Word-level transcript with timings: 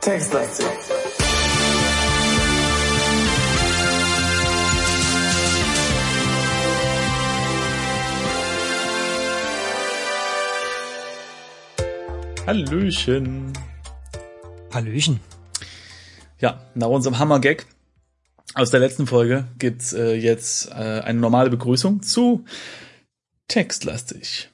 Textlastig. 0.00 0.66
Hallöchen. 12.46 13.52
Hallöchen. 14.74 15.20
Ja, 16.38 16.60
nach 16.74 16.88
unserem 16.88 17.18
Hammer-Gag 17.18 17.66
aus 18.54 18.70
der 18.70 18.80
letzten 18.80 19.06
Folge 19.06 19.46
gibt's 19.58 19.92
äh, 19.92 20.14
jetzt 20.14 20.70
äh, 20.70 21.00
eine 21.04 21.18
normale 21.18 21.50
Begrüßung 21.50 22.02
zu 22.02 22.44
Textlastig. 23.48 24.50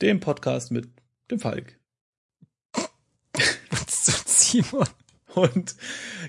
Dem 0.00 0.20
Podcast 0.20 0.70
mit 0.70 0.88
dem 1.30 1.38
Falk. 1.38 1.78
So, 3.88 4.12
Simon. 4.26 4.86
Und 5.34 5.74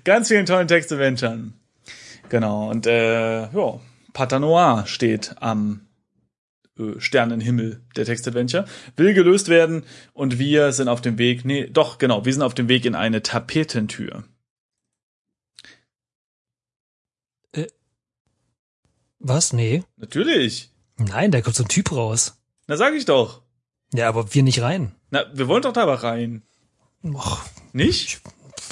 ganz 0.04 0.28
vielen 0.28 0.46
tollen 0.46 0.68
Textadventuren. 0.68 1.54
Genau, 2.30 2.70
und 2.70 2.86
äh, 2.86 3.52
ja, 3.52 3.80
Patanoir 4.14 4.86
steht 4.86 5.36
am 5.40 5.88
äh, 6.78 7.00
Sternenhimmel 7.00 7.82
der 7.96 8.06
Textadventure, 8.06 8.66
will 8.98 9.14
gelöst 9.14 9.50
werden 9.50 9.84
und 10.14 10.38
wir 10.38 10.74
sind 10.74 10.90
auf 10.90 11.02
dem 11.02 11.18
Weg, 11.18 11.46
nee, 11.46 11.68
doch, 11.70 11.98
genau, 11.98 12.26
wir 12.26 12.34
sind 12.34 12.44
auf 12.44 12.54
dem 12.54 12.68
Weg 12.68 12.86
in 12.86 12.96
eine 12.96 13.24
Tapetentür. 13.24 14.26
Was? 19.20 19.54
Nee. 19.54 19.84
Natürlich. 19.98 20.72
Nein, 20.98 21.32
da 21.32 21.42
kommt 21.42 21.56
so 21.56 21.64
ein 21.64 21.70
Typ 21.70 21.92
raus. 21.92 22.38
Na, 22.68 22.78
sag 22.78 22.94
ich 22.94 23.06
doch. 23.06 23.42
Ja, 23.94 24.08
aber 24.08 24.34
wir 24.34 24.44
nicht 24.44 24.62
rein. 24.62 24.94
Na, 25.12 25.26
wir 25.34 25.48
wollen 25.48 25.62
doch 25.64 25.74
da 25.74 25.84
aber 25.84 26.04
rein. 26.04 26.44
Och, 27.04 27.40
Nicht? 27.74 28.22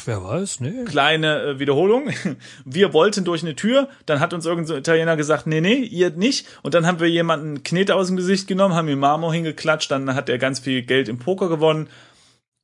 wer 0.05 0.23
weiß, 0.23 0.59
nee. 0.59 0.83
Kleine 0.85 1.41
äh, 1.41 1.59
Wiederholung. 1.59 2.09
Wir 2.65 2.93
wollten 2.93 3.23
durch 3.25 3.41
eine 3.41 3.55
Tür, 3.55 3.89
dann 4.05 4.19
hat 4.19 4.33
uns 4.33 4.45
irgendein 4.45 4.67
so 4.67 4.73
ein 4.75 4.79
Italiener 4.79 5.17
gesagt, 5.17 5.47
nee, 5.47 5.59
nee, 5.61 5.75
ihr 5.75 6.11
nicht. 6.11 6.45
Und 6.61 6.73
dann 6.73 6.85
haben 6.85 6.99
wir 6.99 7.09
jemanden 7.09 7.63
Knete 7.63 7.95
aus 7.95 8.07
dem 8.07 8.15
Gesicht 8.15 8.47
genommen, 8.47 8.73
haben 8.75 8.87
ihm 8.89 8.99
Marmor 8.99 9.33
hingeklatscht, 9.33 9.89
dann 9.91 10.13
hat 10.13 10.29
er 10.29 10.37
ganz 10.37 10.59
viel 10.59 10.81
Geld 10.83 11.09
im 11.09 11.19
Poker 11.19 11.49
gewonnen. 11.49 11.89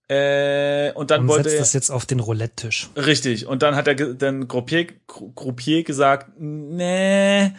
Äh, 0.09 0.91
und 0.93 1.11
dann 1.11 1.21
Und 1.21 1.27
wollte 1.29 1.43
setzt 1.49 1.55
er, 1.55 1.59
das 1.59 1.73
jetzt 1.73 1.89
auf 1.89 2.05
den 2.05 2.19
Roulette-Tisch. 2.19 2.89
richtig, 2.95 3.47
und 3.47 3.61
dann 3.63 3.75
hat 3.75 3.87
er 3.87 3.95
dann 3.95 4.47
Groupier, 4.47 4.87
Groupier 5.07 5.83
gesagt, 5.83 6.39
nee. 6.39 7.51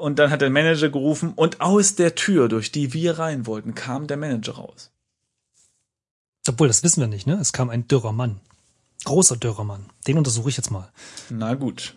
Und 0.00 0.18
dann 0.18 0.30
hat 0.30 0.40
der 0.40 0.50
Manager 0.50 0.88
gerufen 0.88 1.34
und 1.34 1.60
aus 1.60 1.94
der 1.94 2.14
Tür, 2.14 2.48
durch 2.48 2.72
die 2.72 2.94
wir 2.94 3.18
rein 3.18 3.46
wollten, 3.46 3.74
kam 3.74 4.06
der 4.06 4.16
Manager 4.16 4.52
raus. 4.52 4.90
Obwohl, 6.48 6.68
das 6.68 6.82
wissen 6.82 7.00
wir 7.00 7.06
nicht, 7.06 7.26
ne? 7.26 7.34
Es 7.34 7.52
kam 7.52 7.68
ein 7.68 7.86
dürrer 7.86 8.12
Mann. 8.12 8.40
Großer 9.04 9.36
dürrer 9.36 9.64
Mann. 9.64 9.84
Den 10.06 10.16
untersuche 10.16 10.48
ich 10.48 10.56
jetzt 10.56 10.70
mal. 10.70 10.90
Na 11.28 11.54
gut. 11.54 11.96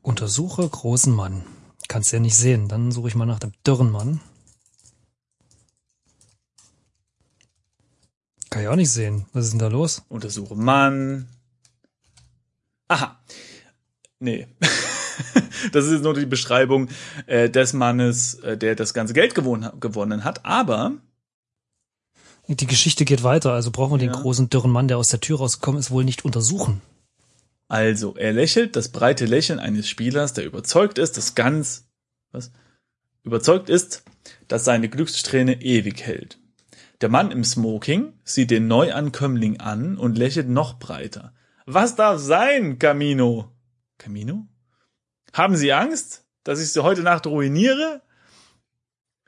Untersuche 0.00 0.66
großen 0.66 1.14
Mann. 1.14 1.44
Kannst 1.86 2.12
ja 2.12 2.18
nicht 2.18 2.36
sehen. 2.36 2.68
Dann 2.68 2.92
suche 2.92 3.08
ich 3.08 3.14
mal 3.14 3.26
nach 3.26 3.38
dem 3.38 3.52
dürren 3.66 3.90
Mann. 3.90 4.20
Kann 8.48 8.62
ich 8.62 8.68
auch 8.68 8.76
nicht 8.76 8.90
sehen. 8.90 9.26
Was 9.34 9.44
ist 9.44 9.50
denn 9.50 9.58
da 9.58 9.68
los? 9.68 10.02
Untersuche 10.08 10.54
Mann. 10.54 11.28
Aha. 12.88 13.20
Nee. 14.18 14.46
das 15.72 15.86
ist 15.86 15.92
jetzt 15.92 16.02
nur 16.02 16.14
die 16.14 16.26
Beschreibung 16.26 16.88
äh, 17.26 17.48
des 17.50 17.72
Mannes, 17.72 18.34
äh, 18.34 18.56
der 18.56 18.74
das 18.74 18.94
ganze 18.94 19.14
Geld 19.14 19.34
gewonnen, 19.34 19.70
gewonnen 19.80 20.24
hat. 20.24 20.44
Aber 20.44 20.92
Die 22.48 22.66
Geschichte 22.66 23.04
geht 23.04 23.22
weiter, 23.22 23.52
also 23.52 23.70
brauchen 23.70 23.94
wir 23.94 23.98
den 23.98 24.12
Ja. 24.14 24.20
großen 24.20 24.48
dürren 24.50 24.70
Mann, 24.70 24.88
der 24.88 24.98
aus 24.98 25.08
der 25.08 25.20
Tür 25.20 25.38
rausgekommen 25.38 25.80
ist, 25.80 25.90
wohl 25.90 26.04
nicht 26.04 26.24
untersuchen. 26.24 26.80
also, 27.68 28.14
er 28.16 28.32
lächelt, 28.32 28.76
das 28.76 28.90
breite 28.90 29.24
Lächeln 29.26 29.58
eines 29.58 29.88
Spielers, 29.88 30.32
der 30.34 30.44
überzeugt 30.44 30.98
ist, 30.98 31.16
dass 31.16 31.34
ganz, 31.34 31.88
was? 32.30 32.52
Überzeugt 33.24 33.68
ist, 33.68 34.04
dass 34.46 34.64
seine 34.64 34.88
Glückssträhne 34.88 35.60
ewig 35.62 36.02
hält. 36.06 36.38
Der 37.00 37.08
Mann 37.08 37.32
im 37.32 37.42
Smoking 37.42 38.12
sieht 38.22 38.52
den 38.52 38.68
Neuankömmling 38.68 39.58
an 39.58 39.98
und 39.98 40.16
lächelt 40.16 40.48
noch 40.48 40.78
breiter. 40.78 41.34
Was 41.66 41.96
darf 41.96 42.20
sein, 42.20 42.78
Camino? 42.78 43.50
Camino? 43.98 44.46
Haben 45.36 45.54
Sie 45.54 45.70
Angst, 45.74 46.24
dass 46.44 46.62
ich 46.62 46.72
Sie 46.72 46.82
heute 46.82 47.02
Nacht 47.02 47.26
ruiniere? 47.26 48.00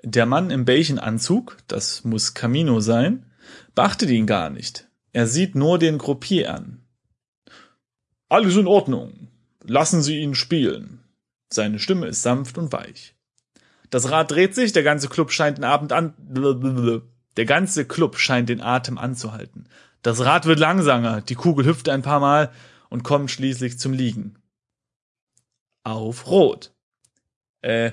Der 0.03 0.25
Mann 0.25 0.51
im 0.51 0.65
beigen 0.65 0.99
Anzug, 0.99 1.59
das 1.69 2.03
muss 2.03 2.33
Camino 2.33 2.81
sein, 2.81 3.27
beachtet 3.75 4.09
ihn 4.09 4.25
gar 4.25 4.49
nicht. 4.49 4.89
Er 5.13 5.27
sieht 5.27 5.55
nur 5.55 5.79
den 5.79 5.99
Gruppier 5.99 6.55
an. 6.55 6.81
Alles 8.31 8.57
in 8.57 8.67
Ordnung. 8.67 9.29
Lassen 9.63 10.01
Sie 10.01 10.21
ihn 10.21 10.35
spielen. 10.35 11.05
Seine 11.53 11.79
Stimme 11.79 12.07
ist 12.07 12.23
sanft 12.23 12.57
und 12.57 12.73
weich. 12.73 13.15
Das 13.91 14.11
Rad 14.11 14.31
dreht 14.31 14.55
sich, 14.55 14.73
der 14.73 14.85
ganze 14.85 15.11
Club 15.11 15.31
scheint 15.31 15.59
den 15.59 15.65
Abend 15.65 15.93
an, 15.93 16.15
der 17.37 17.45
ganze 17.45 17.85
Club 17.85 18.17
scheint 18.17 18.49
den 18.49 18.63
Atem 18.63 18.97
anzuhalten. 18.97 19.69
Das 20.01 20.25
Rad 20.25 20.47
wird 20.47 20.59
langsamer, 20.59 21.21
die 21.21 21.35
Kugel 21.35 21.67
hüpft 21.67 21.91
ein 21.91 22.01
paar 22.01 22.21
Mal 22.21 22.51
und 22.89 23.03
kommt 23.03 23.31
schließlich 23.31 23.79
zum 23.79 23.93
Liegen. 23.93 24.38
Auf 25.89 26.27
Rot. 26.27 26.75
Äh, 27.63 27.93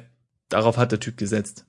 darauf 0.49 0.75
hat 0.75 0.91
der 0.91 0.99
Typ 0.99 1.15
gesetzt. 1.15 1.65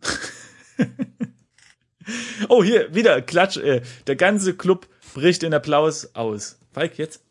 oh, 2.49 2.65
hier, 2.65 2.93
wieder, 2.93 3.23
Klatsch, 3.23 3.59
äh, 3.59 3.83
der 4.09 4.17
ganze 4.17 4.57
Club 4.57 4.89
bricht 5.15 5.45
in 5.45 5.55
Applaus 5.55 6.17
aus. 6.17 6.59
Falk, 6.73 6.99
jetzt. 6.99 7.23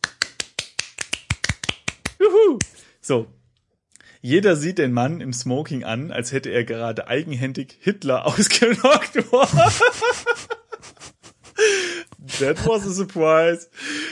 Juhu. 2.22 2.58
So. 3.02 3.28
Jeder 4.22 4.56
sieht 4.56 4.78
den 4.78 4.94
Mann 4.94 5.20
im 5.20 5.34
Smoking 5.34 5.84
an, 5.84 6.12
als 6.12 6.32
hätte 6.32 6.50
er 6.50 6.64
gerade 6.64 7.10
eigenhändig 7.10 7.78
Hitler 7.82 8.26
ausgenockt. 8.28 9.18
That 12.40 12.68
was 12.68 12.86
a 12.86 12.92
surprise. 12.92 13.70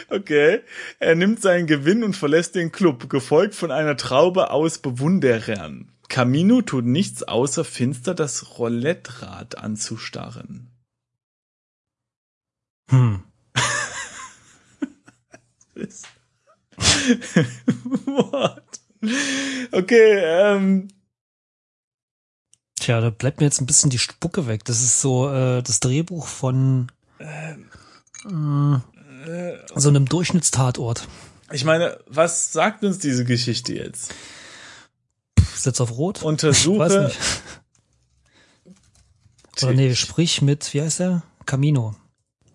Okay. 0.10 0.62
Er 1.00 1.16
nimmt 1.16 1.42
seinen 1.42 1.68
Gewinn 1.68 2.04
und 2.04 2.16
verlässt 2.16 2.56
den 2.56 2.72
Club, 2.72 3.10
gefolgt 3.10 3.56
von 3.56 3.72
einer 3.72 3.98
Traube 3.98 4.52
aus 4.52 4.78
Bewunderern. 4.78 5.92
Camino 6.10 6.62
tut 6.62 6.86
nichts 6.86 7.24
außer 7.24 7.66
finster 7.66 8.14
das 8.14 8.60
Roulette-Rad 8.60 9.58
anzustarren. 9.58 10.70
Hm. 12.90 13.24
What? 18.06 18.80
Okay, 19.72 20.22
ähm, 20.24 20.88
Tja, 22.84 23.00
da 23.00 23.12
bleibt 23.12 23.40
mir 23.40 23.46
jetzt 23.46 23.62
ein 23.62 23.66
bisschen 23.66 23.90
die 23.90 23.98
Spucke 23.98 24.46
weg. 24.46 24.66
Das 24.66 24.82
ist 24.82 25.00
so 25.00 25.30
äh, 25.30 25.64
das 25.64 25.80
Drehbuch 25.80 26.28
von 26.28 26.92
äh, 27.18 27.56
so 28.24 29.90
einem 29.90 30.06
Durchschnittstatort. 30.06 31.08
ich 31.52 31.66
meine, 31.66 32.00
was 32.08 32.54
sagt 32.54 32.84
uns 32.84 33.00
diese 33.00 33.26
Geschichte 33.26 33.74
jetzt? 33.74 34.14
Setz 35.56 35.80
auf 35.82 35.98
Rot. 35.98 36.24
Untersuche. 36.24 37.12
Oder 39.62 39.74
nee, 39.74 39.96
sprich 39.96 40.42
mit, 40.42 40.74
wie 40.74 40.82
heißt 40.82 41.00
der? 41.00 41.24
Camino. 41.46 41.96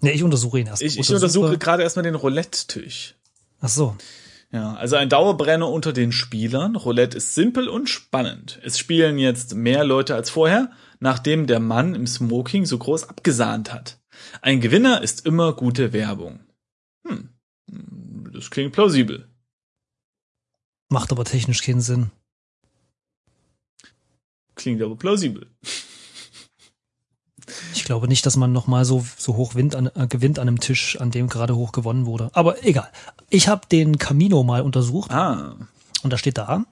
Nee, 0.00 0.10
ich 0.10 0.22
untersuche 0.22 0.60
ihn 0.60 0.66
erst. 0.66 0.82
Ich, 0.82 0.98
ich 0.98 1.10
untersuche 1.10 1.58
gerade 1.58 1.82
erstmal 1.82 2.02
den 2.02 2.14
Roulette-Tisch. 2.14 3.14
Ach 3.60 3.68
so. 3.68 3.96
Ja, 4.50 4.74
also 4.74 4.96
ein 4.96 5.08
Dauerbrenner 5.08 5.68
unter 5.68 5.92
den 5.92 6.10
Spielern. 6.12 6.76
Roulette 6.76 7.18
ist 7.18 7.34
simpel 7.34 7.68
und 7.68 7.90
spannend. 7.90 8.58
Es 8.64 8.78
spielen 8.78 9.18
jetzt 9.18 9.54
mehr 9.54 9.84
Leute 9.84 10.14
als 10.14 10.30
vorher, 10.30 10.70
nachdem 11.00 11.46
der 11.46 11.60
Mann 11.60 11.94
im 11.94 12.06
Smoking 12.06 12.64
so 12.64 12.78
groß 12.78 13.08
abgesahnt 13.08 13.72
hat. 13.72 13.97
Ein 14.42 14.60
Gewinner 14.60 15.02
ist 15.02 15.26
immer 15.26 15.52
gute 15.52 15.92
Werbung. 15.92 16.40
Hm, 17.06 17.30
das 18.32 18.50
klingt 18.50 18.72
plausibel. 18.72 19.28
Macht 20.90 21.12
aber 21.12 21.24
technisch 21.24 21.62
keinen 21.62 21.80
Sinn. 21.80 22.10
Klingt 24.54 24.82
aber 24.82 24.96
plausibel. 24.96 25.46
Ich 27.74 27.84
glaube 27.84 28.08
nicht, 28.08 28.26
dass 28.26 28.36
man 28.36 28.52
nochmal 28.52 28.84
so, 28.84 29.04
so 29.16 29.36
hoch 29.36 29.54
an, 29.54 29.90
äh, 29.94 30.06
gewinnt 30.08 30.38
an 30.38 30.48
einem 30.48 30.60
Tisch, 30.60 31.00
an 31.00 31.10
dem 31.10 31.28
gerade 31.28 31.56
hoch 31.56 31.72
gewonnen 31.72 32.06
wurde. 32.06 32.30
Aber 32.34 32.64
egal. 32.64 32.90
Ich 33.30 33.48
habe 33.48 33.66
den 33.70 33.98
Camino 33.98 34.42
mal 34.42 34.62
untersucht 34.62 35.10
Ah, 35.10 35.56
und 36.02 36.12
da 36.12 36.18
steht 36.18 36.38
da, 36.38 36.64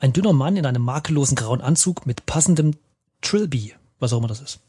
ein 0.00 0.12
dünner 0.12 0.32
Mann 0.32 0.56
in 0.56 0.66
einem 0.66 0.82
makellosen 0.82 1.36
grauen 1.36 1.60
Anzug 1.60 2.06
mit 2.06 2.26
passendem 2.26 2.74
Trilby, 3.20 3.74
was 4.00 4.12
auch 4.12 4.18
immer 4.18 4.26
das 4.26 4.40
ist. 4.40 4.60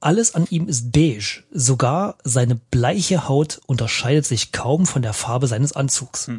Alles 0.00 0.34
an 0.34 0.46
ihm 0.50 0.68
ist 0.68 0.92
beige. 0.92 1.42
Sogar 1.50 2.18
seine 2.22 2.54
bleiche 2.54 3.28
Haut 3.28 3.60
unterscheidet 3.66 4.26
sich 4.26 4.52
kaum 4.52 4.86
von 4.86 5.02
der 5.02 5.12
Farbe 5.12 5.46
seines 5.46 5.72
Anzugs. 5.72 6.30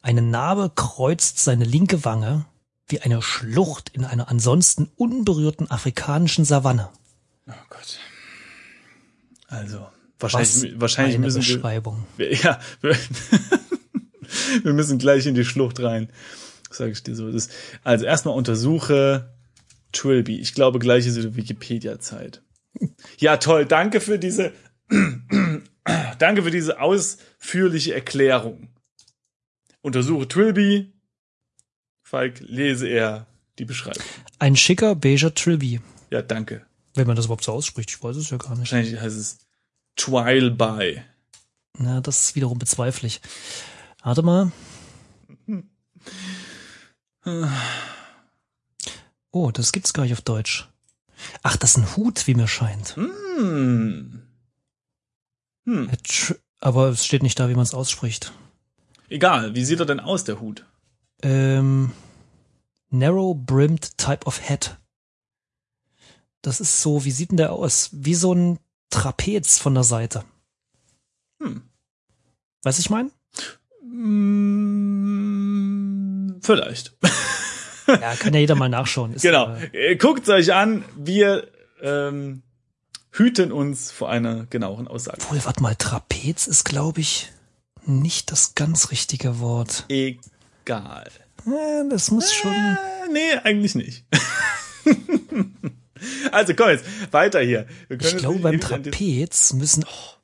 Eine 0.00 0.22
Narbe 0.22 0.70
kreuzt 0.74 1.38
seine 1.38 1.64
linke 1.64 2.04
Wange 2.04 2.46
wie 2.88 3.00
eine 3.00 3.22
Schlucht 3.22 3.90
in 3.90 4.04
einer 4.04 4.28
ansonsten 4.28 4.90
unberührten 4.96 5.70
afrikanischen 5.70 6.44
Savanne. 6.44 6.90
Oh 7.48 7.52
Gott. 7.70 7.98
Also, 9.48 9.86
wahrscheinlich, 10.18 10.72
Was 10.74 10.80
wahrscheinlich 10.80 11.16
eine 11.16 11.26
müssen 11.26 11.42
wir, 11.42 11.54
Beschreibung. 11.56 12.04
wir, 12.16 12.34
ja, 12.34 12.58
wir, 12.80 12.96
wir 14.62 14.72
müssen 14.72 14.98
gleich 14.98 15.26
in 15.26 15.34
die 15.34 15.44
Schlucht 15.44 15.80
rein. 15.80 16.08
Sag 16.70 16.90
ich 16.90 17.02
dir 17.02 17.14
so. 17.14 17.30
Das, 17.30 17.48
also 17.84 18.04
erstmal 18.04 18.34
untersuche 18.34 19.30
Trilby. 19.92 20.38
Ich 20.40 20.54
glaube, 20.54 20.78
gleich 20.78 21.06
ist 21.06 21.16
wieder 21.16 21.36
Wikipedia-Zeit. 21.36 22.42
Ja, 23.18 23.36
toll. 23.36 23.66
Danke 23.66 24.00
für 24.00 24.18
diese, 24.18 24.52
danke 26.18 26.42
für 26.42 26.50
diese 26.50 26.80
ausführliche 26.80 27.94
Erklärung. 27.94 28.68
Untersuche 29.80 30.28
Trilby. 30.28 30.92
Falk, 32.02 32.40
lese 32.40 32.88
er 32.88 33.26
die 33.58 33.64
Beschreibung. 33.64 34.02
Ein 34.38 34.56
schicker 34.56 34.94
beiger 34.94 35.34
Trilby. 35.34 35.80
Ja, 36.10 36.22
danke. 36.22 36.66
Wenn 36.94 37.06
man 37.06 37.16
das 37.16 37.26
überhaupt 37.26 37.44
so 37.44 37.52
ausspricht, 37.52 37.90
ich 37.90 38.02
weiß 38.02 38.16
es 38.16 38.30
ja 38.30 38.36
gar 38.36 38.50
nicht. 38.50 38.60
Wahrscheinlich 38.60 39.00
heißt 39.00 39.16
es 39.16 39.38
Trilby. 39.96 41.02
Na, 41.78 42.00
das 42.00 42.24
ist 42.24 42.34
wiederum 42.36 42.58
bezweifle 42.58 43.06
ich. 43.06 43.20
Warte 44.02 44.22
mal. 44.22 44.52
Oh, 49.30 49.50
das 49.50 49.72
gibt's 49.72 49.94
gar 49.94 50.02
nicht 50.02 50.12
auf 50.12 50.20
Deutsch. 50.20 50.68
Ach, 51.42 51.56
das 51.56 51.70
ist 51.70 51.76
ein 51.78 51.96
Hut, 51.96 52.26
wie 52.26 52.34
mir 52.34 52.48
scheint. 52.48 52.96
Hm. 52.96 54.22
Hm. 55.64 55.90
Aber 56.60 56.88
es 56.88 57.04
steht 57.04 57.22
nicht 57.22 57.38
da, 57.38 57.48
wie 57.48 57.54
man 57.54 57.64
es 57.64 57.74
ausspricht. 57.74 58.32
Egal, 59.08 59.54
wie 59.54 59.64
sieht 59.64 59.80
er 59.80 59.86
denn 59.86 60.00
aus, 60.00 60.24
der 60.24 60.40
Hut? 60.40 60.64
Ähm, 61.22 61.92
narrow 62.90 63.36
brimmed 63.36 63.98
type 63.98 64.26
of 64.26 64.40
hat. 64.48 64.78
Das 66.40 66.60
ist 66.60 66.82
so, 66.82 67.04
wie 67.04 67.10
sieht 67.10 67.30
denn 67.30 67.36
der 67.36 67.52
aus? 67.52 67.90
Wie 67.92 68.14
so 68.14 68.34
ein 68.34 68.58
Trapez 68.90 69.58
von 69.58 69.74
der 69.74 69.84
Seite. 69.84 70.24
Hm. 71.40 71.62
Weißt 72.62 72.78
du, 72.78 72.80
ich 72.80 72.90
meine? 72.90 73.10
Mm, 73.84 74.42
vielleicht. 76.42 76.96
Ja, 78.00 78.14
kann 78.16 78.34
ja 78.34 78.40
jeder 78.40 78.54
mal 78.54 78.68
nachschauen. 78.68 79.14
Ist, 79.14 79.22
genau. 79.22 79.54
äh, 79.72 79.92
Äh, 79.92 79.96
Guckt 79.96 80.28
euch 80.28 80.52
an, 80.52 80.84
wir 80.96 81.48
ähm, 81.82 82.42
hüten 83.10 83.52
uns 83.52 83.90
vor 83.90 84.10
einer 84.10 84.46
genaueren 84.46 84.88
Aussage. 84.88 85.18
Obwohl, 85.22 85.44
warte 85.44 85.62
mal, 85.62 85.74
Trapez 85.76 86.46
ist, 86.46 86.64
glaube 86.64 87.00
ich, 87.00 87.30
nicht 87.84 88.30
das 88.30 88.54
ganz 88.54 88.90
richtige 88.90 89.40
Wort. 89.40 89.84
Egal. 89.88 91.10
Ja, 91.46 91.84
das 91.90 92.10
muss 92.10 92.32
schon. 92.32 92.52
Äh, 92.52 93.12
nee, 93.12 93.34
eigentlich 93.42 93.74
nicht. 93.74 94.04
also 96.32 96.54
komm 96.54 96.70
jetzt, 96.70 96.84
weiter 97.12 97.40
hier. 97.40 97.66
Ich 97.88 98.16
glaube, 98.16 98.38
beim 98.38 98.60
Trapez 98.60 99.52
müssen 99.54 99.82
die 99.82 100.21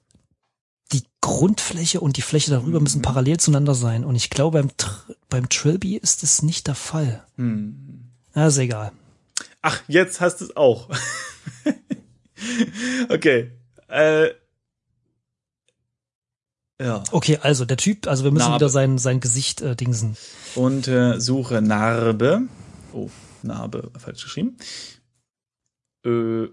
Grundfläche 1.20 2.00
und 2.00 2.16
die 2.16 2.22
Fläche 2.22 2.50
darüber 2.50 2.80
müssen 2.80 3.02
parallel 3.02 3.38
zueinander 3.38 3.74
sein. 3.74 4.04
Und 4.04 4.14
ich 4.14 4.30
glaube, 4.30 4.58
beim, 4.58 4.76
Tr 4.76 5.04
beim 5.28 5.48
Trilby 5.48 5.96
ist 5.96 6.22
es 6.22 6.42
nicht 6.42 6.66
der 6.66 6.74
Fall. 6.74 7.24
Hm. 7.36 8.10
Na, 8.34 8.46
ist 8.46 8.58
egal. 8.58 8.92
Ach, 9.62 9.82
jetzt 9.88 10.20
hast 10.20 10.40
du 10.40 10.46
es 10.46 10.56
auch. 10.56 10.88
okay. 13.08 13.50
Äh, 13.88 14.30
ja. 16.80 17.02
Okay, 17.10 17.38
also 17.42 17.64
der 17.64 17.76
Typ, 17.76 18.06
also 18.06 18.22
wir 18.22 18.30
müssen 18.30 18.50
Narbe. 18.50 18.60
wieder 18.60 18.68
sein, 18.68 18.98
sein 18.98 19.18
Gesicht 19.18 19.60
äh, 19.62 19.74
dingsen. 19.74 20.16
Untersuche 20.54 21.60
Narbe. 21.60 22.42
Oh, 22.92 23.10
Narbe, 23.42 23.90
falsch 23.98 24.22
geschrieben. 24.22 24.56
Äh, 26.04 26.46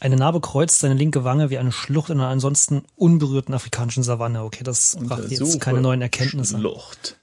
Eine 0.00 0.16
Narbe 0.16 0.40
kreuzt 0.40 0.80
seine 0.80 0.94
linke 0.94 1.24
Wange 1.24 1.50
wie 1.50 1.58
eine 1.58 1.72
Schlucht 1.72 2.10
in 2.10 2.18
einer 2.18 2.28
ansonsten 2.28 2.82
unberührten 2.96 3.54
afrikanischen 3.54 4.02
Savanne. 4.02 4.42
Okay, 4.42 4.64
das 4.64 4.96
brachte 5.00 5.28
jetzt 5.28 5.60
keine 5.60 5.80
neuen 5.80 6.02
Erkenntnisse. 6.02 6.58
Schlucht. 6.58 7.18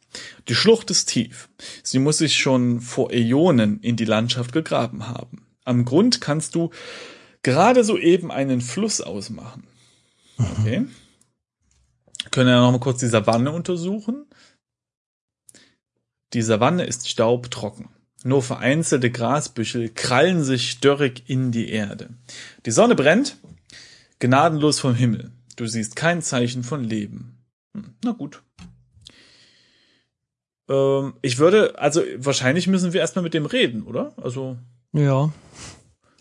Die 0.47 0.55
Schlucht 0.55 0.89
ist 0.89 1.09
tief. 1.09 1.49
Sie 1.83 1.99
muss 1.99 2.17
sich 2.17 2.37
schon 2.37 2.81
vor 2.81 3.11
Äonen 3.11 3.79
in 3.81 3.95
die 3.95 4.05
Landschaft 4.05 4.53
gegraben 4.53 5.07
haben. 5.07 5.45
Am 5.65 5.85
Grund 5.85 6.21
kannst 6.21 6.55
du 6.55 6.71
gerade 7.43 7.83
soeben 7.83 8.31
einen 8.31 8.61
Fluss 8.61 9.01
ausmachen. 9.01 9.67
Okay. 10.37 10.87
Können 12.31 12.49
wir 12.49 12.61
noch 12.61 12.71
mal 12.71 12.79
kurz 12.79 12.99
die 12.99 13.07
Savanne 13.07 13.51
untersuchen. 13.51 14.25
Die 16.33 16.41
Savanne 16.41 16.85
ist 16.85 17.09
staubtrocken. 17.09 17.89
Nur 18.23 18.43
vereinzelte 18.43 19.09
Grasbüschel 19.11 19.89
krallen 19.89 20.43
sich 20.43 20.79
dörrig 20.79 21.23
in 21.27 21.51
die 21.51 21.69
Erde. 21.69 22.09
Die 22.65 22.71
Sonne 22.71 22.95
brennt, 22.95 23.37
gnadenlos 24.19 24.79
vom 24.79 24.93
Himmel. 24.93 25.31
Du 25.55 25.65
siehst 25.67 25.95
kein 25.95 26.21
Zeichen 26.21 26.63
von 26.63 26.83
Leben. 26.83 27.37
Hm, 27.73 27.93
na 28.03 28.11
gut. 28.11 28.41
Ähm, 30.69 31.13
ich 31.21 31.37
würde, 31.37 31.79
also 31.79 32.01
wahrscheinlich 32.17 32.67
müssen 32.67 32.93
wir 32.93 33.01
erstmal 33.01 33.23
mit 33.23 33.33
dem 33.33 33.45
reden, 33.45 33.83
oder? 33.83 34.13
Also, 34.17 34.57
Ja. 34.93 35.31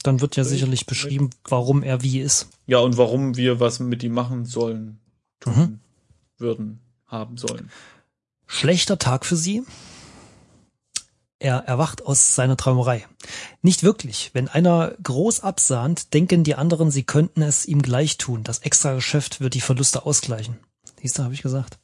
Dann 0.04 0.20
wird 0.20 0.36
ja 0.36 0.44
sicherlich 0.44 0.86
beschrieben, 0.86 1.30
warum 1.44 1.82
er 1.82 2.02
wie 2.02 2.20
ist. 2.20 2.48
ja, 2.66 2.78
und 2.78 2.96
warum 2.96 3.36
wir 3.36 3.58
was 3.58 3.80
mit 3.80 4.02
ihm 4.04 4.12
machen 4.12 4.44
sollen, 4.46 5.00
tun, 5.40 5.52
Mhm. 5.56 5.80
würden, 6.38 6.78
haben 7.06 7.36
sollen. 7.36 7.68
Schlechter 8.46 8.98
Tag 8.98 9.26
für 9.26 9.34
sie. 9.36 9.64
Er 11.40 11.58
erwacht 11.58 12.04
aus 12.04 12.34
seiner 12.34 12.56
Träumerei. 12.56 13.06
Nicht 13.62 13.84
wirklich. 13.84 14.30
Wenn 14.32 14.48
einer 14.48 14.94
groß 15.02 15.40
absahnt, 15.40 16.12
denken 16.12 16.42
die 16.42 16.56
anderen, 16.56 16.90
sie 16.90 17.04
könnten 17.04 17.42
es 17.42 17.64
ihm 17.64 17.80
gleich 17.80 18.18
tun. 18.18 18.42
Das 18.42 18.60
extra 18.60 18.94
Geschäft 18.94 19.40
wird 19.40 19.54
die 19.54 19.60
Verluste 19.60 20.04
ausgleichen. 20.04 20.58
Siehst 21.00 21.18
du, 21.18 21.22
habe 21.22 21.34
ich 21.34 21.42
gesagt. 21.42 21.78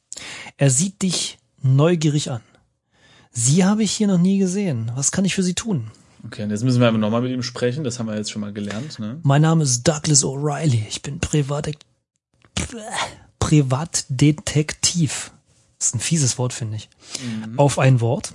Er 0.57 0.69
sieht 0.69 1.01
dich 1.01 1.37
neugierig 1.61 2.31
an. 2.31 2.41
Sie 3.31 3.63
habe 3.63 3.83
ich 3.83 3.91
hier 3.91 4.07
noch 4.07 4.17
nie 4.17 4.39
gesehen. 4.39 4.91
Was 4.95 5.11
kann 5.11 5.25
ich 5.25 5.35
für 5.35 5.43
sie 5.43 5.53
tun? 5.55 5.89
Okay, 6.25 6.43
und 6.43 6.49
jetzt 6.49 6.63
müssen 6.63 6.81
wir 6.81 6.87
aber 6.87 6.97
nochmal 6.97 7.21
mit 7.21 7.31
ihm 7.31 7.43
sprechen, 7.43 7.83
das 7.83 7.99
haben 7.99 8.07
wir 8.07 8.15
jetzt 8.15 8.31
schon 8.31 8.41
mal 8.41 8.51
gelernt, 8.51 8.97
ne? 8.97 9.19
Mein 9.23 9.43
Name 9.43 9.63
ist 9.63 9.83
Douglas 9.87 10.23
O'Reilly. 10.23 10.83
Ich 10.89 11.01
bin 11.01 11.19
Privat 11.19 11.69
Privatdetektiv. 13.39 15.31
Das 15.77 15.89
ist 15.89 15.95
ein 15.95 15.99
fieses 15.99 16.37
Wort, 16.39 16.51
finde 16.51 16.77
ich. 16.77 16.89
Auf 17.57 17.77
ein 17.77 18.01
Wort. 18.01 18.33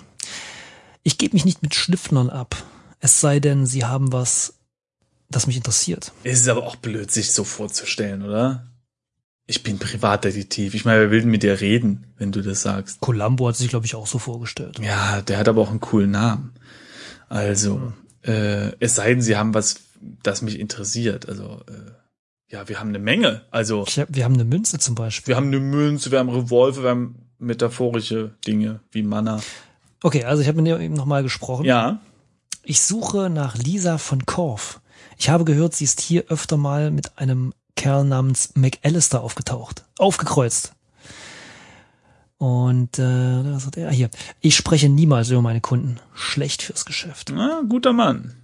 Ich 1.02 1.18
gebe 1.18 1.34
mich 1.34 1.44
nicht 1.44 1.62
mit 1.62 1.74
Schnüfflern 1.74 2.30
ab. 2.30 2.56
Es 3.00 3.20
sei 3.20 3.40
denn, 3.40 3.66
sie 3.66 3.84
haben 3.84 4.12
was, 4.12 4.54
das 5.30 5.46
mich 5.46 5.56
interessiert. 5.56 6.12
Es 6.24 6.40
ist 6.40 6.48
aber 6.48 6.64
auch 6.66 6.76
blöd, 6.76 7.10
sich 7.10 7.32
so 7.32 7.44
vorzustellen, 7.44 8.22
oder? 8.22 8.66
Ich 9.46 9.62
bin 9.62 9.78
Privatdetektiv. 9.78 10.74
Ich 10.74 10.84
meine, 10.84 11.00
wer 11.00 11.10
will 11.10 11.22
denn 11.22 11.30
mit 11.30 11.42
dir 11.42 11.60
reden, 11.60 12.04
wenn 12.18 12.30
du 12.30 12.40
das 12.42 12.62
sagst? 12.62 13.00
Columbo 13.00 13.48
hat 13.48 13.56
sich, 13.56 13.68
glaube 13.68 13.86
ich, 13.86 13.94
auch 13.94 14.06
so 14.06 14.18
vorgestellt. 14.18 14.78
Ja, 14.80 15.22
der 15.22 15.38
hat 15.38 15.48
aber 15.48 15.62
auch 15.62 15.70
einen 15.70 15.80
coolen 15.80 16.12
Namen. 16.12 16.52
Also, 17.28 17.92
äh, 18.22 18.72
es 18.78 18.94
sei 18.96 19.14
denn, 19.14 19.22
sie 19.22 19.36
haben 19.36 19.54
was, 19.54 19.76
das 20.22 20.42
mich 20.42 20.58
interessiert. 20.60 21.28
Also, 21.28 21.62
äh, 21.68 21.90
ja, 22.52 22.68
wir 22.68 22.78
haben 22.78 22.90
eine 22.90 22.98
Menge. 22.98 23.42
Also, 23.50 23.84
Ich 23.88 23.98
hab, 23.98 24.14
wir 24.14 24.24
haben 24.24 24.34
eine 24.34 24.44
Münze 24.44 24.78
zum 24.78 24.94
Beispiel. 24.94 25.32
wir 25.32 25.36
haben 25.36 25.46
eine 25.48 25.60
Münze, 25.60 26.10
wir 26.12 26.18
haben 26.20 26.28
Revolver, 26.28 26.82
wir 26.82 26.90
haben 26.90 27.14
metaphorische 27.38 28.34
Dinge 28.46 28.80
wie 28.92 29.02
Mana. 29.02 29.40
Okay, 30.02 30.24
also 30.24 30.42
ich 30.42 30.48
habe 30.48 30.56
mit 30.60 30.66
ihr 30.68 30.80
eben 30.80 30.94
nochmal 30.94 31.22
gesprochen. 31.22 31.64
Ja, 31.64 32.00
Ich 32.62 32.80
suche 32.82 33.30
nach 33.30 33.56
Lisa 33.56 33.98
von 33.98 34.26
Korf. 34.26 34.80
Ich 35.18 35.28
habe 35.28 35.44
gehört, 35.44 35.74
sie 35.74 35.84
ist 35.84 36.00
hier 36.00 36.24
öfter 36.28 36.56
mal 36.56 36.90
mit 36.90 37.18
einem 37.18 37.52
Kerl 37.76 38.04
namens 38.04 38.50
McAllister 38.54 39.22
aufgetaucht. 39.22 39.84
Aufgekreuzt. 39.98 40.72
Und 42.38 42.98
äh, 42.98 43.54
was 43.54 43.66
hat 43.66 43.76
er 43.76 43.90
hier? 43.90 44.08
Ich 44.40 44.56
spreche 44.56 44.88
niemals 44.88 45.28
über 45.30 45.42
meine 45.42 45.60
Kunden. 45.60 45.98
Schlecht 46.14 46.62
fürs 46.62 46.86
Geschäft. 46.86 47.30
na, 47.34 47.62
guter 47.68 47.92
Mann. 47.92 48.34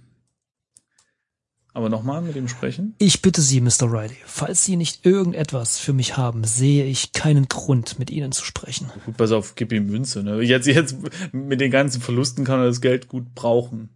Aber 1.77 1.89
nochmal 1.89 2.23
mit 2.23 2.35
ihm 2.35 2.47
sprechen. 2.47 2.95
Ich 2.97 3.21
bitte 3.21 3.39
Sie, 3.39 3.61
Mr. 3.61 3.83
Riley, 3.83 4.17
falls 4.25 4.63
Sie 4.65 4.75
nicht 4.77 5.05
irgendetwas 5.05 5.77
für 5.77 5.93
mich 5.93 6.17
haben, 6.17 6.43
sehe 6.43 6.85
ich 6.85 7.11
keinen 7.13 7.47
Grund, 7.47 7.99
mit 7.99 8.09
Ihnen 8.09 8.31
zu 8.31 8.43
sprechen. 8.43 8.89
Gut, 9.05 9.15
pass 9.15 9.31
auf, 9.31 9.53
gib 9.53 9.71
ihm 9.71 9.85
Münze. 9.85 10.23
Ne? 10.23 10.41
Jetzt, 10.41 10.65
jetzt 10.65 10.95
mit 11.33 11.61
den 11.61 11.69
ganzen 11.69 12.01
Verlusten 12.01 12.45
kann 12.45 12.61
er 12.61 12.65
das 12.65 12.81
Geld 12.81 13.07
gut 13.09 13.35
brauchen. 13.35 13.89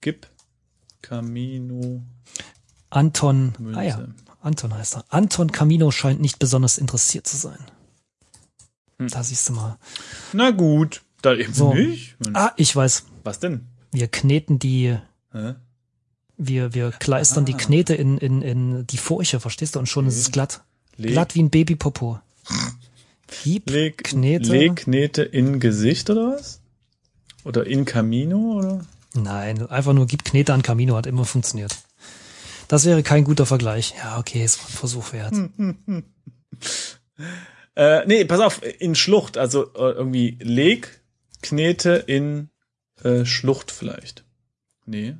Gib 0.00 0.26
Camino 1.00 2.02
Anton, 2.90 3.52
Münze. 3.60 3.78
ah 3.78 3.82
ja, 3.84 4.08
Anton 4.40 4.74
heißt 4.74 4.96
er. 4.96 5.04
Anton 5.10 5.52
Camino 5.52 5.92
scheint 5.92 6.20
nicht 6.20 6.40
besonders 6.40 6.76
interessiert 6.76 7.28
zu 7.28 7.36
sein. 7.36 7.60
Hm. 8.98 9.06
Da 9.10 9.22
siehst 9.22 9.48
du 9.48 9.52
mal. 9.52 9.78
Na 10.32 10.50
gut, 10.50 11.02
dann 11.22 11.38
eben 11.38 11.54
So. 11.54 11.72
nicht. 11.72 12.16
Ah, 12.34 12.50
ich 12.56 12.74
weiß. 12.74 13.04
Was 13.22 13.38
denn? 13.38 13.68
Wir 13.92 14.08
kneten 14.08 14.58
die 14.58 14.98
Hä? 15.30 15.54
Wir, 16.38 16.72
wir 16.72 16.92
kleistern 16.92 17.44
die 17.44 17.54
Ah. 17.54 17.58
Knete 17.58 17.94
in, 17.94 18.16
in, 18.18 18.42
in 18.42 18.86
die 18.86 18.96
Furche, 18.96 19.40
verstehst 19.40 19.74
du? 19.74 19.80
Und 19.80 19.86
schon 19.88 20.06
ist 20.06 20.16
es 20.16 20.30
glatt. 20.30 20.62
Leg, 20.96 21.12
Glatt 21.12 21.34
wie 21.34 21.42
ein 21.42 21.50
Babypopo. 21.50 22.20
Hieb, 23.42 23.68
leg, 23.68 24.04
Knete. 24.04 24.50
leg 24.50 24.76
Knete 24.76 25.22
in 25.22 25.60
Gesicht 25.60 26.08
oder 26.10 26.32
was? 26.36 26.60
Oder 27.44 27.66
in 27.66 27.84
Camino 27.84 28.54
oder? 28.58 28.84
Nein, 29.14 29.66
einfach 29.68 29.92
nur 29.92 30.06
gib 30.06 30.24
Knete 30.24 30.54
an 30.54 30.62
Camino, 30.62 30.96
hat 30.96 31.06
immer 31.06 31.24
funktioniert. 31.24 31.76
Das 32.68 32.84
wäre 32.84 33.02
kein 33.02 33.24
guter 33.24 33.46
Vergleich. 33.46 33.94
Ja, 33.98 34.18
okay, 34.18 34.42
es 34.44 34.58
war 34.58 34.66
ein 34.68 34.72
Versuch 34.72 35.12
wert. 35.12 35.34
Äh, 37.74 38.04
nee, 38.06 38.24
pass 38.24 38.40
auf, 38.40 38.60
in 38.80 38.96
Schlucht, 38.96 39.38
also 39.38 39.72
äh, 39.74 39.92
irgendwie 39.92 40.36
leg 40.40 41.00
Knete 41.42 41.92
in 42.08 42.50
äh, 43.04 43.24
Schlucht 43.24 43.70
vielleicht. 43.70 44.24
Nee. 44.84 45.16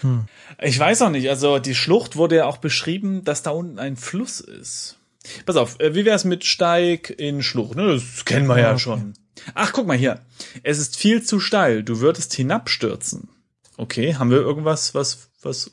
Hm. 0.00 0.26
Ich 0.60 0.78
weiß 0.78 1.02
auch 1.02 1.10
nicht, 1.10 1.28
also 1.28 1.58
die 1.58 1.74
Schlucht 1.74 2.16
wurde 2.16 2.36
ja 2.36 2.46
auch 2.46 2.58
beschrieben, 2.58 3.24
dass 3.24 3.42
da 3.42 3.50
unten 3.50 3.78
ein 3.78 3.96
Fluss 3.96 4.40
ist. 4.40 4.96
Pass 5.46 5.56
auf, 5.56 5.78
äh, 5.80 5.94
wie 5.94 6.04
wär's 6.04 6.24
mit 6.24 6.44
Steig 6.44 7.10
in 7.10 7.42
Schlucht? 7.42 7.76
Ne, 7.76 7.94
das 7.94 8.24
kennen 8.24 8.46
wir 8.46 8.56
ja, 8.56 8.62
Ja, 8.62 8.70
okay. 8.72 8.80
schon. 8.80 9.14
Ach, 9.54 9.72
guck 9.72 9.86
mal 9.86 9.96
hier. 9.96 10.20
Es 10.62 10.78
ist 10.78 10.96
viel 10.96 11.22
zu 11.22 11.40
steil. 11.40 11.82
Du 11.82 12.00
würdest 12.00 12.34
hinabstürzen. 12.34 13.28
Okay, 13.76 14.14
haben 14.14 14.30
wir 14.30 14.38
irgendwas, 14.38 14.94
was, 14.94 15.30
was, 15.42 15.70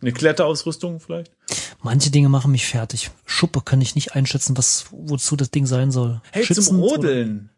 eine 0.00 0.12
Kletterausrüstung 0.12 1.00
vielleicht? 1.00 1.32
Manche 1.82 2.10
Dinge 2.10 2.28
machen 2.28 2.52
mich 2.52 2.66
fertig. 2.66 3.10
Schuppe 3.26 3.60
kann 3.60 3.80
ich 3.80 3.94
nicht 3.94 4.14
einschätzen, 4.14 4.56
was, 4.56 4.86
wozu 4.90 5.36
das 5.36 5.50
Ding 5.50 5.66
sein 5.66 5.90
soll. 5.90 6.22
Hey, 6.32 6.44
zum 6.44 6.54
Schützend 6.54 6.80
Rodeln. 6.80 7.50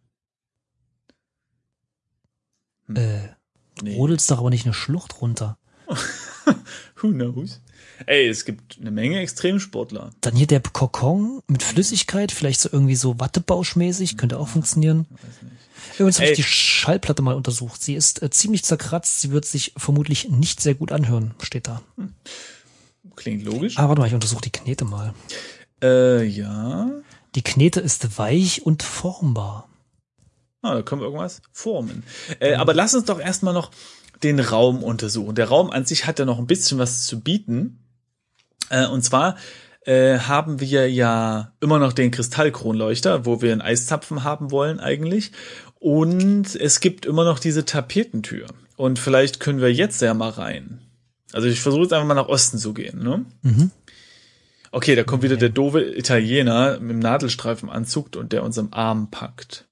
Oder, 2.88 3.00
äh, 3.00 3.28
Nee. 3.82 3.96
rodelst 3.96 4.30
doch 4.30 4.38
aber 4.38 4.50
nicht 4.50 4.64
eine 4.64 4.74
Schlucht 4.74 5.20
runter. 5.20 5.58
Who 6.96 7.08
knows? 7.08 7.60
Ey, 8.06 8.28
es 8.28 8.44
gibt 8.44 8.78
eine 8.80 8.90
Menge 8.90 9.20
Extremsportler. 9.20 10.10
Dann 10.20 10.36
hier 10.36 10.46
der 10.46 10.60
Kokon 10.60 11.42
mit 11.46 11.62
Flüssigkeit, 11.62 12.30
vielleicht 12.30 12.60
so 12.60 12.68
irgendwie 12.70 12.96
so 12.96 13.18
Wattebauschmäßig, 13.18 14.16
könnte 14.16 14.38
auch 14.38 14.48
funktionieren. 14.48 15.06
Übrigens 15.94 16.18
habe 16.18 16.30
ich 16.30 16.36
die 16.36 16.42
Schallplatte 16.42 17.22
mal 17.22 17.34
untersucht. 17.34 17.82
Sie 17.82 17.94
ist 17.94 18.22
äh, 18.22 18.30
ziemlich 18.30 18.64
zerkratzt, 18.64 19.20
sie 19.20 19.30
wird 19.30 19.46
sich 19.46 19.72
vermutlich 19.76 20.28
nicht 20.28 20.60
sehr 20.60 20.74
gut 20.74 20.92
anhören, 20.92 21.34
steht 21.42 21.68
da. 21.68 21.80
Klingt 23.14 23.44
logisch. 23.44 23.78
Ah, 23.78 23.88
warte 23.88 24.00
mal, 24.00 24.06
ich 24.08 24.14
untersuche 24.14 24.42
die 24.42 24.50
Knete 24.50 24.84
mal. 24.84 25.14
Äh, 25.82 26.24
ja. 26.24 26.90
Die 27.34 27.42
Knete 27.42 27.80
ist 27.80 28.18
weich 28.18 28.64
und 28.66 28.82
formbar. 28.82 29.68
Ah, 30.66 30.74
da 30.74 30.82
können 30.82 31.00
wir 31.00 31.06
irgendwas 31.06 31.42
formen. 31.52 32.02
Äh, 32.40 32.54
aber 32.54 32.74
lass 32.74 32.94
uns 32.94 33.04
doch 33.04 33.20
erstmal 33.20 33.54
noch 33.54 33.70
den 34.22 34.40
Raum 34.40 34.82
untersuchen. 34.82 35.36
Der 35.36 35.48
Raum 35.48 35.70
an 35.70 35.84
sich 35.84 36.06
hat 36.06 36.18
ja 36.18 36.24
noch 36.24 36.38
ein 36.38 36.46
bisschen 36.46 36.78
was 36.78 37.06
zu 37.06 37.20
bieten. 37.20 37.78
Äh, 38.68 38.86
und 38.86 39.02
zwar 39.02 39.36
äh, 39.82 40.18
haben 40.18 40.60
wir 40.60 40.90
ja 40.90 41.52
immer 41.60 41.78
noch 41.78 41.92
den 41.92 42.10
Kristallkronleuchter, 42.10 43.26
wo 43.26 43.42
wir 43.42 43.52
einen 43.52 43.62
Eiszapfen 43.62 44.24
haben 44.24 44.50
wollen 44.50 44.80
eigentlich. 44.80 45.30
Und 45.78 46.56
es 46.56 46.80
gibt 46.80 47.06
immer 47.06 47.24
noch 47.24 47.38
diese 47.38 47.64
Tapetentür. 47.64 48.46
Und 48.76 48.98
vielleicht 48.98 49.38
können 49.38 49.60
wir 49.60 49.72
jetzt 49.72 50.02
ja 50.02 50.14
mal 50.14 50.30
rein. 50.30 50.80
Also 51.32 51.46
ich 51.46 51.60
versuche 51.60 51.82
jetzt 51.82 51.92
einfach 51.92 52.08
mal 52.08 52.14
nach 52.14 52.28
Osten 52.28 52.58
zu 52.58 52.74
gehen. 52.74 53.02
Ne? 53.02 53.24
Mhm. 53.42 53.70
Okay, 54.72 54.96
da 54.96 55.04
kommt 55.04 55.22
wieder 55.22 55.36
der 55.36 55.48
doofe 55.48 55.80
Italiener 55.80 56.80
mit 56.80 56.90
dem 56.90 56.98
Nadelstreifenanzug 56.98 58.16
und 58.16 58.32
der 58.32 58.42
uns 58.42 58.58
am 58.58 58.72
Arm 58.72 59.10
packt. 59.10 59.66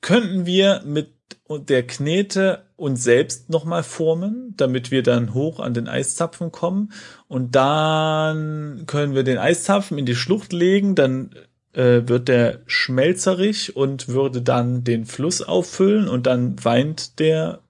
Könnten 0.00 0.46
wir 0.46 0.82
mit 0.84 1.14
der 1.48 1.86
Knete 1.86 2.64
uns 2.76 3.02
selbst 3.02 3.50
nochmal 3.50 3.82
formen, 3.82 4.54
damit 4.56 4.90
wir 4.90 5.02
dann 5.02 5.34
hoch 5.34 5.60
an 5.60 5.74
den 5.74 5.88
Eiszapfen 5.88 6.52
kommen 6.52 6.92
und 7.28 7.54
dann 7.54 8.84
können 8.86 9.14
wir 9.14 9.24
den 9.24 9.38
Eiszapfen 9.38 9.98
in 9.98 10.06
die 10.06 10.14
Schlucht 10.14 10.52
legen, 10.52 10.94
dann 10.94 11.34
äh, 11.72 12.02
wird 12.06 12.28
der 12.28 12.60
schmelzerig 12.66 13.76
und 13.76 14.08
würde 14.08 14.42
dann 14.42 14.84
den 14.84 15.06
Fluss 15.06 15.42
auffüllen 15.42 16.08
und 16.08 16.26
dann 16.26 16.64
weint 16.64 17.18
der 17.18 17.60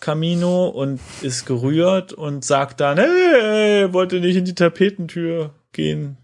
Camino 0.00 0.68
und 0.68 1.00
ist 1.22 1.46
gerührt 1.46 2.12
und 2.12 2.44
sagt 2.44 2.80
dann, 2.80 2.98
hey, 2.98 3.92
wollte 3.92 4.20
nicht 4.20 4.36
in 4.36 4.44
die 4.44 4.54
Tapetentür 4.54 5.54
gehen. 5.72 6.18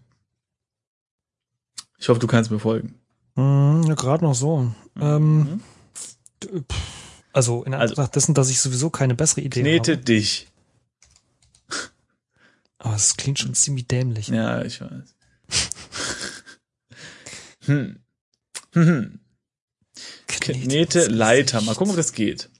Ich 1.99 2.09
hoffe, 2.09 2.21
du 2.21 2.27
kannst 2.27 2.51
mir 2.51 2.59
folgen. 2.59 3.01
Hm, 3.37 3.85
ja, 3.87 3.95
gerade 3.95 4.25
noch 4.25 4.35
so. 4.35 4.71
Ähm, 4.99 5.63
d- 6.43 6.61
pff, 6.61 7.23
also 7.33 7.63
in 7.65 7.75
Also- 7.75 7.93
Anbetracht 7.95 8.17
dessen, 8.17 8.35
dass 8.35 8.51
ich 8.51 8.61
sowieso 8.61 8.91
keine 8.91 9.15
bessere 9.15 9.43
Idee 9.43 9.61
Knete 9.63 9.93
habe. 9.93 10.03
dich. 10.05 10.49
Aber 12.79 12.97
es 12.97 13.17
klingt 13.17 13.39
schon 13.39 13.55
ziemlich 13.55 13.87
dämlich. 13.87 14.29
Ja, 14.29 14.63
ich 14.63 14.81
weiß. 14.81 15.15
hm. 17.67 18.01
Hm. 18.73 19.21
Knete 20.27 21.07
Leiter. 21.09 21.61
Mal 21.61 21.75
gucken, 21.75 21.91
ob 21.91 21.97
das 21.97 22.13
geht. 22.13 22.51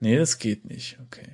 Nee, 0.00 0.16
das 0.16 0.38
geht 0.38 0.64
nicht. 0.64 0.98
Okay. 1.06 1.28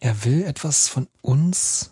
Er 0.00 0.24
will 0.24 0.42
etwas 0.44 0.88
von 0.88 1.08
uns. 1.20 1.91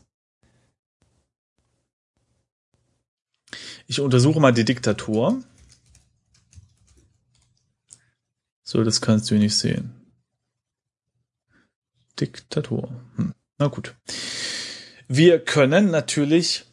Ich 3.91 4.01
untersuche 4.01 4.39
mal 4.39 4.53
die 4.53 4.65
Diktatur. 4.65 5.43
So, 8.63 8.85
das 8.85 9.01
kannst 9.01 9.29
du 9.33 9.35
nicht 9.35 9.57
sehen. 9.59 9.91
Diktatur. 12.21 12.89
Hm. 13.17 13.35
Na 13.59 13.67
gut. 13.67 13.97
Wir 15.09 15.41
können 15.41 15.91
natürlich, 15.91 16.67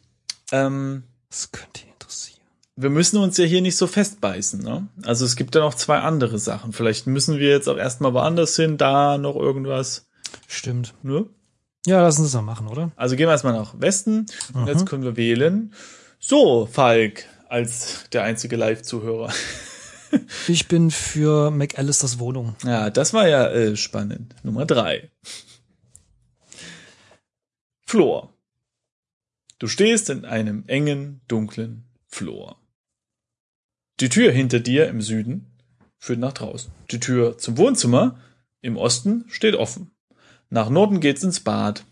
ähm, 0.52 1.02
Das 1.28 1.50
könnte 1.50 1.80
interessieren. 1.92 2.38
wir 2.76 2.90
müssen 2.90 3.16
uns 3.16 3.36
ja 3.36 3.46
hier 3.46 3.62
nicht 3.62 3.76
so 3.76 3.88
festbeißen. 3.88 4.60
Ne? 4.62 4.86
Also 5.02 5.24
es 5.24 5.34
gibt 5.34 5.56
ja 5.56 5.60
noch 5.60 5.74
zwei 5.74 5.98
andere 5.98 6.38
Sachen. 6.38 6.72
Vielleicht 6.72 7.08
müssen 7.08 7.38
wir 7.40 7.48
jetzt 7.48 7.68
auch 7.68 7.78
erstmal 7.78 8.14
woanders 8.14 8.54
hin, 8.54 8.78
da 8.78 9.18
noch 9.18 9.34
irgendwas. 9.34 10.06
Stimmt. 10.46 10.94
Ne? 11.02 11.26
Ja, 11.84 12.00
lassen 12.00 12.22
Sie 12.22 12.28
es 12.28 12.34
mal 12.34 12.42
machen, 12.42 12.68
oder? 12.68 12.92
Also 12.94 13.16
gehen 13.16 13.26
wir 13.26 13.32
erstmal 13.32 13.54
nach 13.54 13.80
Westen 13.80 14.26
und 14.54 14.62
Mhm. 14.62 14.68
jetzt 14.68 14.86
können 14.86 15.02
wir 15.02 15.16
wählen. 15.16 15.74
So, 16.20 16.66
Falk, 16.66 17.24
als 17.48 18.08
der 18.10 18.24
einzige 18.24 18.56
Live-Zuhörer. 18.56 19.32
Ich 20.48 20.68
bin 20.68 20.90
für 20.90 21.50
McAllisters 21.50 22.18
Wohnung. 22.18 22.56
Ja, 22.64 22.88
das 22.88 23.12
war 23.12 23.28
ja 23.28 23.46
äh, 23.50 23.76
spannend. 23.76 24.34
Nummer 24.42 24.64
drei. 24.64 25.10
Flor. 27.84 28.32
Du 29.58 29.66
stehst 29.66 30.08
in 30.08 30.24
einem 30.24 30.64
engen, 30.66 31.20
dunklen 31.28 31.84
Flor. 32.06 32.58
Die 34.00 34.08
Tür 34.08 34.32
hinter 34.32 34.60
dir 34.60 34.88
im 34.88 35.02
Süden 35.02 35.46
führt 35.98 36.20
nach 36.20 36.32
draußen. 36.32 36.72
Die 36.90 37.00
Tür 37.00 37.36
zum 37.36 37.58
Wohnzimmer 37.58 38.18
im 38.62 38.78
Osten 38.78 39.26
steht 39.28 39.56
offen. 39.56 39.90
Nach 40.48 40.70
Norden 40.70 41.00
geht's 41.00 41.22
ins 41.22 41.40
Bad. 41.40 41.84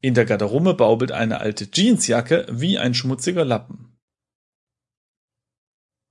In 0.00 0.14
der 0.14 0.24
Garderobe 0.24 0.74
baubelt 0.74 1.12
eine 1.12 1.40
alte 1.40 1.68
Jeansjacke 1.72 2.46
wie 2.50 2.78
ein 2.78 2.94
schmutziger 2.94 3.44
Lappen. 3.44 3.96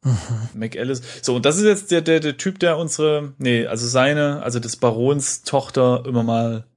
Mhm. 0.03 0.49
McAllis. 0.53 1.01
So, 1.21 1.35
und 1.35 1.45
das 1.45 1.57
ist 1.57 1.65
jetzt 1.65 1.91
der, 1.91 2.01
der, 2.01 2.19
der 2.19 2.37
Typ, 2.37 2.59
der 2.59 2.77
unsere, 2.77 3.33
nee, 3.37 3.65
also 3.65 3.87
seine, 3.87 4.43
also 4.43 4.59
des 4.59 4.75
Barons 4.75 5.41
Tochter 5.41 6.03
immer 6.05 6.23
mal 6.23 6.67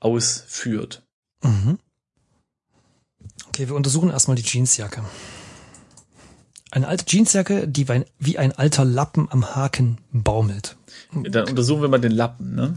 ausführt. 0.00 1.02
Mhm. 1.42 1.78
Okay, 3.48 3.68
wir 3.68 3.74
untersuchen 3.74 4.10
erstmal 4.10 4.36
die 4.36 4.42
Jeansjacke. 4.42 5.04
Eine 6.70 6.88
alte 6.88 7.04
Jeansjacke, 7.06 7.66
die 7.66 7.88
wie 7.88 7.92
ein, 7.92 8.04
wie 8.18 8.38
ein 8.38 8.52
alter 8.52 8.84
Lappen 8.84 9.30
am 9.30 9.54
Haken 9.54 9.98
baumelt. 10.12 10.76
Dann 11.12 11.48
untersuchen 11.48 11.82
wir 11.82 11.88
mal 11.88 11.98
den 11.98 12.12
Lappen, 12.12 12.54
ne? 12.54 12.76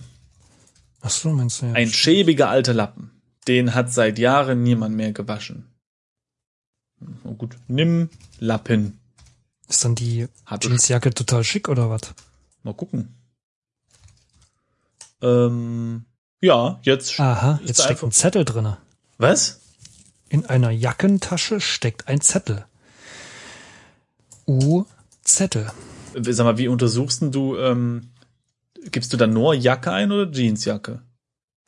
Ach 1.01 1.09
so, 1.09 1.31
meinst 1.31 1.61
du 1.61 1.67
ja. 1.67 1.73
Ein 1.73 1.89
schäbiger 1.89 2.49
alter 2.49 2.73
Lappen. 2.73 3.10
Den 3.47 3.73
hat 3.73 3.91
seit 3.91 4.19
Jahren 4.19 4.63
niemand 4.63 4.95
mehr 4.95 5.13
gewaschen. 5.13 5.65
Oh 7.23 7.33
gut, 7.33 7.57
nimm 7.67 8.09
Lappen. 8.39 8.99
Ist 9.67 9.83
dann 9.83 9.95
die 9.95 10.27
Hab 10.45 10.63
ich. 10.63 10.69
Jeansjacke 10.69 11.13
total 11.13 11.43
schick 11.43 11.69
oder 11.69 11.89
was? 11.89 12.01
Mal 12.63 12.73
gucken. 12.73 13.15
Ähm, 15.21 16.05
ja, 16.41 16.79
jetzt. 16.83 17.19
Aha, 17.19 17.59
jetzt 17.65 17.79
da 17.79 17.83
steckt 17.85 18.03
ein 18.03 18.11
Zettel 18.11 18.45
drinne. 18.45 18.77
Was? 19.17 19.61
In 20.29 20.45
einer 20.45 20.71
Jackentasche 20.71 21.59
steckt 21.59 22.07
ein 22.07 22.21
Zettel. 22.21 22.65
U 24.47 24.85
Zettel. 25.23 25.71
Sag 26.19 26.43
mal, 26.43 26.57
wie 26.57 26.67
untersuchst 26.67 27.21
denn 27.21 27.31
du, 27.31 27.57
ähm, 27.57 28.11
gibst 28.91 29.13
du 29.13 29.17
dann 29.17 29.33
nur 29.33 29.53
Jacke 29.53 29.91
ein 29.91 30.11
oder 30.11 30.31
Jeansjacke? 30.31 31.01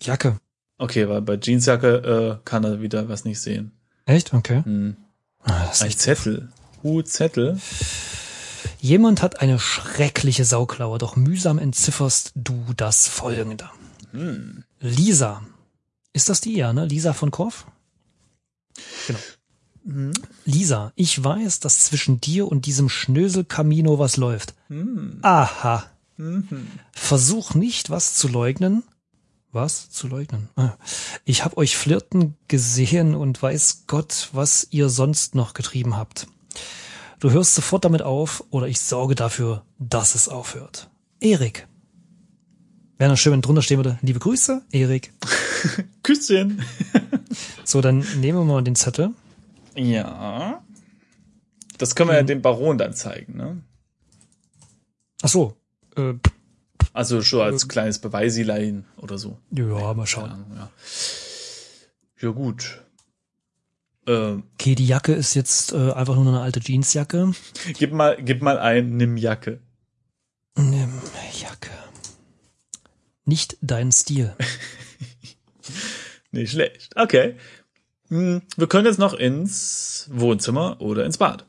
Jacke. 0.01 0.39
Okay, 0.83 1.07
weil 1.07 1.21
bei 1.21 1.39
Jeansjacke 1.41 2.39
äh, 2.41 2.43
kann 2.43 2.65
er 2.65 2.81
wieder 2.81 3.07
was 3.07 3.23
nicht 3.23 3.39
sehen. 3.39 3.71
Echt? 4.05 4.33
Okay. 4.33 4.63
Hm. 4.65 4.97
Ah, 5.39 5.67
das 5.67 5.77
ist 5.77 5.83
Ein 5.83 5.91
Zettel. 5.91 6.49
Uh, 6.83 7.01
Zettel. 7.01 7.57
Jemand 8.81 9.21
hat 9.21 9.39
eine 9.39 9.59
schreckliche 9.59 10.43
Sauklaue, 10.43 10.97
doch 10.97 11.15
mühsam 11.15 11.57
entzifferst 11.57 12.33
du 12.35 12.65
das 12.75 13.07
folgende. 13.07 13.69
Hm. 14.11 14.65
Lisa. 14.81 15.43
Ist 16.11 16.27
das 16.27 16.41
die 16.41 16.57
ja, 16.57 16.73
ne? 16.73 16.85
Lisa 16.85 17.13
von 17.13 17.31
Korf? 17.31 17.65
Genau. 19.07 19.19
Hm. 19.85 20.11
Lisa, 20.43 20.91
ich 20.97 21.23
weiß, 21.23 21.61
dass 21.61 21.85
zwischen 21.85 22.19
dir 22.19 22.45
und 22.45 22.65
diesem 22.65 22.89
Schnösel 22.89 23.45
Camino 23.45 23.99
was 23.99 24.17
läuft. 24.17 24.53
Hm. 24.67 25.19
Aha. 25.21 25.85
Mhm. 26.17 26.67
Versuch 26.91 27.53
nicht, 27.53 27.89
was 27.89 28.15
zu 28.15 28.27
leugnen. 28.27 28.83
Was 29.53 29.91
zu 29.91 30.07
leugnen? 30.07 30.49
Ah. 30.55 30.73
Ich 31.25 31.45
hab 31.45 31.57
euch 31.57 31.77
flirten 31.77 32.35
gesehen 32.47 33.13
und 33.13 33.39
weiß 33.39 33.83
Gott, 33.85 34.29
was 34.33 34.67
ihr 34.71 34.89
sonst 34.89 35.35
noch 35.35 35.53
getrieben 35.53 35.95
habt. 35.95 36.27
Du 37.19 37.29
hörst 37.29 37.53
sofort 37.53 37.85
damit 37.85 38.01
auf 38.01 38.43
oder 38.49 38.67
ich 38.67 38.79
sorge 38.79 39.13
dafür, 39.13 39.63
dass 39.77 40.15
es 40.15 40.27
aufhört. 40.27 40.89
Erik. 41.19 41.67
Wäre 42.97 43.11
noch 43.11 43.17
schön, 43.17 43.33
wenn 43.33 43.43
drunter 43.43 43.61
stehen 43.61 43.77
würde. 43.77 43.99
Liebe 44.01 44.17
Grüße, 44.17 44.63
Erik. 44.71 45.13
Küsschen. 46.03 46.63
So, 47.63 47.81
dann 47.81 48.05
nehmen 48.19 48.37
wir 48.39 48.45
mal 48.45 48.63
den 48.63 48.75
Zettel. 48.75 49.11
Ja. 49.75 50.61
Das 51.79 51.95
können 51.95 52.09
wir 52.09 52.17
ja 52.17 52.21
dem 52.21 52.43
Baron 52.43 52.77
dann 52.77 52.93
zeigen, 52.93 53.37
ne? 53.37 53.63
Ach 55.23 55.29
so. 55.29 55.57
Äh, 55.95 56.13
Also 56.93 57.21
schon 57.23 57.41
als 57.41 57.67
kleines 57.67 57.99
Beweisilein 57.99 58.85
oder 58.97 59.17
so. 59.17 59.39
ja, 59.51 59.93
mal 59.93 60.05
schauen. 60.05 60.29
Ahnung, 60.29 60.51
ja. 60.55 60.69
ja, 62.21 62.29
gut. 62.29 62.81
Äh, 64.05 64.37
Okay, 64.53 64.75
die 64.75 64.85
Jacke 64.87 65.13
ist 65.13 65.33
jetzt 65.33 65.73
äh, 65.73 65.91
einfach 65.91 66.15
nur 66.15 66.27
eine 66.27 66.41
alte 66.41 66.59
Jeansjacke. 66.59 67.33
gib 67.73 67.93
mal, 67.93 68.17
gib 68.21 68.41
mal 68.41 68.59
ein, 68.59 68.95
nimm 68.95 69.17
Jacke. 69.17 69.59
Nimm 70.55 71.01
Jacke. 71.39 71.71
Nicht 73.25 73.57
dein 73.61 73.91
Stil. 73.91 74.35
Nicht 76.31 76.51
schlecht. 76.51 76.95
Okay. 76.95 77.37
Hm, 78.09 78.41
Wir 78.55 78.67
können 78.67 78.85
jetzt 78.85 78.99
noch 78.99 79.13
ins 79.13 80.07
Wohnzimmer 80.11 80.79
oder 80.79 81.05
ins 81.05 81.17
Bad. 81.17 81.47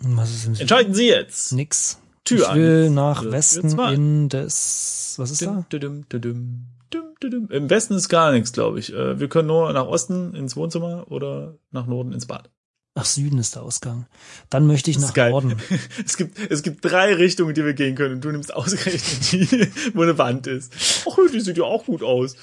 Was 0.00 0.30
ist 0.30 0.60
Entscheiden 0.60 0.94
Sie 0.94 1.06
jetzt. 1.08 1.52
Nix. 1.52 1.99
Tür 2.24 2.48
ich 2.48 2.54
will 2.54 2.86
eins, 2.86 2.94
nach 2.94 3.22
Tür 3.22 3.32
Westen 3.32 3.78
in 3.78 4.28
das. 4.28 5.14
Was 5.16 5.30
ist 5.30 5.42
da? 5.42 5.64
Dum, 5.70 6.04
dum, 6.08 6.66
dum, 6.90 7.14
dum. 7.20 7.50
Im 7.50 7.70
Westen 7.70 7.94
ist 7.94 8.08
gar 8.08 8.32
nichts, 8.32 8.52
glaube 8.52 8.78
ich. 8.78 8.92
Äh, 8.92 9.18
Wir 9.18 9.28
können 9.28 9.48
nur 9.48 9.72
nach 9.72 9.86
Osten 9.86 10.34
ins 10.34 10.56
Wohnzimmer 10.56 11.10
oder 11.10 11.58
nach 11.70 11.86
Norden 11.86 12.12
ins 12.12 12.26
Bad. 12.26 12.50
Nach 12.96 13.04
Süden 13.04 13.38
ist 13.38 13.54
der 13.54 13.62
Ausgang. 13.62 14.06
Dann 14.50 14.66
möchte 14.66 14.90
ich 14.90 14.98
nach. 14.98 15.14
Norden. 15.14 15.56
Es 16.04 16.16
gibt, 16.16 16.38
es 16.50 16.62
gibt 16.62 16.84
drei 16.84 17.14
Richtungen, 17.14 17.54
die 17.54 17.64
wir 17.64 17.74
gehen 17.74 17.94
können 17.94 18.16
und 18.16 18.24
du 18.24 18.30
nimmst 18.30 18.52
ausgerechnet 18.52 19.32
die, 19.32 19.68
wo 19.94 20.02
eine 20.02 20.18
Wand 20.18 20.46
ist. 20.46 20.72
Ach, 21.08 21.16
die 21.32 21.40
sieht 21.40 21.56
ja 21.56 21.64
auch 21.64 21.84
gut 21.86 22.02
aus. 22.02 22.36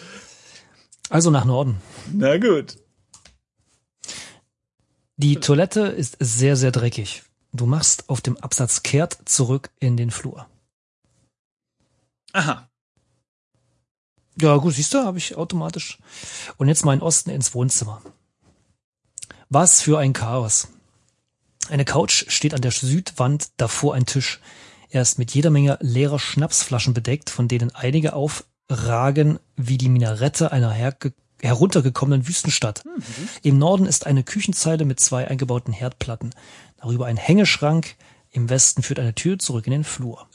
Also 1.10 1.31
nach 1.31 1.46
Norden. 1.46 1.77
Na 2.13 2.38
gut. 2.38 2.77
Die 5.17 5.38
Toilette 5.38 5.81
ist 5.81 6.15
sehr, 6.19 6.55
sehr 6.55 6.72
dreckig. 6.72 7.24
Du 7.54 7.66
machst 7.66 8.10
auf 8.10 8.22
dem 8.22 8.38
Absatz 8.38 8.84
kehrt 8.84 9.18
zurück 9.25 9.70
in 9.80 9.98
den 9.98 10.12
Flur. 10.12 10.48
Aha. 12.34 12.70
Ja, 14.39 14.58
gut, 14.58 14.74
siehst 14.74 14.94
du, 14.94 15.00
habe 15.00 15.18
ich 15.18 15.36
automatisch. 15.36 15.98
Und 16.58 16.68
jetzt 16.68 16.86
mal 16.86 16.94
in 16.94 17.01
Osten 17.01 17.32
ins 17.32 17.56
Wohnzimmer. 17.56 18.01
Was 19.50 19.82
für 19.82 19.98
ein 19.98 20.13
Chaos. 20.13 20.68
Eine 21.70 21.86
Couch 21.86 22.25
steht 22.30 22.54
an 22.54 22.62
der 22.62 22.72
Südwand, 22.72 23.50
davor 23.58 23.96
ein 23.96 24.06
Tisch. 24.06 24.39
Er 24.89 25.01
ist 25.01 25.20
mit 25.20 25.34
jeder 25.34 25.50
Menge 25.50 25.77
leerer 25.82 26.20
Schnapsflaschen 26.20 26.94
bedeckt, 26.94 27.30
von 27.30 27.48
denen 27.48 27.74
einige 27.74 28.13
aufragen 28.13 29.39
wie 29.56 29.77
die 29.77 29.89
Minarette 29.89 30.51
einer 30.51 30.75
heruntergekommenen 31.42 32.27
Wüstenstadt. 32.27 32.84
Im 33.42 33.58
Norden 33.58 33.86
ist 33.86 34.06
eine 34.06 34.24
Küchenzeile 34.24 34.86
mit 34.86 35.00
zwei 35.00 35.27
eingebauten 35.27 35.74
Herdplatten. 35.74 36.33
Darüber 36.77 37.07
ein 37.07 37.18
Hängeschrank. 37.18 37.98
Im 38.29 38.50
Westen 38.50 38.83
führt 38.83 39.00
eine 39.00 39.16
Tür 39.16 39.40
zurück 39.40 39.68
in 39.68 39.72
den 39.72 39.83
Flur. 39.83 40.29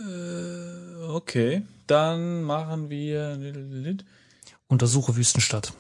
Okay. 1.09 1.63
Dann 1.87 2.43
machen 2.43 2.91
wir 2.91 3.97
Untersuche 4.67 5.17
Wüstenstadt. 5.17 5.73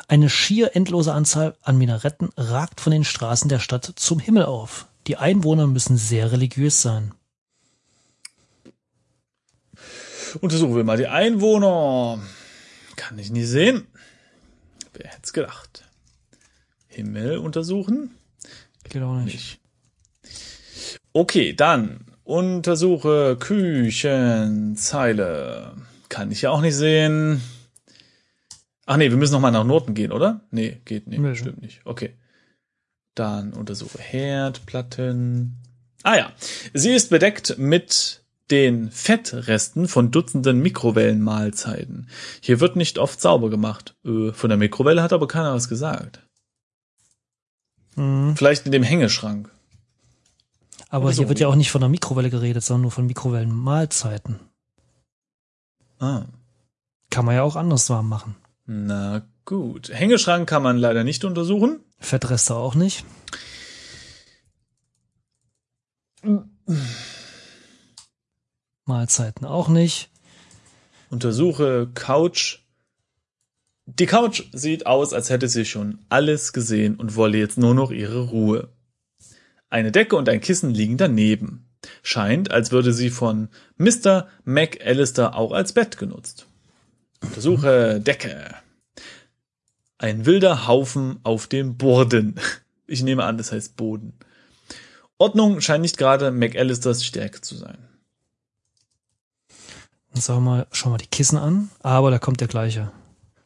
Eine 0.08 0.30
schier 0.30 0.76
endlose 0.76 1.12
Anzahl 1.12 1.56
an 1.62 1.78
Minaretten 1.78 2.30
ragt 2.36 2.80
von 2.80 2.92
den 2.92 3.02
Straßen 3.02 3.48
der 3.48 3.58
Stadt 3.58 3.92
zum 3.96 4.20
Himmel 4.20 4.44
auf. 4.44 4.86
Die 5.08 5.16
Einwohner 5.16 5.66
müssen 5.66 5.96
sehr 5.96 6.30
religiös 6.30 6.80
sein. 6.82 7.12
Untersuchen 10.40 10.76
wir 10.76 10.84
mal 10.84 10.96
die 10.96 11.06
Einwohner. 11.06 12.22
Kann 12.96 13.18
ich 13.18 13.30
nie 13.30 13.44
sehen. 13.44 13.86
Wer 14.94 15.10
hätte 15.10 15.22
es 15.24 15.32
gedacht? 15.32 15.84
Himmel 16.88 17.38
untersuchen? 17.38 18.10
Geht 18.88 19.02
auch 19.02 19.16
nicht. 19.16 19.34
Nicht. 19.34 19.60
Okay, 21.12 21.52
dann 21.52 22.06
untersuche 22.24 23.36
Küchenzeile. 23.38 25.76
Kann 26.08 26.32
ich 26.32 26.42
ja 26.42 26.50
auch 26.50 26.60
nicht 26.60 26.74
sehen. 26.74 27.40
Ach 28.86 28.96
nee, 28.96 29.10
wir 29.10 29.16
müssen 29.16 29.32
noch 29.32 29.40
mal 29.40 29.50
nach 29.50 29.64
Norden 29.64 29.94
gehen, 29.94 30.12
oder? 30.12 30.42
Nee, 30.50 30.80
geht 30.84 31.08
nicht. 31.08 31.18
Nee. 31.18 31.34
Stimmt 31.34 31.62
nicht. 31.62 31.80
Okay. 31.84 32.14
Dann 33.14 33.52
untersuche 33.52 33.98
Herdplatten. 33.98 35.56
Ah 36.02 36.16
ja, 36.16 36.32
sie 36.72 36.92
ist 36.92 37.10
bedeckt 37.10 37.58
mit 37.58 38.22
den 38.50 38.90
Fettresten 38.90 39.88
von 39.88 40.10
Dutzenden 40.10 40.60
Mikrowellenmahlzeiten. 40.60 42.08
Hier 42.40 42.60
wird 42.60 42.76
nicht 42.76 42.98
oft 42.98 43.20
sauber 43.20 43.50
gemacht. 43.50 43.96
Äh, 44.04 44.32
von 44.32 44.48
der 44.48 44.58
Mikrowelle 44.58 45.02
hat 45.02 45.12
aber 45.12 45.28
keiner 45.28 45.54
was 45.54 45.68
gesagt. 45.68 46.20
Mhm. 47.96 48.36
Vielleicht 48.36 48.66
in 48.66 48.72
dem 48.72 48.82
Hängeschrank. 48.82 49.50
Aber 50.88 51.06
Oder 51.06 51.14
so. 51.14 51.22
hier 51.22 51.28
wird 51.28 51.40
ja 51.40 51.48
auch 51.48 51.56
nicht 51.56 51.70
von 51.70 51.80
der 51.80 51.90
Mikrowelle 51.90 52.30
geredet, 52.30 52.62
sondern 52.62 52.82
nur 52.82 52.90
von 52.92 53.06
Mikrowellenmahlzeiten. 53.06 54.38
Ah. 55.98 56.26
Kann 57.10 57.24
man 57.24 57.34
ja 57.34 57.42
auch 57.42 57.56
anders 57.56 57.90
warm 57.90 58.08
machen. 58.08 58.36
Na 58.66 59.22
gut. 59.44 59.90
Hängeschrank 59.92 60.48
kann 60.48 60.62
man 60.62 60.76
leider 60.76 61.04
nicht 61.04 61.24
untersuchen. 61.24 61.80
Fettreste 61.98 62.54
auch 62.54 62.74
nicht. 62.74 63.04
Mahlzeiten 68.86 69.46
auch 69.46 69.68
nicht. 69.68 70.10
Untersuche 71.10 71.88
Couch. 71.94 72.60
Die 73.86 74.06
Couch 74.06 74.44
sieht 74.52 74.86
aus, 74.86 75.12
als 75.12 75.30
hätte 75.30 75.48
sie 75.48 75.64
schon 75.64 75.98
alles 76.08 76.52
gesehen 76.52 76.96
und 76.96 77.14
wolle 77.16 77.38
jetzt 77.38 77.58
nur 77.58 77.74
noch 77.74 77.90
ihre 77.90 78.28
Ruhe. 78.28 78.68
Eine 79.68 79.92
Decke 79.92 80.16
und 80.16 80.28
ein 80.28 80.40
Kissen 80.40 80.70
liegen 80.70 80.96
daneben. 80.96 81.68
Scheint, 82.02 82.50
als 82.50 82.72
würde 82.72 82.92
sie 82.92 83.10
von 83.10 83.48
Mr. 83.76 84.28
McAllister 84.44 85.36
auch 85.36 85.52
als 85.52 85.72
Bett 85.72 85.98
genutzt. 85.98 86.46
Untersuche 87.22 88.00
Decke. 88.00 88.54
Ein 89.98 90.26
wilder 90.26 90.66
Haufen 90.66 91.20
auf 91.22 91.46
dem 91.46 91.76
Boden. 91.76 92.36
Ich 92.88 93.02
nehme 93.02 93.24
an, 93.24 93.36
das 93.36 93.50
heißt 93.50 93.76
Boden. 93.76 94.12
Ordnung 95.18 95.60
scheint 95.60 95.82
nicht 95.82 95.96
gerade 95.96 96.30
McAllisters 96.30 97.04
Stärke 97.04 97.40
zu 97.40 97.56
sein. 97.56 97.78
Dann 100.16 100.22
sagen 100.22 100.44
wir 100.44 100.50
mal, 100.50 100.66
schau 100.72 100.88
mal 100.88 100.96
die 100.96 101.08
Kissen 101.08 101.36
an. 101.36 101.70
Aber 101.82 102.10
da 102.10 102.18
kommt 102.18 102.40
der 102.40 102.48
gleiche 102.48 102.90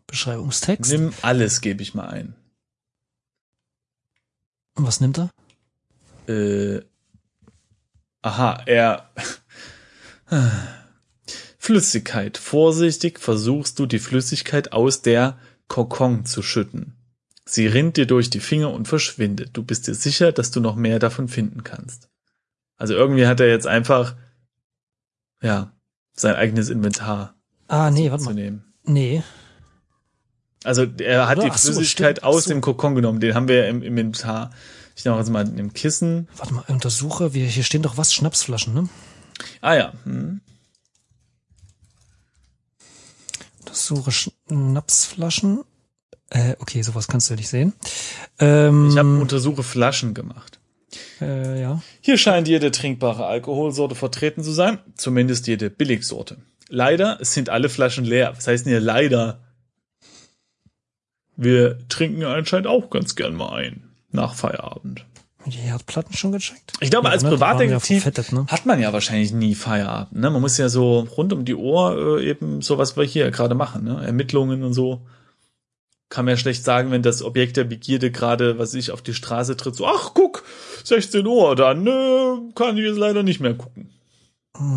Beschreibungstext. 0.07 0.93
Nimm 0.93 1.13
alles, 1.21 1.63
gebe 1.63 1.83
ich 1.83 1.95
mal 1.95 2.09
ein. 2.09 2.37
Und 4.77 4.87
was 4.87 5.01
nimmt 5.01 5.19
er? 5.19 5.31
Äh, 6.33 6.85
aha, 8.23 8.63
er. 8.67 9.11
Flüssigkeit. 11.59 12.39
Vorsichtig 12.39 13.19
versuchst 13.19 13.81
du 13.81 13.87
die 13.87 13.99
Flüssigkeit 13.99 14.73
aus 14.73 15.03
der 15.03 15.41
Kokon 15.67 16.25
zu 16.25 16.41
schütten. 16.41 16.95
Sie 17.47 17.67
rinnt 17.67 17.97
dir 17.97 18.07
durch 18.07 18.31
die 18.31 18.39
Finger 18.39 18.71
und 18.71 18.87
verschwindet. 18.87 19.51
Du 19.55 19.65
bist 19.65 19.89
dir 19.89 19.97
sicher, 19.97 20.31
dass 20.31 20.53
du 20.53 20.61
noch 20.61 20.77
mehr 20.77 21.01
davon 21.01 21.27
finden 21.27 21.65
kannst. 21.65 22.09
Also 22.77 22.95
irgendwie 22.95 23.27
hat 23.27 23.41
er 23.41 23.49
jetzt 23.49 23.67
einfach, 23.67 24.15
ja, 25.43 25.73
sein 26.21 26.35
eigenes 26.35 26.69
Inventar 26.69 27.35
ah, 27.71 27.91
nee, 27.91 28.11
warte 28.11 28.25
mal. 28.25 28.35
nehmen. 28.35 28.65
Nee. 28.85 29.23
Also 30.65 30.85
er 30.85 31.29
hat 31.29 31.39
Oder? 31.39 31.49
die 31.49 31.59
Flüssigkeit 31.59 32.21
so, 32.21 32.27
aus 32.27 32.45
so. 32.45 32.51
dem 32.51 32.61
Kokon 32.61 32.95
genommen, 32.95 33.21
den 33.21 33.35
haben 33.35 33.49
wir 33.49 33.65
ja 33.65 33.69
im, 33.69 33.83
Inventar. 33.83 34.51
Ich 34.95 35.05
nehme 35.05 35.17
jetzt 35.17 35.31
mal 35.31 35.49
im 35.59 35.73
Kissen. 35.73 36.29
Warte 36.37 36.53
mal, 36.53 36.65
untersuche, 36.69 37.33
wir, 37.33 37.47
hier 37.47 37.63
stehen 37.63 37.83
doch 37.83 37.97
was, 37.97 38.13
Schnapsflaschen, 38.13 38.75
ne? 38.75 38.89
Ah 39.63 39.75
ja. 39.75 39.93
Hm. 40.05 40.41
Untersuche 43.61 44.11
Schnapsflaschen. 44.13 45.65
Äh, 46.29 46.57
okay, 46.59 46.83
sowas 46.83 47.09
kannst 47.09 47.31
du 47.31 47.35
ja 47.35 47.39
nicht 47.39 47.49
sehen. 47.49 47.73
Ähm, 48.39 48.91
ich 48.91 48.99
habe 48.99 49.19
untersuche 49.19 49.63
Flaschen 49.63 50.13
gemacht 50.13 50.60
äh, 51.21 51.61
ja. 51.61 51.83
Hier 52.01 52.19
scheint 52.19 52.49
jede 52.49 52.71
trinkbare 52.71 53.27
Alkoholsorte 53.27 53.95
vertreten 53.95 54.43
zu 54.43 54.53
sein, 54.53 54.79
zumindest 54.97 55.47
jede 55.47 55.71
Billigsorte. 55.71 56.39
Leider 56.69 57.19
sind 57.21 57.49
alle 57.49 57.69
Flaschen 57.69 58.05
leer. 58.05 58.33
Was 58.37 58.47
heißt 58.47 58.65
denn 58.65 58.73
hier 58.73 58.81
leider? 58.81 59.41
Wir 61.37 61.79
trinken 61.89 62.23
anscheinend 62.25 62.67
auch 62.67 62.91
ganz 62.91 63.17
gern 63.17 63.35
mal 63.35 63.55
ein. 63.55 63.85
Nach 64.13 64.35
Feierabend. 64.35 65.05
Die 65.47 65.57
Herdplatten 65.57 66.15
schon 66.15 66.33
gecheckt? 66.33 66.73
Ich 66.81 66.91
glaube, 66.91 67.09
Ja, 67.09 67.13
als 67.13 67.23
ne? 67.23 67.31
Privatdetektiv 67.31 68.05
ja 68.05 68.23
ne? 68.33 68.47
hat 68.49 68.67
man 68.67 68.81
ja 68.81 68.93
wahrscheinlich 68.93 69.33
nie 69.33 69.55
Feierabend. 69.55 70.21
Ne? 70.21 70.31
Man 70.31 70.43
muss 70.43 70.59
ja 70.59 70.69
so 70.69 71.01
rund 71.01 71.33
um 71.33 71.45
die 71.45 71.55
Uhr 71.55 72.19
äh, 72.21 72.29
eben 72.29 72.61
so, 72.61 72.77
was 72.79 72.97
wir 72.97 73.05
hier 73.05 73.31
gerade 73.31 73.55
machen. 73.55 73.85
Ne? 73.85 74.05
Ermittlungen 74.05 74.63
und 74.63 74.75
so. 74.75 75.01
Kann 76.11 76.27
man 76.27 76.33
ja 76.33 76.37
schlecht 76.37 76.65
sagen, 76.65 76.91
wenn 76.91 77.03
das 77.03 77.23
Objekt 77.23 77.57
der 77.57 77.65
Begierde 77.65 78.11
gerade, 78.11 78.59
was 78.59 78.75
ich, 78.75 78.91
auf 78.91 79.01
die 79.01 79.15
Straße 79.15 79.57
tritt, 79.57 79.77
so, 79.77 79.87
ach, 79.87 80.11
guck, 80.13 80.45
16 80.85 81.25
Uhr, 81.27 81.57
dann 81.57 81.87
äh, 81.87 82.53
kann 82.55 82.77
ich 82.77 82.85
jetzt 82.85 82.99
leider 82.99 83.23
nicht 83.23 83.41
mehr 83.41 83.55
gucken. 83.55 83.91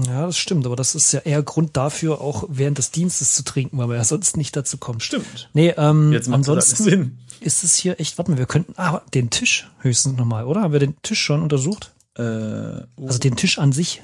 Ja, 0.08 0.28
das 0.28 0.38
stimmt, 0.38 0.65
aber 0.65 0.76
das 0.76 0.96
ist 0.96 1.12
ja 1.12 1.19
eher 1.22 1.41
Grund 1.43 1.76
dafür, 1.76 2.22
auch 2.22 2.46
während 2.48 2.78
des 2.78 2.91
Dienstes 2.91 3.36
zu 3.36 3.43
trinken, 3.43 3.78
weil 3.78 3.88
man 3.88 3.98
ja 3.98 4.04
sonst 4.04 4.38
nicht 4.38 4.56
dazu 4.56 4.78
kommt. 4.78 5.04
Stimmt. 5.04 5.50
Nee, 5.54 5.74
ähm, 5.76 6.13
Jetzt 6.13 6.30
ansonsten 6.30 6.84
Sinn. 6.84 7.17
ist 7.41 7.63
es 7.63 7.76
hier 7.76 8.00
echt, 8.00 8.17
warte 8.17 8.32
mal, 8.32 8.38
wir 8.38 8.46
könnten, 8.46 8.74
ah, 8.78 9.02
den 9.13 9.30
Tisch 9.30 9.69
höchstens 9.80 10.15
nochmal, 10.15 10.46
oder? 10.46 10.62
Haben 10.62 10.74
wir 10.74 10.80
den 10.80 11.02
Tisch 11.02 11.19
schon 11.19 11.41
untersucht? 11.41 11.91
Äh, 12.15 12.22
uh, 12.22 12.86
Also 13.08 13.17
den 13.19 13.36
Tisch 13.36 13.58
an 13.58 13.72
sich. 13.72 14.04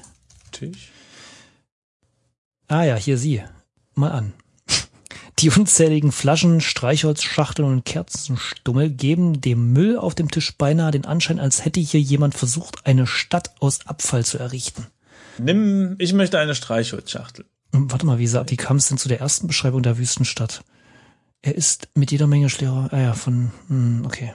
Tisch. 0.50 0.90
Ah 2.66 2.82
ja, 2.82 2.96
hier 2.96 3.16
sie. 3.16 3.42
Mal 3.94 4.10
an. 4.10 4.32
Die 5.40 5.50
unzähligen 5.50 6.12
Flaschen, 6.12 6.60
Streichholzschachteln 6.60 7.66
und 7.66 7.84
Kerzenstummel 7.84 8.90
geben 8.90 9.40
dem 9.40 9.72
Müll 9.72 9.96
auf 9.96 10.14
dem 10.14 10.30
Tisch 10.30 10.54
beinahe 10.56 10.90
den 10.90 11.06
Anschein, 11.06 11.40
als 11.40 11.64
hätte 11.64 11.80
hier 11.80 12.00
jemand 12.00 12.34
versucht, 12.34 12.86
eine 12.86 13.06
Stadt 13.06 13.54
aus 13.60 13.86
Abfall 13.86 14.24
zu 14.24 14.38
errichten. 14.38 14.86
Nimm, 15.38 15.96
ich 15.98 16.12
möchte 16.12 16.38
eine 16.38 16.54
Streichholzschachtel. 16.54 17.46
Hm, 17.72 17.90
Warte 17.90 18.04
mal, 18.04 18.18
wie, 18.18 18.26
sa- 18.26 18.44
wie 18.48 18.56
kam 18.56 18.76
es 18.76 18.88
denn 18.88 18.98
zu 18.98 19.08
der 19.08 19.20
ersten 19.20 19.46
Beschreibung 19.46 19.82
der 19.82 19.96
Wüstenstadt? 19.96 20.62
Er 21.40 21.54
ist 21.54 21.88
mit 21.94 22.10
jeder 22.12 22.26
Menge 22.26 22.50
schwerer, 22.50 22.88
ah 22.92 23.00
ja, 23.00 23.12
von, 23.14 23.50
hm, 23.68 24.02
okay. 24.04 24.34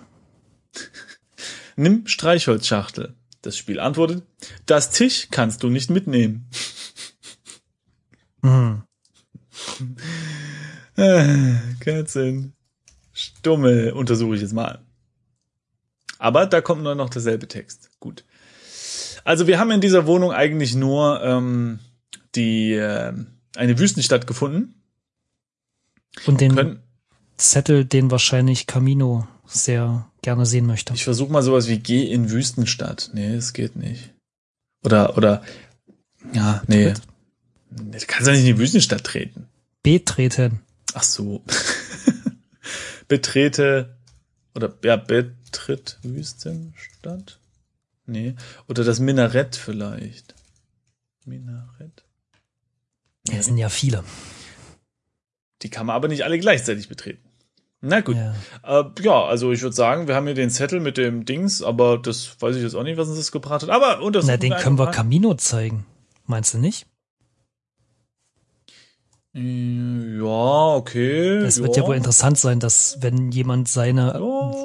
Nimm 1.75 2.07
Streichholzschachtel. 2.07 3.13
Das 3.43 3.55
Spiel 3.57 3.79
antwortet, 3.79 4.23
das 4.65 4.89
Tisch 4.89 5.27
kannst 5.29 5.61
du 5.61 5.69
nicht 5.69 5.91
mitnehmen. 5.91 6.49
Hm. 8.41 8.81
Äh, 10.95 11.55
Kerzen. 11.79 12.53
Stummel 13.13 13.91
untersuche 13.91 14.35
ich 14.35 14.41
jetzt 14.41 14.53
mal. 14.53 14.79
Aber 16.19 16.45
da 16.45 16.61
kommt 16.61 16.83
nur 16.83 16.95
noch 16.95 17.09
derselbe 17.09 17.47
Text. 17.47 17.89
Gut. 17.99 18.23
Also 19.23 19.47
wir 19.47 19.59
haben 19.59 19.71
in 19.71 19.81
dieser 19.81 20.05
Wohnung 20.05 20.31
eigentlich 20.31 20.75
nur 20.75 21.21
ähm, 21.23 21.79
die 22.35 22.73
äh, 22.73 23.13
eine 23.55 23.79
Wüstenstadt 23.79 24.27
gefunden. 24.27 24.75
Und 26.25 26.41
den 26.41 26.55
Können, 26.55 26.79
Zettel, 27.37 27.85
den 27.85 28.11
wahrscheinlich 28.11 28.67
Camino 28.67 29.27
sehr 29.45 30.09
gerne 30.21 30.45
sehen 30.45 30.65
möchte. 30.65 30.93
ich 30.93 31.03
versuche 31.03 31.31
mal 31.31 31.41
sowas 31.41 31.67
wie 31.67 31.79
Geh 31.79 32.03
in 32.03 32.31
Wüstenstadt. 32.31 33.11
Nee, 33.13 33.33
es 33.35 33.53
geht 33.53 33.75
nicht. 33.75 34.13
Oder 34.83 35.17
oder 35.17 35.43
ja, 36.33 36.63
nee. 36.67 36.93
Du 37.71 37.97
kannst 38.07 38.27
ja 38.27 38.33
nicht 38.33 38.41
in 38.41 38.55
die 38.55 38.57
Wüstenstadt 38.57 39.03
treten. 39.03 39.47
Betreten. 39.83 40.61
Ach 40.93 41.03
so. 41.03 41.43
Betrete 43.07 43.97
oder 44.53 44.73
ja, 44.83 44.95
betritt 44.95 45.99
Wüstenstadt? 46.03 47.39
Nee. 48.05 48.35
Oder 48.67 48.83
das 48.83 48.99
Minarett 48.99 49.55
vielleicht. 49.55 50.35
Minarett. 51.25 52.03
Ja, 53.27 53.39
es 53.39 53.45
sind 53.45 53.57
ja 53.57 53.69
viele. 53.69 54.03
Die 55.61 55.69
kann 55.69 55.87
man 55.87 55.95
aber 55.95 56.07
nicht 56.07 56.23
alle 56.23 56.39
gleichzeitig 56.39 56.87
betreten. 56.87 57.23
Na 57.81 58.01
gut. 58.01 58.15
Ja. 58.15 58.33
Äh, 58.63 58.85
ja, 59.01 59.25
also 59.25 59.51
ich 59.51 59.61
würde 59.61 59.75
sagen, 59.75 60.07
wir 60.07 60.15
haben 60.15 60.25
hier 60.25 60.35
den 60.35 60.49
Zettel 60.49 60.79
mit 60.79 60.97
dem 60.97 61.25
Dings, 61.25 61.61
aber 61.61 61.97
das 61.97 62.41
weiß 62.41 62.55
ich 62.55 62.63
jetzt 62.63 62.75
auch 62.75 62.83
nicht, 62.83 62.97
was 62.97 63.07
uns 63.07 63.17
das 63.17 63.31
gebracht 63.31 63.63
hat. 63.63 63.69
Aber 63.69 64.01
untersuchen 64.01 64.31
Na, 64.31 64.37
den 64.37 64.53
können 64.53 64.79
wir 64.79 64.91
Camino 64.91 65.35
zeigen. 65.35 65.85
Meinst 66.25 66.53
du 66.53 66.57
nicht? 66.57 66.87
Äh, 69.35 70.17
Ja, 70.17 70.75
okay. 70.75 71.37
Es 71.43 71.61
wird 71.61 71.75
ja 71.77 71.85
wohl 71.85 71.95
interessant 71.95 72.37
sein, 72.37 72.59
dass 72.59 72.97
wenn 73.01 73.31
jemand 73.31 73.67
seine 73.67 74.13
Ja. 74.13 74.21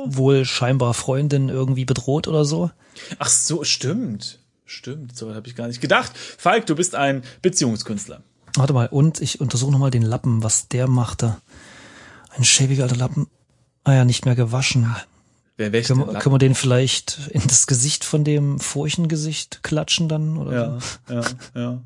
wohl 0.06 0.44
scheinbar 0.44 0.94
Freundin 0.94 1.48
irgendwie 1.48 1.84
bedroht 1.84 2.28
oder 2.28 2.44
so. 2.44 2.70
Ach 3.18 3.28
so, 3.28 3.64
stimmt. 3.64 4.38
Stimmt, 4.64 5.16
so 5.16 5.34
habe 5.34 5.48
ich 5.48 5.56
gar 5.56 5.66
nicht 5.66 5.80
gedacht. 5.80 6.12
Falk, 6.16 6.66
du 6.66 6.76
bist 6.76 6.94
ein 6.94 7.22
Beziehungskünstler. 7.42 8.22
Warte 8.54 8.72
mal, 8.72 8.86
und 8.86 9.20
ich 9.20 9.40
untersuche 9.40 9.72
nochmal 9.72 9.90
den 9.90 10.02
Lappen, 10.02 10.44
was 10.44 10.68
der 10.68 10.86
machte. 10.86 11.36
Ein 12.36 12.44
schäbiger 12.44 12.84
alter 12.84 12.96
Lappen. 12.96 13.26
Ah 13.82 13.94
ja, 13.94 14.04
nicht 14.04 14.24
mehr 14.26 14.36
gewaschen. 14.36 14.94
Wer 15.56 15.72
wäscht 15.72 15.88
Können, 15.88 16.06
können 16.18 16.34
wir 16.34 16.38
den 16.38 16.54
vielleicht 16.54 17.18
in 17.32 17.42
das 17.48 17.66
Gesicht 17.66 18.04
von 18.04 18.22
dem 18.22 18.60
Furchengesicht 18.60 19.62
klatschen 19.64 20.08
dann? 20.08 20.36
Oder 20.36 20.52
Ja, 20.52 20.78
so? 20.80 21.14
ja, 21.14 21.22
ja. 21.60 21.82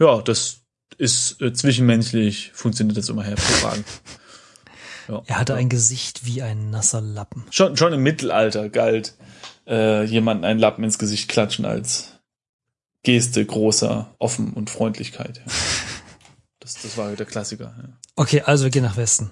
Ja, 0.00 0.20
das 0.22 0.63
ist 0.98 1.40
äh, 1.40 1.52
zwischenmenschlich, 1.52 2.52
funktioniert 2.54 2.96
das 2.96 3.08
immer 3.08 3.24
hervorragend. 3.24 3.86
Ja. 5.06 5.22
Er 5.26 5.38
hatte 5.38 5.54
ein 5.54 5.68
Gesicht 5.68 6.24
wie 6.24 6.40
ein 6.40 6.70
nasser 6.70 7.02
Lappen. 7.02 7.44
Schon, 7.50 7.76
schon 7.76 7.92
im 7.92 8.02
Mittelalter 8.02 8.70
galt 8.70 9.12
äh, 9.66 10.02
jemanden 10.04 10.46
einen 10.46 10.58
Lappen 10.58 10.82
ins 10.82 10.98
Gesicht 10.98 11.28
klatschen 11.28 11.66
als 11.66 12.20
Geste 13.02 13.44
großer 13.44 14.14
Offen 14.18 14.54
und 14.54 14.70
Freundlichkeit. 14.70 15.38
Ja. 15.38 15.52
Das, 16.58 16.80
das 16.80 16.96
war 16.96 17.12
der 17.12 17.26
Klassiker. 17.26 17.74
Ja. 17.76 17.90
Okay, 18.16 18.40
also 18.40 18.64
wir 18.64 18.70
gehen 18.70 18.84
nach 18.84 18.96
Westen. 18.96 19.30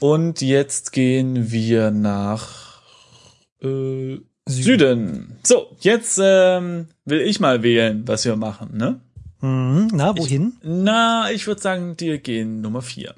Und 0.00 0.40
jetzt 0.40 0.90
gehen 0.90 1.52
wir 1.52 1.92
nach 1.92 2.82
äh, 3.62 4.18
Süden. 4.48 5.38
So, 5.42 5.76
jetzt 5.80 6.18
ähm, 6.22 6.86
will 7.04 7.20
ich 7.20 7.40
mal 7.40 7.62
wählen, 7.62 8.06
was 8.06 8.24
wir 8.24 8.36
machen, 8.36 8.76
ne? 8.76 9.00
Mhm, 9.40 9.88
na, 9.92 10.16
wohin? 10.16 10.54
Na, 10.62 11.30
ich 11.30 11.46
würde 11.46 11.60
sagen, 11.60 11.94
wir 11.98 12.18
gehen 12.18 12.60
Nummer 12.60 12.80
vier. 12.80 13.14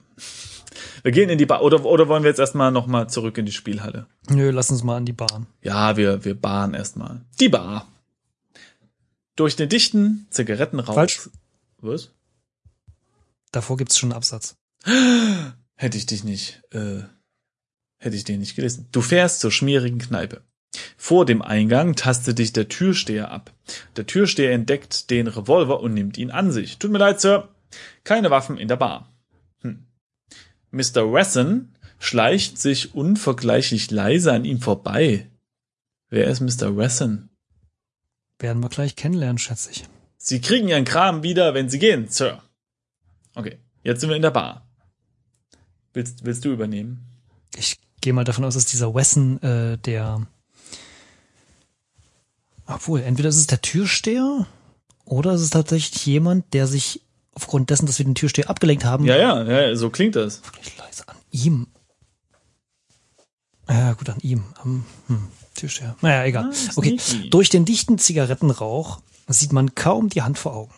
Wir 1.03 1.13
gehen 1.13 1.29
in 1.29 1.39
die 1.39 1.47
Bar. 1.47 1.63
Oder, 1.63 1.85
oder 1.85 2.09
wollen 2.09 2.23
wir 2.23 2.31
jetzt 2.31 2.41
erstmal 2.41 2.73
nochmal 2.73 3.09
zurück 3.09 3.39
in 3.39 3.47
die 3.47 3.53
Spielhalle? 3.53 4.07
Nö, 4.29 4.51
lass 4.51 4.71
uns 4.71 4.83
mal 4.83 4.97
an 4.97 5.05
die 5.05 5.13
Bahn. 5.13 5.47
Ja, 5.63 5.97
wir, 5.97 6.25
wir 6.25 6.35
bahnen 6.35 6.75
erstmal. 6.75 7.21
Die 7.41 7.49
Bar. 7.49 7.87
Durch 9.37 9.55
den 9.55 9.69
dichten 9.69 10.27
Zigarettenrauch. 10.31 10.95
Falsch. 10.95 11.31
Was? 11.81 12.11
Davor 13.53 13.77
gibt's 13.77 13.97
schon 13.97 14.11
einen 14.11 14.17
Absatz. 14.17 14.57
Hätte 15.77 15.97
ich 15.97 16.07
dich 16.07 16.25
nicht, 16.25 16.61
äh, 16.73 17.03
hätte 17.99 18.17
ich 18.17 18.25
den 18.25 18.41
nicht 18.41 18.57
gelesen. 18.57 18.89
Du 18.91 19.01
fährst 19.01 19.41
zur 19.41 19.53
schmierigen 19.53 19.99
Kneipe. 19.99 20.43
Vor 20.97 21.25
dem 21.25 21.43
Eingang 21.43 21.95
tastet 21.95 22.39
dich 22.39 22.53
der 22.53 22.69
Türsteher 22.69 23.31
ab. 23.31 23.53
Der 23.97 24.07
Türsteher 24.07 24.53
entdeckt 24.53 25.11
den 25.11 25.27
Revolver 25.27 25.81
und 25.81 25.95
nimmt 25.95 26.19
ihn 26.19 26.31
an 26.31 26.53
sich. 26.53 26.79
Tut 26.79 26.91
mir 26.91 26.99
leid, 26.99 27.21
Sir. 27.21 27.49
Keine 28.05 28.31
Waffen 28.31 28.59
in 28.59 28.69
der 28.69 28.77
Bar. 28.77 29.13
Hm. 29.63 29.87
Mr. 30.71 31.13
Wesson 31.13 31.73
schleicht 31.99 32.59
sich 32.59 32.95
unvergleichlich 32.95 33.91
leise 33.91 34.33
an 34.33 34.45
ihm 34.45 34.61
vorbei. 34.61 35.31
Wer 36.11 36.27
ist 36.29 36.41
Mr. 36.41 36.77
Wesson? 36.77 37.29
Werden 38.39 38.63
wir 38.63 38.69
gleich 38.69 38.97
kennenlernen, 38.97 39.39
schätze 39.39 39.71
ich. 39.71 39.85
Sie 40.17 40.41
kriegen 40.41 40.69
Ihren 40.69 40.85
Kram 40.85 41.23
wieder, 41.23 41.55
wenn 41.55 41.69
Sie 41.69 41.79
gehen, 41.79 42.09
Sir. 42.09 42.43
Okay, 43.35 43.59
jetzt 43.83 44.01
sind 44.01 44.09
wir 44.09 44.17
in 44.17 44.23
der 44.23 44.31
Bar. 44.31 44.67
Willst, 45.93 46.25
willst 46.25 46.45
du 46.45 46.53
übernehmen? 46.53 47.05
Ich 47.57 47.79
gehe 48.01 48.13
mal 48.13 48.25
davon 48.25 48.45
aus, 48.45 48.55
dass 48.55 48.67
dieser 48.67 48.95
Wesson, 48.95 49.43
äh, 49.43 49.79
der. 49.79 50.27
Obwohl, 52.69 53.01
entweder 53.01 53.31
ist 53.31 53.37
es 53.37 53.47
der 53.47 53.63
Türsteher 53.63 54.47
oder 55.05 55.33
ist 55.33 55.41
es 55.41 55.51
tatsächlich 55.51 56.05
jemand, 56.07 56.53
der 56.53 56.67
sich 56.67 57.03
aufgrund 57.33 57.71
dessen, 57.71 57.87
dass 57.87 57.99
wir 57.99 58.05
den 58.05 58.15
Türsteher 58.15 58.51
abgelenkt 58.51 58.85
haben, 58.85 59.05
Ja, 59.05 59.17
ja, 59.17 59.43
ja, 59.43 59.75
so 59.77 59.91
klingt 59.91 60.17
das. 60.17 60.45
wirklich 60.45 60.77
leise 60.77 61.09
an 61.09 61.17
ihm. 61.31 61.67
Ja, 63.69 63.93
gut, 63.95 64.09
an 64.09 64.19
ihm. 64.21 64.45
Am 64.63 64.85
hm, 65.07 65.29
Türsteher. 65.55 65.97
Naja, 66.01 66.25
egal. 66.25 66.51
Ah, 66.53 66.73
Okay. 66.77 66.99
sneaky. 66.99 67.31
Durch 67.31 67.49
den 67.49 67.65
dichten 67.65 67.99
Zigarettenrauch 67.99 69.01
sieht 69.29 69.53
man 69.53 69.75
kaum 69.75 70.09
die 70.09 70.23
Hand 70.23 70.39
vor 70.39 70.55
Augen. 70.55 70.75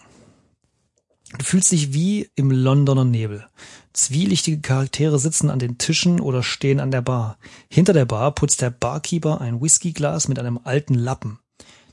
Du 1.38 1.44
fühlst 1.44 1.70
dich 1.70 1.92
wie 1.92 2.29
im 2.35 2.50
Londoner 2.50 3.05
Nebel. 3.05 3.46
Zwielichtige 3.92 4.61
Charaktere 4.61 5.18
sitzen 5.20 5.50
an 5.50 5.61
den 5.61 5.79
Tischen 5.79 6.20
oder 6.20 6.42
stehen 6.42 6.81
an 6.81 6.90
der 6.90 7.03
Bar. 7.03 7.38
Hinter 7.68 7.92
der 7.92 8.05
Bar 8.05 8.33
putzt 8.35 8.61
der 8.61 8.70
Barkeeper 8.70 9.40
ein 9.40 9.61
Whiskyglas 9.62 10.26
mit 10.26 10.38
einem 10.40 10.59
alten 10.64 10.94
Lappen. 10.94 11.38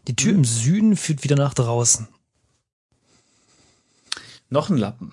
Die 0.08 0.15
Tür 0.15 0.34
im 0.34 0.46
Süden 0.46 0.96
führt 0.96 1.24
wieder 1.24 1.36
nach 1.36 1.54
draußen. 1.54 2.08
Noch 4.50 4.70
ein 4.70 4.78
Lappen. 4.78 5.12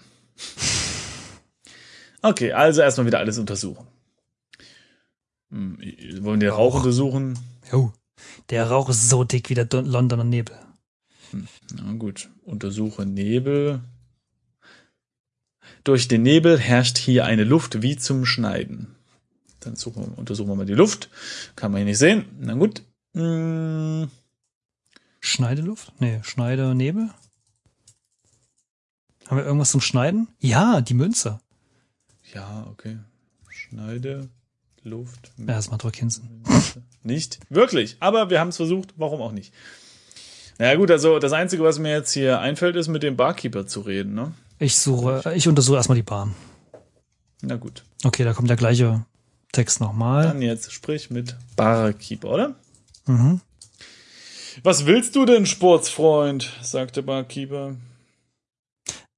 Okay, 2.23 2.53
also 2.53 2.81
erstmal 2.81 3.07
wieder 3.07 3.19
alles 3.19 3.39
untersuchen. 3.39 3.87
Hm, 5.51 5.79
wollen 6.23 6.41
wir 6.41 6.49
den 6.49 6.55
Rauch 6.55 6.75
Rauch. 6.75 6.81
untersuchen? 6.81 7.39
Jo. 7.71 7.93
Der 8.51 8.69
Rauch 8.71 8.89
ist 8.89 9.09
so 9.11 9.25
dick 9.25 9.51
wie 9.51 9.55
der 9.55 9.65
Don- 9.65 9.87
Londoner 9.87 10.25
Nebel. 10.25 10.57
Na 11.75 11.93
gut, 11.95 12.31
untersuche 12.45 13.05
Nebel. 13.05 13.81
Durch 15.83 16.09
den 16.09 16.23
Nebel 16.23 16.59
herrscht 16.59 16.97
hier 16.99 17.25
eine 17.25 17.45
Luft 17.45 17.83
wie 17.83 17.97
zum 17.97 18.25
Schneiden. 18.25 18.95
Dann 19.61 19.77
suchen 19.77 20.07
wir, 20.07 20.19
untersuchen 20.19 20.49
wir 20.49 20.55
mal 20.55 20.67
die 20.67 20.75
Luft. 20.75 21.11
Kann 21.57 21.73
man 21.73 21.79
hier 21.79 21.87
nicht 21.87 21.99
sehen. 21.99 22.27
Na 22.39 22.55
gut. 22.55 22.83
Hm, 23.15 24.09
Schneideluft? 25.25 25.91
Nee, 26.01 26.21
Schneide-Nebel? 26.23 27.09
Haben 29.27 29.37
wir 29.39 29.45
irgendwas 29.45 29.71
zum 29.71 29.81
Schneiden? 29.81 30.29
Ja, 30.39 30.83
die 30.83 30.93
Münze. 30.93 31.41
ja, 32.35 32.67
okay. 32.71 32.99
Schneide, 33.49 34.29
Luft. 34.83 35.33
Ja, 35.39 35.47
das 35.47 35.71
macht 35.71 35.83
Rockinson. 35.83 36.29
Nicht? 37.03 37.41
Wirklich. 37.49 37.97
Aber 38.01 38.29
wir 38.29 38.39
haben 38.39 38.49
es 38.49 38.59
versucht. 38.59 38.93
Warum 38.99 39.23
auch 39.23 39.33
nicht? 39.33 39.55
Na 40.59 40.67
ja, 40.67 40.75
gut, 40.75 40.91
also 40.91 41.19
das 41.19 41.33
Einzige, 41.33 41.63
was 41.63 41.79
mir 41.79 41.93
jetzt 41.93 42.13
hier 42.13 42.41
einfällt, 42.41 42.77
ist 42.77 42.89
mit 42.89 43.03
dem 43.03 43.17
Barkeeper 43.17 43.67
zu 43.67 43.81
reden, 43.81 44.13
ne? 44.15 44.35
Ich 44.59 44.77
suche, 44.77 45.33
ich 45.35 45.49
untersuche 45.49 45.77
erstmal 45.77 45.97
die 45.97 46.03
Bar. 46.03 46.35
Na 47.41 47.57
gut. 47.57 47.83
Okay, 48.05 48.25
da 48.25 48.35
kommt 48.35 48.51
der 48.51 48.57
gleiche 48.59 49.07
Text 49.53 49.81
nochmal. 49.81 50.25
Dann 50.25 50.43
jetzt 50.43 50.71
sprich 50.71 51.09
mit 51.11 51.35
Barkeeper, 51.57 52.29
oder? 52.29 52.55
Mhm. 53.07 53.41
Was 54.63 54.87
willst 54.87 55.17
du 55.17 55.25
denn, 55.25 55.47
Sportsfreund? 55.47 56.51
sagt 56.63 56.97
der 56.97 57.03
Barkeeper. 57.03 57.77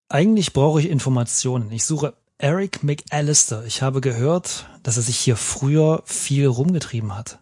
Eigentlich 0.09 0.53
brauche 0.53 0.81
ich 0.81 0.88
Informationen. 0.88 1.70
Ich 1.72 1.85
suche 1.85 2.14
Eric 2.38 2.83
McAllister. 2.83 3.64
Ich 3.64 3.83
habe 3.83 4.01
gehört, 4.01 4.66
dass 4.83 4.96
er 4.96 5.03
sich 5.03 5.18
hier 5.18 5.37
früher 5.37 6.03
viel 6.05 6.46
rumgetrieben 6.46 7.16
hat. 7.16 7.38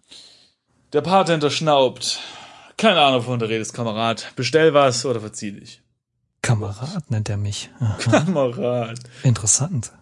Der 0.93 1.03
Bartender 1.03 1.51
schnaubt. 1.51 2.21
Keine 2.77 3.01
Ahnung, 3.01 3.21
wovon 3.25 3.39
du 3.39 3.49
redest, 3.49 3.75
Kamerad. 3.75 4.33
Bestell 4.37 4.75
was 4.75 5.05
oder 5.05 5.21
verzieh 5.21 5.53
dich. 5.53 5.83
Kamerad 6.43 7.11
nennt 7.11 7.29
er 7.29 7.37
mich. 7.37 7.71
Aha, 7.81 7.97
Kamerad. 7.99 8.99
interessant. 9.23 9.93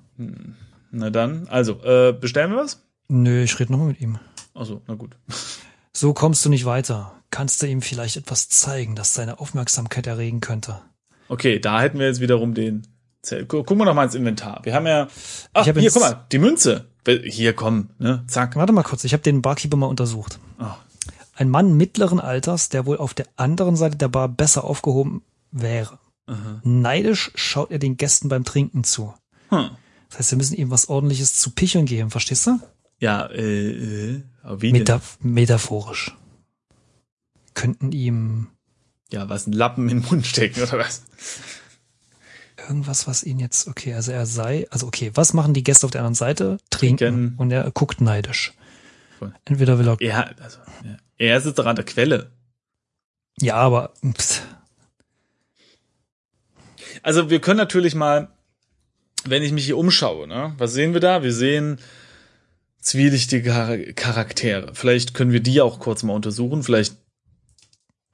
Na 0.91 1.11
dann, 1.11 1.49
also, 1.49 1.83
äh, 1.83 2.13
bestellen 2.13 2.51
wir 2.53 2.59
was? 2.59 2.83
Nö, 3.09 3.43
ich 3.43 3.59
rede 3.59 3.73
nochmal 3.73 3.89
mit 3.89 4.01
ihm. 4.01 4.19
Achso, 4.55 4.83
na 4.87 4.95
gut. 4.95 5.17
So 5.95 6.13
kommst 6.15 6.45
du 6.45 6.49
nicht 6.49 6.65
weiter. 6.65 7.13
Kannst 7.31 7.63
du 7.63 7.67
ihm 7.67 7.83
vielleicht 7.83 8.17
etwas 8.17 8.49
zeigen, 8.49 8.95
das 8.95 9.15
seine 9.15 9.41
Aufmerksamkeit 9.41 10.07
erregen 10.07 10.41
könnte? 10.41 10.81
Okay, 11.29 11.59
da 11.59 11.81
hätten 11.81 11.99
wir 11.99 12.07
jetzt 12.07 12.21
wiederum 12.21 12.55
den 12.55 12.87
Zelt. 13.23 13.49
Gu- 13.49 13.59
Gucken 13.63 13.79
wir 13.79 13.85
noch 13.85 13.95
mal 13.95 14.05
ins 14.05 14.15
Inventar. 14.15 14.61
Wir 14.65 14.75
haben 14.75 14.87
ja. 14.87 15.09
Ach, 15.55 15.63
Ich 15.63 15.69
hab 15.69 15.79
hier, 15.79 15.91
guck 15.91 16.03
mal, 16.03 16.25
die 16.33 16.39
Münze. 16.39 16.87
Hier, 17.25 17.53
komm, 17.55 17.91
ne? 17.99 18.25
Zack. 18.27 18.55
Warte 18.57 18.73
mal 18.73 18.83
kurz, 18.83 19.05
ich 19.05 19.13
habe 19.13 19.23
den 19.23 19.43
Barkeeper 19.43 19.77
mal 19.77 19.87
untersucht. 19.87 20.39
Ah. 20.59 20.77
Ein 21.35 21.49
Mann 21.49 21.77
mittleren 21.77 22.21
Alters, 22.21 22.69
der 22.69 22.85
wohl 22.87 22.99
auf 22.99 23.15
der 23.15 23.27
anderen 23.37 23.77
Seite 23.77 23.97
der 23.97 24.09
Bar 24.09 24.29
besser 24.29 24.65
aufgehoben 24.65 25.23
wäre. 25.51 25.99
Neidisch 26.63 27.31
schaut 27.35 27.71
er 27.71 27.79
den 27.79 27.97
Gästen 27.97 28.29
beim 28.29 28.45
Trinken 28.45 28.85
zu. 28.85 29.15
Hm. 29.49 29.71
Das 30.09 30.19
heißt, 30.19 30.31
wir 30.33 30.39
müssen 30.39 30.55
ihm 30.57 30.71
was 30.71 30.89
ordentliches 30.89 31.35
zu 31.37 31.51
picheln 31.51 31.85
geben, 31.87 32.11
verstehst 32.11 32.47
du? 32.47 32.59
Ja, 33.03 33.27
äh, 33.27 33.71
äh, 33.73 34.23
wie 34.59 34.71
denn? 34.71 34.79
Meta 34.83 35.01
metaphorisch. 35.21 36.17
Könnten 37.53 37.91
ihm 37.91 38.47
Ja, 39.11 39.29
was, 39.29 39.49
ein 39.49 39.53
Lappen 39.53 39.88
in 39.88 40.03
den 40.03 40.09
Mund 40.09 40.25
stecken, 40.25 40.62
oder 40.62 40.79
was? 40.79 41.03
irgendwas, 42.69 43.09
was 43.09 43.25
ihn 43.25 43.41
jetzt, 43.41 43.67
okay, 43.67 43.93
also 43.95 44.12
er 44.12 44.25
sei, 44.25 44.69
also 44.71 44.87
okay, 44.87 45.11
was 45.15 45.33
machen 45.33 45.53
die 45.53 45.65
Gäste 45.65 45.85
auf 45.85 45.91
der 45.91 46.03
anderen 46.03 46.15
Seite? 46.15 46.59
Trinken. 46.71 46.97
Trinken. 46.99 47.35
Und 47.38 47.51
er 47.51 47.69
guckt 47.73 48.01
neidisch. 48.01 48.53
Voll. 49.19 49.35
Entweder 49.47 49.81
will 49.81 49.88
er, 49.88 49.97
Ja, 50.01 50.31
also, 50.41 50.59
ja. 50.85 50.97
er 51.19 51.41
sitzt 51.41 51.59
doch 51.59 51.67
an 51.67 51.75
der 51.75 51.85
Quelle. 51.85 52.31
ja, 53.41 53.57
aber, 53.57 53.93
pst, 54.17 54.43
Also 57.03 57.31
wir 57.31 57.41
können 57.41 57.59
natürlich 57.59 57.97
mal, 57.97 58.29
wenn 59.25 59.43
ich 59.43 59.51
mich 59.51 59.65
hier 59.65 59.77
umschaue, 59.77 60.29
ne, 60.29 60.55
was 60.57 60.73
sehen 60.73 60.93
wir 60.93 61.01
da? 61.01 61.25
Wir 61.25 61.33
sehen 61.33 61.81
zwielichtige 62.83 63.51
Char- 63.51 63.92
Charaktere. 63.95 64.75
Vielleicht 64.75 65.14
können 65.14 65.33
wir 65.33 65.40
die 65.40 65.61
auch 65.62 65.79
kurz 65.81 66.03
mal 66.03 66.12
untersuchen. 66.14 66.62
Vielleicht 66.62 66.97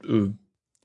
äh, 0.04 0.28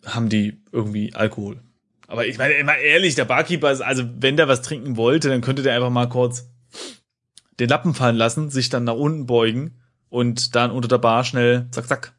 haben 0.05 0.29
die 0.29 0.61
irgendwie 0.71 1.13
Alkohol. 1.13 1.61
Aber 2.07 2.25
ich 2.25 2.37
meine, 2.37 2.55
immer 2.55 2.77
ehrlich, 2.77 3.15
der 3.15 3.25
Barkeeper 3.25 3.71
ist, 3.71 3.81
also 3.81 4.03
wenn 4.17 4.37
der 4.37 4.47
was 4.47 4.61
trinken 4.61 4.97
wollte, 4.97 5.29
dann 5.29 5.41
könnte 5.41 5.63
der 5.63 5.75
einfach 5.75 5.89
mal 5.89 6.09
kurz 6.09 6.47
den 7.59 7.69
Lappen 7.69 7.93
fallen 7.93 8.15
lassen, 8.15 8.49
sich 8.49 8.69
dann 8.69 8.83
nach 8.83 8.95
unten 8.95 9.25
beugen 9.25 9.79
und 10.09 10.55
dann 10.55 10.71
unter 10.71 10.87
der 10.87 10.97
Bar 10.97 11.23
schnell, 11.23 11.67
zack, 11.71 11.87
zack, 11.87 12.13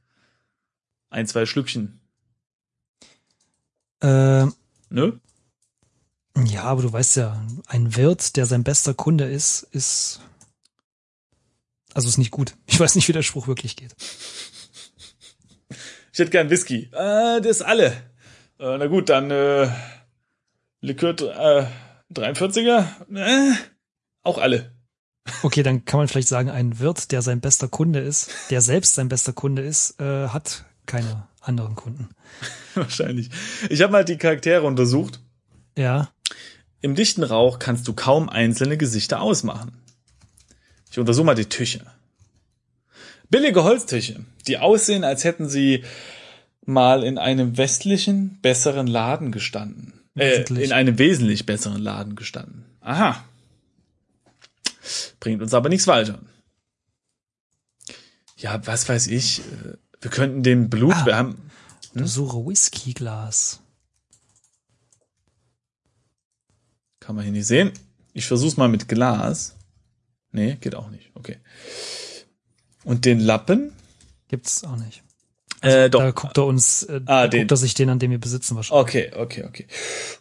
ein, 1.11 1.27
zwei 1.27 1.45
Schlückchen. 1.47 2.01
äh, 4.01 4.47
Ne? 4.91 5.21
Ja, 6.45 6.65
aber 6.65 6.83
du 6.83 6.93
weißt 6.93 7.17
ja, 7.17 7.45
ein 7.69 7.97
Wirt, 7.97 8.37
der 8.37 8.47
sein 8.47 8.65
bester 8.65 8.95
Kunde 8.95 9.25
ist, 9.25 9.63
ist. 9.73 10.21
Also 11.95 12.09
ist 12.09 12.19
nicht 12.19 12.33
gut. 12.33 12.55
Ich 12.67 12.79
weiß 12.79 12.97
nicht, 12.97 13.09
wie 13.09 13.13
der 13.13 13.23
Spruch 13.23 13.47
wirklich 13.47 13.77
geht. 13.77 13.95
Ich 16.13 16.19
hätte 16.19 16.31
gern 16.31 16.51
Whisky. 16.51 16.91
Äh, 16.93 17.41
das 17.41 17.63
alle. 17.63 17.87
Äh, 18.59 18.79
na 18.79 18.87
gut, 18.87 19.09
dann 19.09 19.31
äh, 19.31 19.69
Likör 20.81 21.15
äh, 21.21 21.67
43er. 22.13 22.87
Äh, 23.15 23.55
auch 24.23 24.39
alle. 24.39 24.73
Okay, 25.43 25.63
dann 25.63 25.85
kann 25.85 25.99
man 25.99 26.09
vielleicht 26.09 26.29
sagen, 26.29 26.51
ein 26.51 26.79
Wirt, 26.81 27.11
der 27.13 27.23
sein 27.23 27.41
bester 27.41 27.69
Kunde 27.69 28.01
ist, 28.01 28.31
der 28.51 28.61
selbst 28.61 28.95
sein 28.95 29.09
bester 29.09 29.33
Kunde 29.33 29.63
ist, 29.63 29.99
äh, 30.01 30.29
hat 30.29 30.65
keine 30.87 31.29
anderen 31.41 31.75
Kunden. 31.77 32.11
Wahrscheinlich. 32.75 33.31
Ich 33.71 33.83
habe 33.83 33.93
mal 33.93 34.05
die 34.05 34.19
Charaktere 34.19 34.63
untersucht. 34.63 35.21
Ja. 35.77 36.11
Im 36.81 36.95
dichten 36.95 37.23
Rauch 37.23 37.59
kannst 37.59 37.89
du 37.89 37.95
kaum 37.95 38.29
einzelne 38.29 38.77
Gesichter 38.77 39.23
ausmachen. 39.23 39.84
Ich 40.95 40.99
untersuche 41.01 41.27
mal 41.27 41.35
die 41.35 41.47
Tische. 41.47 41.85
Billige 43.29 43.65
Holztische, 43.65 44.25
die 44.47 44.59
aussehen, 44.59 45.03
als 45.03 45.25
hätten 45.25 45.49
sie 45.49 45.83
mal 46.65 47.03
in 47.03 47.19
einem 47.19 47.57
westlichen, 47.57 48.39
besseren 48.43 48.87
Laden 48.87 49.33
gestanden. 49.33 49.95
Äh, 50.17 50.45
in 50.55 50.71
einem 50.71 50.97
wesentlich 51.01 51.47
besseren 51.47 51.83
Laden 51.83 52.15
gestanden. 52.15 52.65
Aha. 52.81 53.25
Bringt 55.19 55.43
uns 55.43 55.53
aber 55.53 55.69
nichts 55.69 55.89
weiter. 55.89 56.21
Ja, 58.37 58.65
was 58.65 58.89
weiß 58.89 59.09
ich. 59.09 59.41
äh, 59.41 59.77
Wir 60.01 60.13
könnten 60.13 60.45
dem 60.45 60.71
Blut, 60.71 60.95
Ah. 60.95 61.07
wir 61.07 61.17
haben, 61.17 61.51
Untersuche 61.93 62.37
Whiskyglas. 62.47 63.59
Kann 67.01 67.17
man 67.17 67.25
hier 67.25 67.33
nicht 67.33 67.49
sehen. 67.49 67.73
Ich 68.13 68.27
versuch's 68.27 68.57
mal 68.57 68.69
mit 68.69 68.87
Glas. 68.87 69.57
Nee, 70.35 70.57
geht 70.61 70.75
auch 70.75 70.91
nicht. 70.91 71.11
Okay. 71.15 71.37
Und 72.85 73.05
den 73.05 73.21
Lappen? 73.21 73.73
Gibt's 74.29 74.65
auch 74.65 74.77
nicht. 74.77 75.03
Äh, 75.63 75.89
doch. 75.89 76.01
Da 76.01 76.11
guckt 76.11 76.37
er 76.37 76.45
uns, 76.45 76.83
äh, 76.83 77.01
Ah, 77.07 77.27
guckt 77.29 77.51
er 77.51 77.57
sich 77.57 77.73
den 77.73 77.89
an, 77.89 77.99
den 77.99 78.11
wir 78.11 78.19
besitzen 78.19 78.57
wahrscheinlich. 78.57 78.83
Okay, 78.83 79.13
okay, 79.17 79.45
okay. 79.45 79.67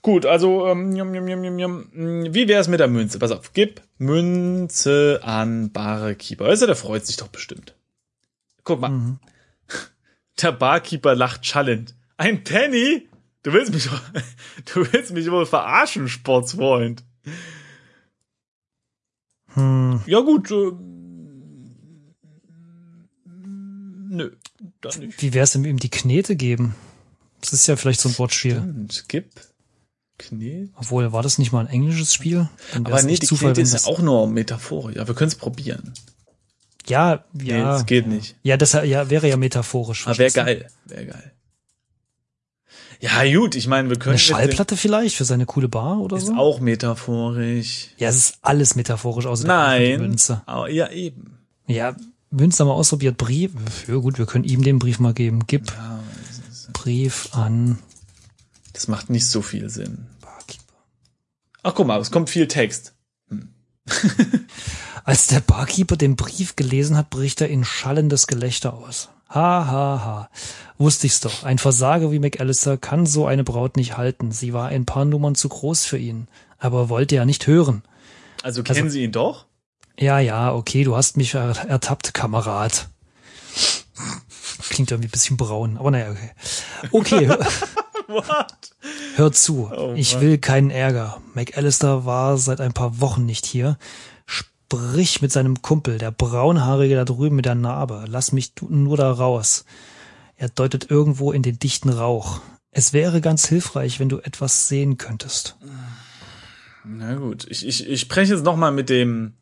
Gut, 0.02 0.26
also, 0.26 0.68
ähm, 0.68 0.96
jum, 0.96 1.14
jum, 1.14 1.28
jum, 1.28 1.44
jum, 1.44 1.60
jum. 1.60 1.90
Mm, 1.92 2.34
wie 2.34 2.48
wär's 2.48 2.68
mit 2.70 2.80
der 2.80 2.88
Münze? 2.88 3.20
Pass 3.20 3.32
auf, 3.32 3.52
gib 3.54 3.82
Münze 3.98 5.20
an 5.24 5.72
Barkeeper. 5.72 6.46
Also, 6.46 6.66
der 6.68 6.76
freut 6.78 7.06
sich 7.06 7.18
doch 7.18 7.28
bestimmt. 7.28 7.76
Guck 8.64 8.80
mal, 8.80 8.90
Mhm. 8.90 9.20
der 10.42 10.52
Barkeeper 10.54 11.16
lacht 11.16 11.46
schallend. 11.46 11.96
Ein 12.18 12.44
Penny? 12.44 13.10
Du 13.42 13.52
willst 13.52 13.74
mich, 13.74 13.90
du 14.74 14.88
willst 14.94 15.12
mich 15.12 15.30
wohl 15.30 15.46
verarschen, 15.46 16.08
Sportsfreund. 16.08 17.04
Hm. 19.56 20.02
Ja 20.06 20.20
gut, 20.22 20.52
äh, 20.52 20.72
nö, 24.10 24.32
dann 24.82 25.00
nicht. 25.00 25.22
Wie 25.22 25.34
wär's, 25.34 25.56
wenn 25.56 25.64
wir 25.64 25.72
ihm 25.72 25.80
die 25.80 25.90
Knete 25.90 26.36
geben? 26.36 26.76
Das 27.42 27.54
ist 27.54 27.68
ja 27.68 27.76
vielleicht 27.76 28.00
so 28.00 28.10
ein 28.10 28.18
Wortspiel. 28.18 28.58
Und 28.58 29.06
gib 29.08 29.32
Knie. 30.18 30.70
Obwohl, 30.76 31.12
war 31.12 31.24
das 31.24 31.38
nicht 31.38 31.52
mal 31.52 31.62
ein 31.66 31.68
englisches 31.68 32.14
Spiel? 32.14 32.50
Aber 32.74 33.02
nee, 33.02 33.12
nicht 33.12 33.24
die 33.24 33.28
Zufall, 33.28 33.54
Knete 33.54 33.62
ist 33.62 33.86
ja 33.86 33.92
auch 33.92 34.00
nur 34.00 34.28
Metaphorisch. 34.28 34.96
Ja, 34.96 35.08
wir 35.08 35.16
können 35.16 35.30
es 35.30 35.36
probieren. 35.36 35.94
Ja, 36.88 37.26
Nee, 37.34 37.50
ja. 37.50 37.74
das 37.74 37.86
geht 37.86 38.08
nicht. 38.08 38.36
Ja, 38.44 38.58
das 38.58 38.74
ja, 38.74 39.10
wäre 39.10 39.30
ja 39.30 39.38
metaphorisch. 39.38 40.06
Aber 40.06 40.18
wäre 40.18 40.32
geil. 40.32 40.68
Wäre 40.86 41.06
geil. 41.06 41.32
Ja, 43.04 43.38
gut, 43.38 43.56
ich 43.56 43.68
meine, 43.68 43.90
wir 43.90 43.98
können 44.00 44.12
Eine 44.12 44.20
Schallplatte 44.20 44.78
vielleicht 44.78 45.18
für 45.18 45.26
seine 45.26 45.46
coole 45.46 45.68
Bar 45.68 46.00
oder 46.00 46.16
ist 46.16 46.28
so? 46.28 46.36
auch 46.36 46.62
metaphorisch. 46.62 47.90
Ja, 47.98 48.08
es 48.08 48.16
ist 48.16 48.38
alles 48.42 48.76
metaphorisch 48.76 49.26
außer 49.26 49.46
Nein. 49.46 50.00
Münze. 50.00 50.42
Aber 50.46 50.70
ja, 50.70 50.90
eben. 50.90 51.38
Ja, 51.68 51.96
Münze 52.32 52.60
haben 52.64 52.70
wir 52.70 52.76
ausprobiert. 52.76 53.18
Brief. 53.18 53.52
Ja 53.90 53.96
gut, 53.96 54.18
wir 54.20 54.26
können 54.26 54.46
ihm 54.46 54.64
den 54.64 54.80
Brief 54.80 55.00
mal 55.00 55.14
geben. 55.14 55.42
Gib 55.48 55.70
Ja, 55.72 56.00
ist- 56.50 56.72
Brief 56.72 57.30
an 57.34 57.78
das 58.72 58.88
macht 58.88 59.10
nicht 59.10 59.28
so 59.28 59.42
viel 59.42 59.70
Sinn. 59.70 60.08
Barkeeper. 60.22 60.64
Ach, 61.62 61.76
guck 61.76 61.86
mal, 61.86 62.00
es 62.00 62.10
kommt 62.10 62.30
viel 62.30 62.48
Text. 62.48 62.94
Als 65.04 65.28
der 65.28 65.42
Barkeeper 65.42 65.98
den 65.98 66.16
Brief 66.16 66.56
gelesen 66.56 66.96
hat, 66.98 67.10
bricht 67.10 67.42
er 67.42 67.50
in 67.50 67.66
schallendes 67.66 68.28
Gelächter 68.28 68.74
aus. 68.74 69.10
Ha, 69.34 69.66
ha, 69.66 70.02
ha. 70.06 70.30
Wusste 70.78 71.08
ich's 71.08 71.20
doch. 71.20 71.44
Ein 71.44 71.58
Versager 71.58 72.12
wie 72.12 72.20
McAllister 72.20 72.78
kann 72.78 73.06
so 73.06 73.26
eine 73.26 73.44
Braut 73.44 73.78
nicht 73.78 73.98
halten. 73.98 74.32
Sie 74.32 74.54
war 74.54 74.68
ein 74.68 74.86
paar 74.86 75.06
Nummern 75.06 75.36
zu 75.36 75.50
groß 75.50 75.86
für 75.86 75.98
ihn. 75.98 76.28
Aber 76.60 76.90
wollte 76.90 77.16
ja 77.16 77.26
nicht 77.26 77.48
hören. 77.48 77.84
Also 78.44 78.64
kennen 78.64 78.90
Sie 78.90 79.04
ihn 79.04 79.12
doch? 79.12 79.46
Ja, 80.00 80.20
ja, 80.20 80.54
okay, 80.54 80.84
du 80.84 80.96
hast 80.96 81.18
mich 81.18 81.34
er 81.36 81.56
ertappt, 81.68 82.14
Kamerad. 82.14 82.90
Klingt 84.70 84.92
irgendwie 84.92 85.08
ein 85.08 85.12
bisschen 85.12 85.38
braun, 85.38 85.78
aber 85.78 85.92
naja, 85.92 86.12
okay. 86.12 86.32
Okay, 86.92 87.30
What? 88.08 88.54
hör 89.16 89.32
zu. 89.32 89.72
Oh 89.76 89.94
ich 89.96 90.20
will 90.20 90.38
keinen 90.38 90.70
Ärger. 90.72 91.22
McAllister 91.34 92.06
war 92.06 92.38
seit 92.38 92.60
ein 92.60 92.74
paar 92.74 93.00
Wochen 93.00 93.26
nicht 93.26 93.46
hier. 93.46 93.78
Sprich 94.74 95.22
mit 95.22 95.32
seinem 95.32 95.62
Kumpel, 95.62 96.00
der 96.00 96.10
Braunhaarige 96.10 96.96
da 96.96 97.06
drüben 97.06 97.36
mit 97.36 97.46
der 97.46 97.54
Narbe. 97.54 98.06
Lass 98.08 98.32
mich 98.32 98.54
nur 98.68 98.98
da 98.98 99.12
raus. 99.12 99.66
Er 100.36 100.50
deutet 100.50 100.90
irgendwo 100.90 101.32
in 101.32 101.44
den 101.44 101.60
dichten 101.60 101.90
Rauch. 101.90 102.42
Es 102.72 102.92
wäre 102.92 103.22
ganz 103.22 103.48
hilfreich, 103.48 104.00
wenn 104.00 104.10
du 104.10 104.18
etwas 104.18 104.68
sehen 104.68 104.98
könntest. 104.98 105.58
Na 106.84 107.14
gut, 107.14 107.46
ich, 107.52 107.68
ich, 107.68 107.88
ich 107.88 108.02
spreche 108.02 108.34
jetzt 108.34 108.44
nochmal 108.44 108.72
mit 108.72 108.90
dem 108.90 109.34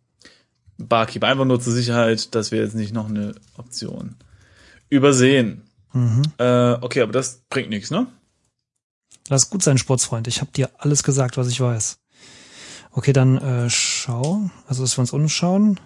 Barkeeper, 0.77 1.27
einfach 1.27 1.45
nur 1.45 1.61
zur 1.61 1.71
Sicherheit, 1.71 2.35
dass 2.35 2.51
wir 2.51 2.61
jetzt 2.61 2.75
nicht 2.75 2.93
noch 2.93 3.07
eine 3.07 3.33
Option 3.55 4.15
übersehen. 4.89 5.61
Mhm. 5.93 6.23
Äh, 6.39 6.73
okay, 6.81 7.03
aber 7.03 7.13
das 7.13 7.43
bringt 7.49 7.69
nichts, 7.69 7.89
ne? 7.89 8.07
Lass 9.29 9.49
gut 9.49 9.63
sein, 9.63 9.77
Sportsfreund. 9.77 10.27
Ich 10.27 10.41
habe 10.41 10.51
dir 10.51 10.71
alles 10.77 11.03
gesagt, 11.03 11.37
was 11.37 11.47
ich 11.47 11.61
weiß. 11.61 12.00
Okay, 12.91 13.13
dann 13.13 13.37
äh, 13.37 13.69
schau. 13.69 14.49
Also, 14.67 14.83
dass 14.83 14.97
wir 14.97 15.01
uns 15.01 15.13
umschauen. 15.13 15.79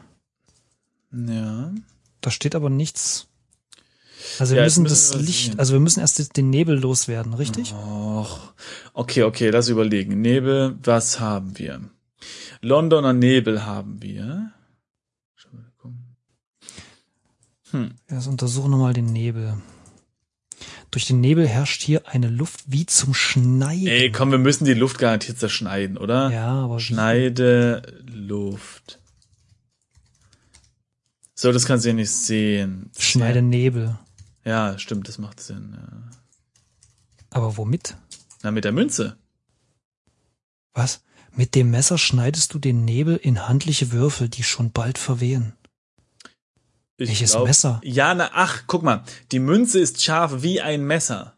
Ja. 1.12 1.72
Da 2.22 2.32
steht 2.32 2.56
aber 2.56 2.70
nichts. 2.70 3.28
Also 4.40 4.54
wir 4.54 4.62
Ja, 4.62 4.64
jetzt 4.64 4.78
müssen 4.80 4.84
müssen 4.84 5.12
das 5.12 5.20
wir 5.20 5.26
Licht, 5.26 5.46
sehen. 5.52 5.60
also 5.60 5.74
wir 5.74 5.80
müssen 5.80 6.00
erst 6.00 6.36
den 6.36 6.50
Nebel 6.50 6.80
loswerden, 6.80 7.34
richtig? 7.36 7.74
Och. 7.74 8.54
Okay, 8.94 9.24
okay, 9.24 9.50
lass 9.50 9.70
überlegen. 9.70 10.20
Nebel, 10.22 10.78
was 10.84 11.20
haben 11.20 11.58
wir? 11.60 11.82
Londoner 12.62 13.14
Nebel 13.14 13.66
haben 13.66 14.02
wir. 14.02 14.52
Hm. 17.72 17.96
Jetzt 18.10 18.28
untersuchen 18.28 18.72
wir 18.72 18.78
mal 18.78 18.94
den 18.94 19.08
Nebel. 19.12 19.58
Durch 20.96 21.08
den 21.08 21.20
Nebel 21.20 21.46
herrscht 21.46 21.82
hier 21.82 22.08
eine 22.08 22.30
Luft 22.30 22.64
wie 22.68 22.86
zum 22.86 23.14
Schneiden. 23.14 23.88
Ey, 23.88 24.14
komm, 24.14 24.32
wir 24.32 24.38
müssen 24.38 24.64
die 24.64 24.74
Luft 24.74 24.98
garantiert 24.98 25.38
zerschneiden, 25.38 25.98
oder? 25.98 26.32
ja, 26.32 26.48
aber 26.48 26.78
wie? 26.78 26.82
Schneide 26.84 27.82
Luft. 28.06 29.02
So, 31.34 31.52
das 31.52 31.66
kannst 31.66 31.84
du 31.84 31.90
ja 31.90 31.96
nicht 31.96 32.12
sehen. 32.12 32.92
Schneide 32.98 33.42
Nebel. 33.42 34.00
Ja, 34.46 34.80
stimmt, 34.80 35.10
das 35.10 35.18
macht 35.18 35.42
Sinn. 35.42 35.76
Ja. 35.76 36.12
Aber 37.30 37.58
womit? 37.58 37.98
Na, 38.42 38.52
mit 38.52 38.64
der 38.64 38.72
Münze. 38.72 39.18
Was? 40.74 41.04
Mit 41.34 41.56
dem 41.56 41.72
Messer 41.72 41.98
schneidest 41.98 42.54
du 42.54 42.58
den 42.58 42.86
Nebel 42.86 43.18
in 43.18 43.50
handliche 43.50 43.92
Würfel, 43.92 44.30
die 44.30 44.44
schon 44.44 44.72
bald 44.72 44.98
verwehen. 44.98 45.58
Ich 46.98 47.10
Welches 47.10 47.32
glaub- 47.32 47.46
Messer? 47.48 47.82
Ja, 47.84 48.14
na, 48.16 48.30
ach, 48.34 48.64
guck 48.68 48.84
mal. 48.84 49.04
Die 49.32 49.40
Münze 49.40 49.80
ist 49.80 50.02
scharf 50.02 50.42
wie 50.44 50.62
ein 50.62 50.84
Messer. 50.86 51.38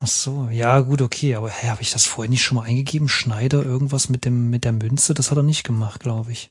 Ach 0.00 0.06
so, 0.06 0.48
ja, 0.52 0.78
gut, 0.80 1.02
okay, 1.02 1.34
aber 1.34 1.50
hä, 1.50 1.68
habe 1.70 1.82
ich 1.82 1.90
das 1.92 2.04
vorher 2.04 2.30
nicht 2.30 2.42
schon 2.44 2.56
mal 2.56 2.64
eingegeben? 2.64 3.08
Schneider 3.08 3.64
irgendwas 3.64 4.08
mit 4.08 4.24
dem 4.24 4.48
mit 4.50 4.64
der 4.64 4.72
Münze, 4.72 5.12
das 5.14 5.30
hat 5.30 5.38
er 5.38 5.42
nicht 5.42 5.64
gemacht, 5.64 6.00
glaube 6.00 6.30
ich. 6.30 6.50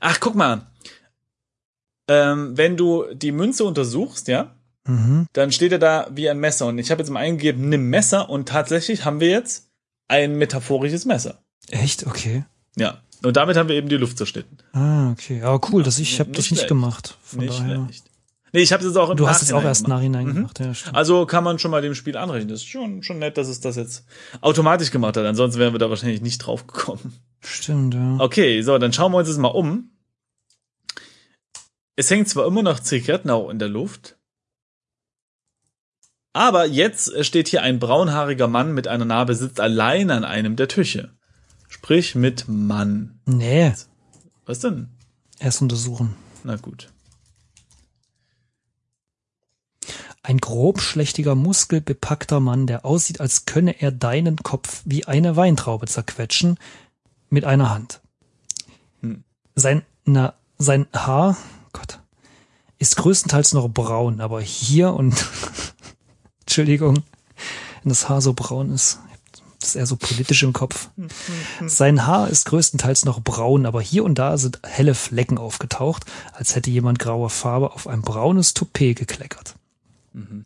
Ach, 0.00 0.18
guck 0.20 0.34
mal. 0.34 0.66
Ähm, 2.08 2.56
wenn 2.56 2.76
du 2.76 3.04
die 3.14 3.30
Münze 3.32 3.64
untersuchst, 3.64 4.26
ja, 4.28 4.54
Mhm. 4.88 5.26
dann 5.32 5.52
steht 5.52 5.70
er 5.72 5.78
da 5.78 6.08
wie 6.10 6.28
ein 6.28 6.40
Messer. 6.40 6.66
Und 6.66 6.78
ich 6.78 6.90
habe 6.90 7.02
jetzt 7.02 7.10
mal 7.10 7.20
eingegeben, 7.20 7.68
nimm 7.68 7.88
Messer 7.88 8.28
und 8.28 8.48
tatsächlich 8.48 9.04
haben 9.04 9.20
wir 9.20 9.28
jetzt 9.30 9.68
ein 10.08 10.36
metaphorisches 10.36 11.04
Messer. 11.04 11.42
Echt? 11.68 12.06
Okay. 12.06 12.44
Ja. 12.76 13.00
Und 13.24 13.36
damit 13.36 13.56
haben 13.56 13.68
wir 13.68 13.76
eben 13.76 13.88
die 13.88 13.96
Luft 13.96 14.18
zerschnitten. 14.18 14.58
Ah, 14.72 15.10
okay. 15.12 15.42
Aber 15.42 15.60
cool, 15.70 15.82
dass 15.82 15.98
ich, 15.98 16.12
ich 16.14 16.20
habe 16.20 16.30
das 16.30 16.38
nicht 16.50 16.58
schlecht. 16.60 16.68
gemacht. 16.68 17.16
Von 17.22 17.40
Nicht 17.40 17.58
daher. 17.58 17.84
schlecht. 17.84 18.04
Nee, 18.54 18.60
ich 18.60 18.72
habe 18.72 18.82
es 18.82 18.88
jetzt 18.90 18.96
auch 18.98 19.08
im 19.08 19.16
Du 19.16 19.26
hast 19.28 19.40
es 19.42 19.50
auch 19.52 19.62
Nachhinein 19.62 19.68
erst 19.70 19.84
gemacht. 19.84 19.96
nachhinein 19.98 20.26
Mhm. 20.26 20.34
gemacht, 20.34 20.60
ja, 20.60 20.74
stimmt. 20.74 20.94
Also 20.96 21.24
kann 21.24 21.42
man 21.42 21.58
schon 21.58 21.70
mal 21.70 21.80
dem 21.80 21.94
Spiel 21.94 22.16
anrechnen. 22.18 22.48
Das 22.48 22.58
ist 22.60 22.68
schon, 22.68 23.02
schon 23.02 23.18
nett, 23.18 23.38
dass 23.38 23.48
es 23.48 23.60
das 23.60 23.76
jetzt 23.76 24.04
automatisch 24.42 24.90
gemacht 24.90 25.16
hat. 25.16 25.24
Ansonsten 25.24 25.58
wären 25.58 25.72
wir 25.72 25.78
da 25.78 25.88
wahrscheinlich 25.88 26.20
nicht 26.20 26.38
drauf 26.38 26.66
gekommen. 26.66 27.14
Stimmt, 27.40 27.94
ja. 27.94 28.16
Okay, 28.18 28.60
so, 28.62 28.76
dann 28.76 28.92
schauen 28.92 29.12
wir 29.12 29.18
uns 29.18 29.28
das 29.28 29.38
mal 29.38 29.48
um. 29.48 29.90
Es 31.96 32.10
hängt 32.10 32.28
zwar 32.28 32.46
immer 32.46 32.62
noch 32.62 32.80
Zigarettenrauch 32.80 33.48
in 33.50 33.58
der 33.58 33.68
Luft, 33.68 34.16
aber 36.34 36.64
jetzt 36.66 37.24
steht 37.24 37.48
hier 37.48 37.62
ein 37.62 37.78
braunhaariger 37.78 38.48
Mann 38.48 38.72
mit 38.72 38.88
einer 38.88 39.04
Narbe, 39.04 39.34
sitzt 39.34 39.60
allein 39.60 40.10
an 40.10 40.24
einem 40.24 40.56
der 40.56 40.68
Tische. 40.68 41.14
Sprich 41.72 42.14
mit 42.14 42.48
Mann. 42.48 43.18
Nee, 43.24 43.72
Was 44.44 44.58
denn? 44.58 44.88
erst 45.38 45.62
untersuchen. 45.62 46.14
Na 46.44 46.56
gut. 46.56 46.92
Ein 50.22 50.36
grobschlächtiger, 50.36 51.34
muskelbepackter 51.34 52.40
Mann, 52.40 52.66
der 52.66 52.84
aussieht, 52.84 53.20
als 53.20 53.46
könne 53.46 53.80
er 53.80 53.90
deinen 53.90 54.36
Kopf 54.36 54.82
wie 54.84 55.06
eine 55.06 55.34
Weintraube 55.34 55.86
zerquetschen 55.86 56.58
mit 57.30 57.46
einer 57.46 57.70
Hand. 57.70 58.02
Hm. 59.00 59.24
Sein, 59.54 59.82
na, 60.04 60.34
sein 60.58 60.86
Haar, 60.92 61.38
Gott, 61.72 62.00
ist 62.78 62.96
größtenteils 62.96 63.54
noch 63.54 63.68
braun, 63.70 64.20
aber 64.20 64.42
hier 64.42 64.92
und, 64.92 65.26
Entschuldigung, 66.40 67.02
wenn 67.82 67.88
das 67.88 68.10
Haar 68.10 68.20
so 68.20 68.34
braun 68.34 68.72
ist, 68.74 69.00
das 69.62 69.70
ist 69.70 69.76
eher 69.76 69.86
so 69.86 69.96
politisch 69.96 70.42
im 70.42 70.52
Kopf. 70.52 70.88
Sein 71.66 72.06
Haar 72.06 72.28
ist 72.28 72.46
größtenteils 72.46 73.04
noch 73.04 73.20
braun, 73.20 73.64
aber 73.64 73.80
hier 73.80 74.04
und 74.04 74.18
da 74.18 74.36
sind 74.36 74.58
helle 74.64 74.94
Flecken 74.94 75.38
aufgetaucht, 75.38 76.04
als 76.32 76.54
hätte 76.56 76.70
jemand 76.70 76.98
graue 76.98 77.30
Farbe 77.30 77.72
auf 77.72 77.86
ein 77.86 78.02
braunes 78.02 78.54
Toupet 78.54 78.94
gekleckert. 78.96 79.54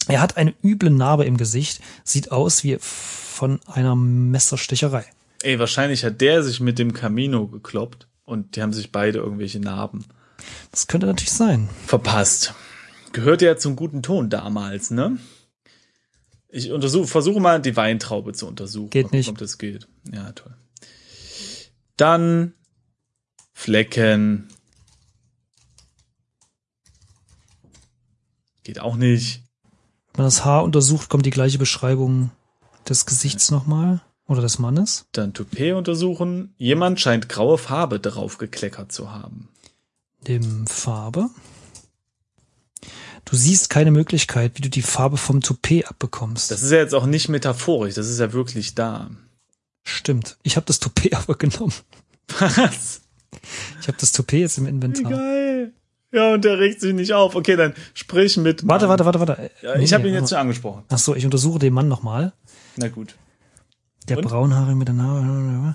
Er 0.07 0.21
hat 0.21 0.37
eine 0.37 0.55
üble 0.63 0.91
Narbe 0.91 1.25
im 1.25 1.37
Gesicht, 1.37 1.81
sieht 2.05 2.31
aus 2.31 2.63
wie 2.63 2.79
von 2.81 3.59
einer 3.67 3.97
Messerstecherei. 3.97 5.05
Ey, 5.43 5.59
wahrscheinlich 5.59 6.05
hat 6.05 6.21
der 6.21 6.43
sich 6.43 6.61
mit 6.61 6.79
dem 6.79 6.93
Camino 6.93 7.47
gekloppt 7.49 8.07
und 8.25 8.55
die 8.57 8.63
haben 8.63 8.73
sich 8.73 8.93
beide 8.93 9.19
irgendwelche 9.19 9.59
Narben 9.61 10.05
Das 10.71 10.87
könnte 10.87 11.07
natürlich 11.07 11.33
sein. 11.33 11.69
verpasst. 11.87 12.55
Gehört 13.13 13.43
ja 13.43 13.57
zum 13.57 13.77
guten 13.77 14.03
Ton 14.03 14.31
damals, 14.31 14.91
ne? 14.91 15.19
Ich 16.57 16.71
untersuche, 16.71 17.07
versuche 17.07 17.39
mal 17.39 17.61
die 17.61 17.77
Weintraube 17.77 18.33
zu 18.33 18.47
untersuchen. 18.47 18.89
Geht 18.89 19.13
nicht. 19.13 19.29
Ob 19.29 19.37
das 19.37 19.59
geht. 19.59 19.87
Ja, 20.11 20.33
toll. 20.33 20.55
Dann 21.99 22.55
Flecken. 23.53 24.49
Geht 28.63 28.81
auch 28.81 28.97
nicht. 28.97 29.43
Wenn 30.15 30.23
man 30.23 30.27
das 30.29 30.47
Haar 30.47 30.65
untersucht, 30.65 31.11
kommt 31.11 31.27
die 31.27 31.31
gleiche 31.31 31.59
Beschreibung 31.59 32.31
des 32.89 33.05
Gesichts 33.05 33.51
nochmal 33.51 34.01
oder 34.27 34.41
des 34.41 34.59
Mannes. 34.59 35.05
Dann 35.13 35.35
Toupet 35.35 35.75
untersuchen. 35.75 36.55
Jemand 36.57 37.03
scheint 37.03 37.29
graue 37.29 37.59
Farbe 37.59 38.01
darauf 38.01 38.39
gekleckert 38.39 38.93
zu 38.93 39.13
haben. 39.13 39.51
Dem 40.27 40.67
Farbe. 40.67 41.29
Du 43.27 43.37
siehst 43.37 43.71
keine 43.71 43.91
Möglichkeit, 43.91 44.53
wie 44.57 44.63
du 44.63 44.71
die 44.71 44.83
Farbe 44.83 45.17
vom 45.17 45.41
Toupet 45.41 45.87
abbekommst. 45.89 46.51
Das 46.51 46.63
ist 46.63 46.71
ja 46.71 46.79
jetzt 46.79 46.95
auch 46.95 47.07
nicht 47.07 47.29
metaphorisch, 47.29 47.95
das 47.95 48.09
ist 48.09 48.19
ja 48.21 48.33
wirklich 48.33 48.75
da. 48.75 49.11
Stimmt. 49.85 50.37
Ich 50.43 50.57
habe 50.57 50.65
das 50.67 50.79
Toupet 50.81 51.15
aber 51.17 51.35
genommen. 51.35 51.75
Was? 52.39 53.03
Ich 53.81 53.89
habe 53.89 53.99
das 54.01 54.13
Toupet 54.13 54.41
jetzt 54.41 54.59
im 54.59 54.67
Inventar. 54.67 55.11
geil. 55.11 55.73
Ja, 56.13 56.33
und 56.35 56.45
der 56.45 56.59
regt 56.59 56.81
sich 56.81 56.95
nicht 56.95 57.13
auf. 57.13 57.35
Okay, 57.35 57.57
dann 57.57 57.75
sprich 57.93 58.37
mit. 58.37 58.67
Warte, 58.67 58.89
warte, 58.89 59.05
warte, 59.05 59.21
warte. 59.21 59.51
Ja, 59.61 59.75
ich 59.75 59.93
habe 59.93 60.07
ihn 60.07 60.15
Nee, 60.15 60.21
jetzt 60.21 60.31
schon 60.31 60.39
angesprochen. 60.39 60.85
Ach 60.89 60.99
so, 60.99 61.15
ich 61.15 61.25
untersuche 61.25 61.59
den 61.59 61.75
Mann 61.75 61.89
nochmal. 61.89 62.33
Na 62.77 62.89
gut. 62.89 63.17
Der 64.09 64.19
Und? 64.19 64.25
braunhaarige 64.25 64.77
mit 64.77 64.89
der 64.89 64.95
Narbe. 64.95 65.75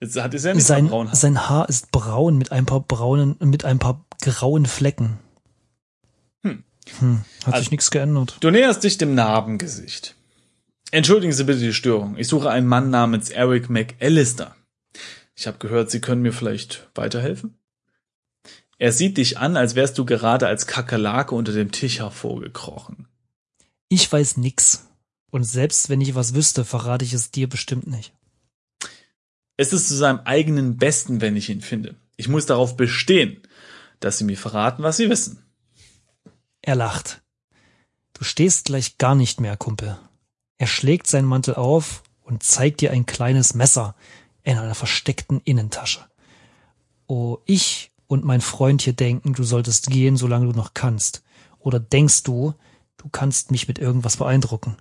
Jetzt 0.00 0.20
hat 0.20 0.34
es 0.34 0.44
ja 0.44 0.52
nicht 0.52 0.66
Sein, 0.66 0.88
braun. 0.88 1.08
Haar. 1.08 1.16
sein 1.16 1.48
Haar 1.48 1.68
ist 1.68 1.92
braun 1.92 2.36
mit 2.38 2.50
ein 2.52 2.66
paar 2.66 2.80
braunen, 2.80 3.36
mit 3.40 3.64
ein 3.64 3.78
paar 3.78 4.04
grauen 4.20 4.66
Flecken. 4.66 5.18
Hm. 6.98 7.24
Hat 7.44 7.54
Also- 7.54 7.60
sich 7.60 7.70
nichts 7.70 7.90
geändert. 7.90 8.36
Du 8.40 8.50
näherst 8.50 8.82
dich 8.84 8.98
dem 8.98 9.14
Narbengesicht. 9.14 10.16
Entschuldigen 10.90 11.32
Sie 11.32 11.44
bitte 11.44 11.60
die 11.60 11.72
Störung. 11.72 12.16
Ich 12.16 12.28
suche 12.28 12.50
einen 12.50 12.66
Mann 12.66 12.90
namens 12.90 13.30
Eric 13.30 13.70
McAllister. 13.70 14.56
Ich 15.36 15.46
habe 15.46 15.58
gehört, 15.58 15.90
Sie 15.90 16.00
können 16.00 16.22
mir 16.22 16.32
vielleicht 16.32 16.88
weiterhelfen? 16.94 17.54
Er 18.78 18.92
sieht 18.92 19.18
dich 19.18 19.38
an, 19.38 19.56
als 19.56 19.74
wärst 19.74 19.98
du 19.98 20.04
gerade 20.04 20.46
als 20.46 20.66
Kakerlake 20.66 21.34
unter 21.34 21.52
dem 21.52 21.70
Tisch 21.70 21.98
hervorgekrochen. 22.00 23.06
Ich 23.88 24.10
weiß 24.10 24.38
nix. 24.38 24.86
Und 25.30 25.44
selbst 25.44 25.88
wenn 25.90 26.00
ich 26.00 26.14
was 26.14 26.34
wüsste, 26.34 26.64
verrate 26.64 27.04
ich 27.04 27.12
es 27.12 27.30
dir 27.30 27.48
bestimmt 27.48 27.86
nicht. 27.86 28.12
Es 29.56 29.72
ist 29.72 29.88
zu 29.88 29.94
seinem 29.94 30.20
eigenen 30.24 30.76
Besten, 30.78 31.20
wenn 31.20 31.36
ich 31.36 31.50
ihn 31.50 31.60
finde. 31.60 31.94
Ich 32.16 32.28
muss 32.28 32.46
darauf 32.46 32.76
bestehen, 32.76 33.40
dass 34.00 34.18
sie 34.18 34.24
mir 34.24 34.38
verraten, 34.38 34.82
was 34.82 34.96
sie 34.96 35.10
wissen. 35.10 35.44
Er 36.62 36.74
lacht. 36.74 37.22
Du 38.12 38.24
stehst 38.24 38.66
gleich 38.66 38.98
gar 38.98 39.14
nicht 39.14 39.40
mehr, 39.40 39.56
Kumpel. 39.56 39.98
Er 40.58 40.66
schlägt 40.66 41.06
seinen 41.06 41.26
Mantel 41.26 41.54
auf 41.54 42.02
und 42.22 42.42
zeigt 42.42 42.80
dir 42.80 42.90
ein 42.90 43.06
kleines 43.06 43.54
Messer 43.54 43.94
in 44.42 44.58
einer 44.58 44.74
versteckten 44.74 45.40
Innentasche. 45.44 46.06
Oh, 47.06 47.38
ich 47.46 47.92
und 48.06 48.24
mein 48.24 48.40
Freund 48.40 48.82
hier 48.82 48.92
denken, 48.92 49.32
du 49.32 49.44
solltest 49.44 49.86
gehen, 49.86 50.16
solange 50.16 50.46
du 50.46 50.52
noch 50.52 50.74
kannst. 50.74 51.22
Oder 51.58 51.80
denkst 51.80 52.24
du, 52.24 52.54
du 52.96 53.08
kannst 53.08 53.50
mich 53.50 53.68
mit 53.68 53.78
irgendwas 53.78 54.16
beeindrucken? 54.16 54.76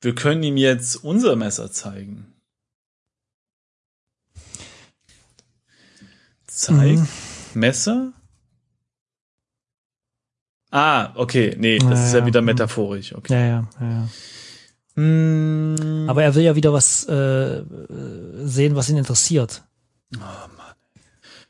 Wir 0.00 0.14
können 0.14 0.42
ihm 0.42 0.56
jetzt 0.56 0.96
unser 0.96 1.36
Messer 1.36 1.72
zeigen. 1.72 2.32
Zeig 6.46 6.98
mhm. 6.98 7.08
Messer? 7.54 8.12
Ah, 10.72 11.12
okay, 11.16 11.54
nee, 11.58 11.78
das 11.78 11.98
ja, 11.98 12.06
ist 12.06 12.14
ja 12.14 12.26
wieder 12.26 12.40
metaphorisch. 12.40 13.14
Okay. 13.14 13.34
Ja, 13.34 13.46
ja, 13.46 14.08
ja. 14.96 15.02
Mm. 15.02 16.08
Aber 16.08 16.22
er 16.22 16.34
will 16.34 16.42
ja 16.42 16.56
wieder 16.56 16.72
was 16.72 17.06
äh, 17.08 17.62
sehen, 18.42 18.74
was 18.74 18.88
ihn 18.88 18.96
interessiert. 18.96 19.64
Oh 20.16 20.18
Mann. 20.18 20.74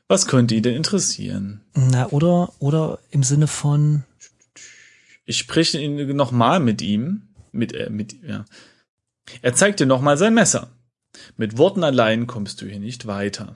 Was 0.08 0.26
könnte 0.26 0.56
ihn 0.56 0.64
denn 0.64 0.74
interessieren? 0.74 1.60
Na, 1.74 2.08
oder, 2.10 2.52
oder 2.58 2.98
im 3.10 3.22
Sinne 3.22 3.46
von. 3.46 4.02
Ich 5.24 5.38
spreche 5.38 5.80
ihn 5.80 6.16
nochmal 6.16 6.58
mit 6.58 6.82
ihm. 6.82 7.28
Mit, 7.52 7.72
äh, 7.74 7.90
mit, 7.90 8.16
ja. 8.24 8.44
Er 9.40 9.54
zeigt 9.54 9.78
dir 9.78 9.86
nochmal 9.86 10.18
sein 10.18 10.34
Messer. 10.34 10.72
Mit 11.36 11.58
Worten 11.58 11.84
allein 11.84 12.26
kommst 12.26 12.60
du 12.60 12.66
hier 12.66 12.80
nicht 12.80 13.06
weiter. 13.06 13.54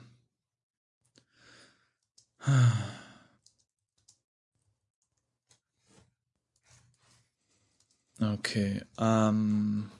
Okay. 8.20 8.82
Ähm. 8.98 9.90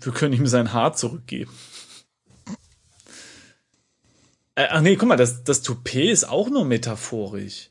Wir 0.00 0.12
können 0.12 0.34
ihm 0.34 0.46
sein 0.46 0.72
Haar 0.72 0.94
zurückgeben. 0.94 1.52
Äh, 4.54 4.68
ach 4.70 4.80
nee, 4.80 4.96
guck 4.96 5.08
mal, 5.08 5.16
das, 5.16 5.42
das 5.42 5.62
Toupet 5.62 6.10
ist 6.10 6.28
auch 6.28 6.48
nur 6.50 6.64
metaphorisch. 6.64 7.70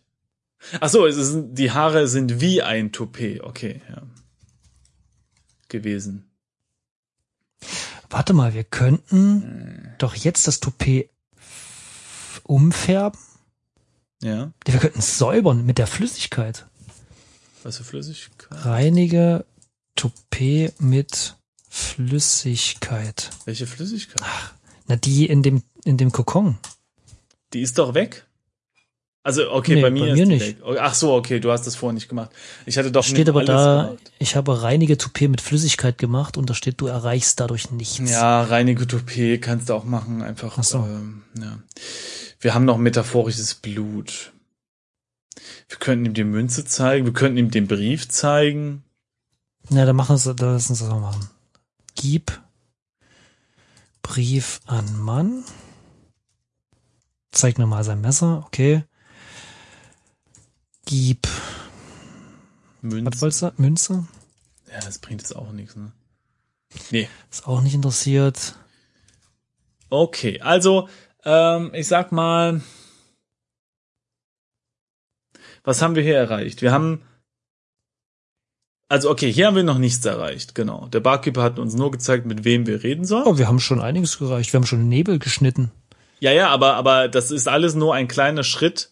Ach 0.82 0.89
so, 0.89 1.05
es 1.05 1.15
ist, 1.15 1.38
die 1.51 1.71
Haare 1.71 2.07
sind 2.07 2.41
wie 2.41 2.61
ein 2.61 2.91
Toupet. 2.91 3.41
Okay, 3.41 3.82
ja. 3.89 4.03
Gewesen. 5.69 6.30
Warte 8.09 8.34
mal, 8.34 8.53
wir 8.53 8.63
könnten 8.63 9.41
hm. 9.41 9.95
doch 9.97 10.15
jetzt 10.15 10.47
das 10.47 10.59
Toupet 10.59 11.09
umfärben 12.43 13.19
ja. 14.22 14.51
Wir 14.65 14.80
könnten 14.80 15.01
säubern 15.01 15.65
mit 15.65 15.78
der 15.78 15.88
Flüssigkeit. 15.88 16.65
Was 17.63 17.78
für 17.78 17.84
Flüssigkeit? 17.84 18.65
Reinige 18.65 19.45
Toupet 19.95 20.80
mit 20.80 21.36
Flüssigkeit. 21.70 23.30
Welche 23.45 23.68
Flüssigkeit? 23.68 24.22
Ach, 24.24 24.53
na, 24.88 24.95
die 24.95 25.26
in 25.26 25.43
dem, 25.43 25.63
in 25.84 25.97
dem 25.97 26.11
Kokon. 26.11 26.57
Die 27.53 27.61
ist 27.61 27.78
doch 27.78 27.93
weg. 27.93 28.28
Also, 29.24 29.51
okay, 29.51 29.76
nee, 29.76 29.82
bei 29.82 29.89
mir, 29.89 30.05
bei 30.05 30.13
mir 30.13 30.24
ist 30.24 30.28
nicht. 30.30 30.59
Weg. 30.61 30.78
Ach 30.80 30.93
so, 30.93 31.13
okay, 31.13 31.41
du 31.41 31.51
hast 31.51 31.68
das 31.68 31.76
vorher 31.76 31.93
nicht 31.93 32.07
gemacht. 32.07 32.32
Ich 32.65 32.78
hatte 32.78 32.93
doch 32.93 33.03
steht 33.03 33.28
aber 33.28 33.43
da, 33.43 33.88
gemacht. 33.88 34.11
ich 34.20 34.38
habe 34.38 34.61
reinige 34.61 34.97
Toupet 34.97 35.30
mit 35.30 35.41
Flüssigkeit 35.41 35.97
gemacht 35.97 36.38
und 36.38 36.49
da 36.49 36.53
steht, 36.53 36.80
du 36.80 36.88
erreichst 36.88 37.38
dadurch 37.41 37.70
nichts. 37.72 38.09
Ja, 38.09 38.43
reinige 38.43 38.88
Toupet 38.88 39.41
kannst 39.41 39.68
du 39.68 39.74
auch 39.74 39.84
machen, 39.84 40.22
einfach. 40.22 40.57
Ach 40.57 40.63
so. 40.63 40.78
Ähm, 40.78 41.24
ja. 41.38 41.59
Wir 42.39 42.53
haben 42.53 42.65
noch 42.65 42.77
metaphorisches 42.77 43.55
Blut. 43.55 44.33
Wir 45.67 45.77
könnten 45.77 46.05
ihm 46.05 46.13
die 46.13 46.23
Münze 46.23 46.65
zeigen, 46.65 47.05
wir 47.05 47.13
könnten 47.13 47.38
ihm 47.38 47.51
den 47.51 47.67
Brief 47.67 48.07
zeigen. 48.09 48.83
Ja, 49.69 49.85
dann 49.85 49.95
machen 49.95 50.17
wir 50.23 50.33
da 50.33 50.53
lassen 50.53 50.77
wir 50.77 50.85
das 50.85 50.89
auch 50.89 50.99
machen. 50.99 51.29
Gib 51.95 52.41
Brief 54.01 54.61
an 54.65 54.97
Mann. 54.99 55.43
Zeig 57.31 57.57
mir 57.57 57.67
mal 57.67 57.83
sein 57.83 58.01
Messer, 58.01 58.43
okay. 58.45 58.83
Gib 60.85 61.27
Münze. 62.81 63.11
Was 63.11 63.21
wolltest 63.21 63.41
du? 63.41 63.53
Münze? 63.57 64.07
Ja, 64.71 64.79
das 64.79 64.99
bringt 64.99 65.21
jetzt 65.21 65.35
auch 65.35 65.51
nichts, 65.51 65.75
ne? 65.75 65.91
Nee. 66.91 67.09
Ist 67.29 67.47
auch 67.47 67.61
nicht 67.61 67.73
interessiert. 67.73 68.55
Okay, 69.89 70.41
also 70.41 70.89
ähm, 71.28 71.71
ich 71.73 71.88
sag 71.88 72.13
mal, 72.13 72.61
was 75.63 75.82
haben 75.82 75.95
wir 75.95 76.03
hier 76.03 76.15
erreicht? 76.15 76.61
Wir 76.61 76.71
haben, 76.71 77.01
also 78.88 79.11
okay, 79.11 79.30
hier 79.30 79.47
haben 79.47 79.57
wir 79.57 79.63
noch 79.63 79.78
nichts 79.78 80.05
erreicht, 80.05 80.55
genau. 80.55 80.88
Der 80.88 81.01
Barkeeper 81.01 81.43
hat 81.43 81.59
uns 81.59 81.75
nur 81.75 81.91
gezeigt, 81.91 82.25
mit 82.25 82.45
wem 82.45 82.65
wir 82.65 82.82
reden 82.82 83.03
sollen. 83.03 83.25
Oh, 83.25 83.38
wir 83.38 83.49
haben 83.49 83.59
schon 83.59 83.82
einiges 83.82 84.21
erreicht. 84.21 84.53
Wir 84.53 84.59
haben 84.59 84.65
schon 84.65 84.88
Nebel 84.88 85.19
geschnitten. 85.19 85.71
Ja, 86.21 86.32
ja, 86.32 86.47
aber, 86.47 86.75
aber 86.75 87.09
das 87.09 87.30
ist 87.30 87.49
alles 87.49 87.75
nur 87.75 87.93
ein 87.93 88.07
kleiner 88.07 88.43
Schritt 88.43 88.91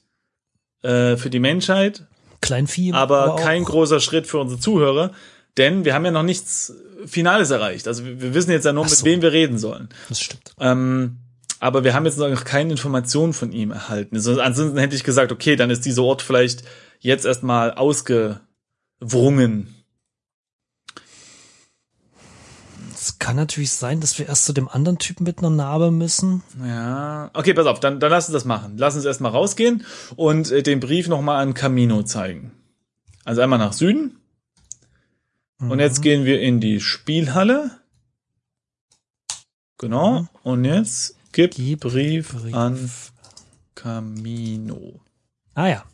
äh, 0.81 1.15
für 1.15 1.29
die 1.29 1.39
Menschheit. 1.39 2.05
Kleinvieh. 2.41 2.91
Aber, 2.91 3.23
aber 3.23 3.35
kein 3.37 3.63
großer 3.63 4.01
Schritt 4.01 4.27
für 4.27 4.39
unsere 4.39 4.59
Zuhörer. 4.59 5.13
Denn 5.55 5.85
wir 5.85 5.93
haben 5.93 6.03
ja 6.03 6.11
noch 6.11 6.23
nichts 6.23 6.73
Finales 7.05 7.49
erreicht. 7.49 7.87
Also 7.87 8.03
wir, 8.03 8.21
wir 8.21 8.33
wissen 8.33 8.51
jetzt 8.51 8.65
ja 8.65 8.73
nur, 8.73 8.85
so. 8.89 8.93
mit 8.93 9.05
wem 9.05 9.21
wir 9.21 9.31
reden 9.31 9.57
sollen. 9.57 9.87
Das 10.09 10.19
stimmt. 10.19 10.53
Ähm, 10.59 11.19
aber 11.59 11.83
wir 11.83 11.93
haben 11.93 12.05
jetzt 12.05 12.17
noch 12.17 12.43
keine 12.43 12.71
Informationen 12.71 13.33
von 13.33 13.51
ihm 13.51 13.71
erhalten. 13.71 14.15
Also 14.15 14.39
ansonsten 14.41 14.77
hätte 14.77 14.95
ich 14.95 15.03
gesagt, 15.03 15.31
okay, 15.31 15.55
dann 15.55 15.69
ist 15.69 15.85
dieser 15.85 16.03
Ort 16.03 16.21
vielleicht 16.21 16.63
jetzt 16.99 17.25
erstmal 17.25 17.73
ausgewrungen. 17.73 19.73
Es 22.93 23.19
kann 23.19 23.35
natürlich 23.35 23.71
sein, 23.71 24.01
dass 24.01 24.17
wir 24.17 24.27
erst 24.27 24.45
zu 24.45 24.53
dem 24.53 24.67
anderen 24.67 24.97
Typen 24.97 25.25
mit 25.25 25.39
einer 25.39 25.51
Narbe 25.51 25.91
müssen. 25.91 26.41
Ja, 26.65 27.29
okay, 27.33 27.53
pass 27.53 27.67
auf, 27.67 27.79
dann, 27.79 27.99
dann 27.99 28.09
lass 28.09 28.27
uns 28.27 28.33
das 28.33 28.45
machen. 28.45 28.77
Lass 28.77 28.95
uns 28.95 29.05
erstmal 29.05 29.31
rausgehen 29.31 29.85
und 30.15 30.51
äh, 30.51 30.63
den 30.63 30.79
Brief 30.79 31.07
nochmal 31.07 31.41
an 31.41 31.53
Camino 31.53 32.03
zeigen. 32.03 32.51
Also 33.23 33.41
einmal 33.41 33.59
nach 33.59 33.73
Süden. 33.73 34.17
Mhm. 35.59 35.71
Und 35.71 35.79
jetzt 35.79 36.01
gehen 36.01 36.25
wir 36.25 36.41
in 36.41 36.59
die 36.59 36.79
Spielhalle. 36.79 37.71
Genau. 39.77 40.21
Mhm. 40.21 40.29
Und 40.43 40.65
jetzt 40.65 41.15
Gib, 41.35 41.55
Gib 41.55 41.81
Brief, 41.81 42.31
Brief 42.31 42.53
an 42.53 42.89
Camino. 43.75 45.01
Ah 45.53 45.67
ja. 45.67 45.85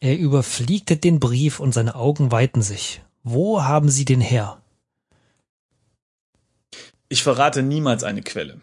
Er 0.00 0.18
überfliegte 0.18 0.96
den 0.96 1.20
Brief 1.20 1.60
und 1.60 1.72
seine 1.72 1.94
Augen 1.94 2.32
weiten 2.32 2.62
sich. 2.62 3.00
Wo 3.22 3.62
haben 3.62 3.88
Sie 3.88 4.04
den 4.04 4.20
her? 4.20 4.60
Ich 7.08 7.22
verrate 7.22 7.62
niemals 7.62 8.02
eine 8.02 8.22
Quelle. 8.22 8.60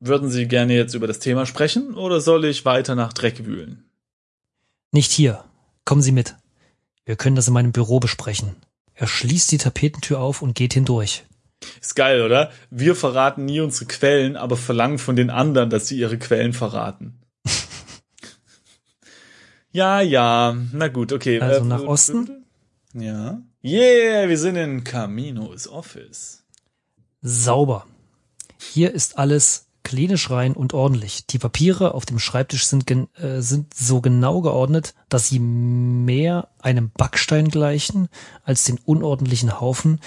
Würden 0.00 0.28
Sie 0.28 0.48
gerne 0.48 0.74
jetzt 0.74 0.94
über 0.94 1.06
das 1.06 1.20
Thema 1.20 1.46
sprechen 1.46 1.94
oder 1.94 2.20
soll 2.20 2.44
ich 2.44 2.64
weiter 2.64 2.96
nach 2.96 3.12
Dreck 3.12 3.46
wühlen? 3.46 3.84
Nicht 4.90 5.12
hier. 5.12 5.44
Kommen 5.84 6.02
Sie 6.02 6.10
mit. 6.10 6.34
Wir 7.04 7.14
können 7.14 7.36
das 7.36 7.46
in 7.46 7.54
meinem 7.54 7.70
Büro 7.70 8.00
besprechen. 8.00 8.56
Er 8.94 9.06
schließt 9.06 9.52
die 9.52 9.58
Tapetentür 9.58 10.18
auf 10.18 10.42
und 10.42 10.56
geht 10.56 10.74
hindurch. 10.74 11.22
Ist 11.80 11.96
geil, 11.96 12.22
oder? 12.22 12.50
Wir 12.70 12.94
verraten 12.94 13.44
nie 13.44 13.60
unsere 13.60 13.86
Quellen, 13.86 14.36
aber 14.36 14.56
verlangen 14.56 14.98
von 14.98 15.16
den 15.16 15.30
anderen, 15.30 15.70
dass 15.70 15.88
sie 15.88 15.98
ihre 15.98 16.18
Quellen 16.18 16.52
verraten. 16.52 17.20
ja, 19.72 20.00
ja. 20.00 20.56
Na 20.72 20.88
gut, 20.88 21.12
okay. 21.12 21.40
Also 21.40 21.62
äh, 21.62 21.66
nach 21.66 21.82
Osten? 21.82 22.44
Ja. 22.94 23.42
Yeah, 23.64 24.28
wir 24.28 24.38
sind 24.38 24.56
in 24.56 24.84
Caminos 24.84 25.68
Office. 25.68 26.44
Sauber. 27.22 27.86
Hier 28.58 28.92
ist 28.92 29.18
alles 29.18 29.66
klinisch 29.82 30.30
rein 30.30 30.54
und 30.54 30.74
ordentlich. 30.74 31.26
Die 31.26 31.38
Papiere 31.38 31.94
auf 31.94 32.06
dem 32.06 32.18
Schreibtisch 32.18 32.66
sind, 32.66 32.90
äh, 32.90 33.40
sind 33.40 33.74
so 33.74 34.00
genau 34.00 34.40
geordnet, 34.40 34.94
dass 35.08 35.28
sie 35.28 35.38
mehr 35.38 36.48
einem 36.60 36.90
Backstein 36.90 37.48
gleichen 37.48 38.08
als 38.44 38.64
den 38.64 38.78
unordentlichen 38.84 39.60
Haufen, 39.60 40.00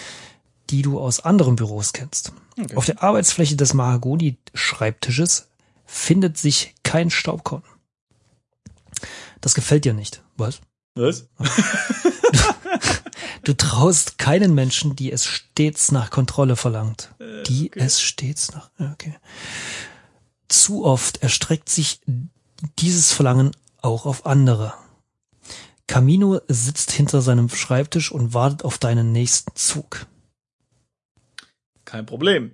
die 0.69 0.81
du 0.81 0.99
aus 0.99 1.19
anderen 1.19 1.55
Büros 1.55 1.93
kennst. 1.93 2.31
Okay. 2.59 2.75
Auf 2.75 2.85
der 2.85 3.03
Arbeitsfläche 3.03 3.55
des 3.55 3.73
Mahagoni-Schreibtisches 3.73 5.47
findet 5.85 6.37
sich 6.37 6.75
kein 6.83 7.09
Staubkorn. 7.09 7.63
Das 9.41 9.53
gefällt 9.53 9.85
dir 9.85 9.93
nicht. 9.93 10.23
Was? 10.37 10.61
Was? 10.95 11.27
Du, 13.45 13.53
traust 13.53 14.17
keinen 14.17 14.55
Menschen, 14.55 14.95
die 14.95 15.11
es 15.11 15.23
stets 15.25 15.91
nach 15.91 16.09
Kontrolle 16.09 16.55
verlangt. 16.55 17.13
Äh, 17.19 17.43
die 17.43 17.67
okay. 17.67 17.79
es 17.79 18.01
stets 18.01 18.51
nach. 18.53 18.71
Okay. 18.79 19.15
Zu 20.47 20.83
oft 20.83 21.17
erstreckt 21.17 21.69
sich 21.69 22.01
dieses 22.79 23.11
Verlangen 23.11 23.51
auch 23.83 24.07
auf 24.07 24.25
andere. 24.25 24.73
Camino 25.87 26.41
sitzt 26.47 26.91
hinter 26.91 27.21
seinem 27.21 27.49
Schreibtisch 27.49 28.11
und 28.11 28.33
wartet 28.33 28.65
auf 28.65 28.79
deinen 28.79 29.11
nächsten 29.11 29.55
Zug. 29.55 30.07
Kein 31.95 32.05
Problem. 32.05 32.51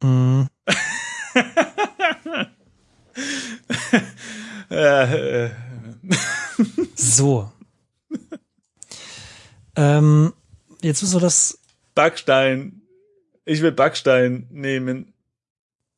Mm, 0.00 0.44
so. 6.94 7.52
ähm, 9.76 10.32
jetzt 10.80 11.02
müssen 11.02 11.16
wir 11.16 11.20
das. 11.20 11.58
Backstein. 11.94 12.80
Ich 13.44 13.60
will 13.60 13.72
Backstein 13.72 14.46
nehmen. 14.50 15.12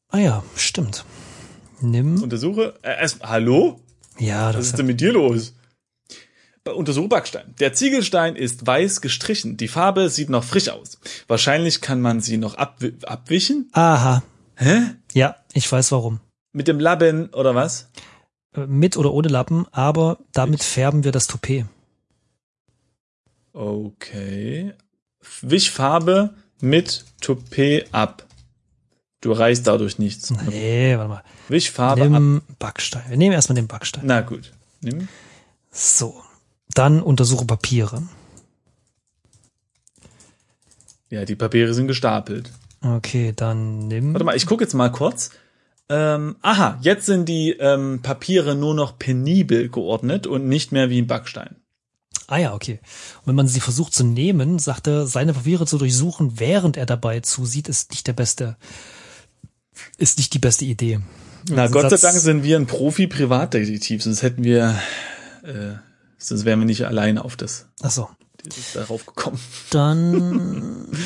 Ah 0.08 0.18
ja, 0.18 0.44
stimmt. 0.56 1.04
Nimm. 1.80 2.20
Untersuche. 2.20 2.74
Äh, 2.82 2.98
erst, 2.98 3.22
hallo? 3.22 3.80
Ja, 4.18 4.48
Was 4.48 4.56
das 4.56 4.66
ist 4.66 4.78
denn 4.78 4.86
mit 4.86 5.00
dir 5.00 5.12
los? 5.12 5.54
Untersuche 6.72 7.08
Backstein. 7.08 7.54
Der 7.60 7.74
Ziegelstein 7.74 8.36
ist 8.36 8.66
weiß 8.66 9.02
gestrichen. 9.02 9.56
Die 9.58 9.68
Farbe 9.68 10.08
sieht 10.08 10.30
noch 10.30 10.44
frisch 10.44 10.70
aus. 10.70 10.98
Wahrscheinlich 11.28 11.82
kann 11.82 12.00
man 12.00 12.20
sie 12.20 12.38
noch 12.38 12.54
abwi 12.54 12.94
abwischen. 13.04 13.68
Aha. 13.72 14.22
Hä? 14.56 14.80
Ja, 15.12 15.36
ich 15.52 15.70
weiß 15.70 15.92
warum. 15.92 16.20
Mit 16.52 16.68
dem 16.68 16.80
Lappen 16.80 17.28
oder 17.34 17.54
was? 17.54 17.90
Äh, 18.56 18.66
Mit 18.66 18.96
oder 18.96 19.12
ohne 19.12 19.28
Lappen, 19.28 19.66
aber 19.72 20.18
damit 20.32 20.62
färben 20.62 21.04
wir 21.04 21.12
das 21.12 21.26
Toupet. 21.26 21.66
Okay. 23.52 24.72
Wischfarbe 25.42 26.34
mit 26.60 27.04
Toupet 27.20 27.88
ab. 27.92 28.24
Du 29.20 29.32
reißt 29.32 29.66
dadurch 29.66 29.98
nichts. 29.98 30.30
Nee, 30.30 30.96
warte 30.96 31.08
mal. 31.08 31.22
Wischfarbe 31.48 32.02
ab. 32.04 32.08
Nimm 32.10 32.42
Backstein. 32.58 33.04
Wir 33.08 33.16
nehmen 33.16 33.32
erstmal 33.32 33.56
den 33.56 33.66
Backstein. 33.66 34.04
Na 34.06 34.20
gut. 34.22 34.52
Nimm. 34.80 35.08
So. 35.70 36.22
Dann 36.72 37.02
untersuche 37.02 37.44
Papiere. 37.44 38.02
Ja, 41.10 41.24
die 41.24 41.36
Papiere 41.36 41.74
sind 41.74 41.86
gestapelt. 41.86 42.50
Okay, 42.80 43.32
dann 43.34 43.88
nimm. 43.88 44.12
Warte 44.14 44.24
mal, 44.24 44.36
ich 44.36 44.46
gucke 44.46 44.64
jetzt 44.64 44.74
mal 44.74 44.90
kurz. 44.90 45.30
Ähm, 45.88 46.36
aha, 46.42 46.78
jetzt 46.80 47.06
sind 47.06 47.28
die 47.28 47.50
ähm, 47.52 48.00
Papiere 48.02 48.54
nur 48.54 48.74
noch 48.74 48.98
penibel 48.98 49.68
geordnet 49.68 50.26
und 50.26 50.48
nicht 50.48 50.72
mehr 50.72 50.90
wie 50.90 51.00
ein 51.00 51.06
Backstein. 51.06 51.56
Ah 52.26 52.38
ja, 52.38 52.54
okay. 52.54 52.80
Und 53.20 53.26
wenn 53.28 53.34
man 53.34 53.48
sie 53.48 53.60
versucht 53.60 53.92
zu 53.92 54.02
nehmen, 54.02 54.58
sagt 54.58 54.86
er, 54.86 55.06
seine 55.06 55.34
Papiere 55.34 55.66
zu 55.66 55.76
durchsuchen, 55.76 56.40
während 56.40 56.78
er 56.78 56.86
dabei 56.86 57.20
zusieht, 57.20 57.68
ist 57.68 57.90
nicht 57.90 58.06
der 58.06 58.14
beste, 58.14 58.56
ist 59.98 60.16
nicht 60.16 60.32
die 60.32 60.38
beste 60.38 60.64
Idee. 60.64 61.00
Na, 61.50 61.66
Gott 61.68 61.82
sei 61.82 61.88
Satz- 61.90 62.00
Dank 62.00 62.16
sind 62.16 62.42
wir 62.42 62.56
ein 62.58 62.66
Profi-Privatdetektiv, 62.66 64.02
sonst 64.02 64.22
hätten 64.22 64.42
wir, 64.42 64.78
äh, 65.42 65.74
sonst 66.18 66.44
wären 66.44 66.58
wir 66.60 66.66
nicht 66.66 66.86
allein 66.86 67.18
auf 67.18 67.36
das, 67.36 67.68
Ach 67.82 67.90
so. 67.90 68.08
darauf 68.74 69.06
gekommen. 69.06 69.38
Dann, 69.70 70.86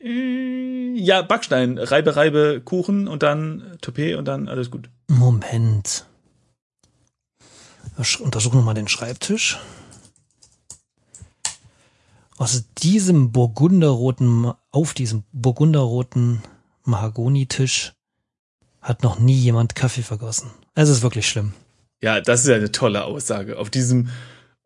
Ja, 0.00 1.22
Backstein, 1.22 1.76
Reibe, 1.78 2.16
Reibe, 2.16 2.62
Kuchen 2.64 3.08
und 3.08 3.22
dann 3.22 3.76
Toupet 3.80 4.16
und 4.16 4.26
dann 4.26 4.48
alles 4.48 4.70
gut. 4.70 4.88
Moment. 5.08 6.06
Untersuchen 8.20 8.58
nochmal 8.58 8.74
den 8.74 8.88
Schreibtisch. 8.88 9.58
Aus 12.36 12.64
diesem 12.78 13.32
burgunderroten, 13.32 14.52
auf 14.70 14.94
diesem 14.94 15.24
burgunderroten 15.32 16.42
Mahagonitisch 16.84 17.92
hat 18.80 19.02
noch 19.02 19.18
nie 19.18 19.34
jemand 19.34 19.74
Kaffee 19.74 20.02
vergossen. 20.02 20.50
Es 20.74 20.88
ist 20.88 21.02
wirklich 21.02 21.28
schlimm. 21.28 21.52
Ja, 22.00 22.20
das 22.20 22.42
ist 22.42 22.48
ja 22.48 22.56
eine 22.56 22.72
tolle 22.72 23.04
Aussage. 23.04 23.58
Auf 23.58 23.70
diesem 23.70 24.08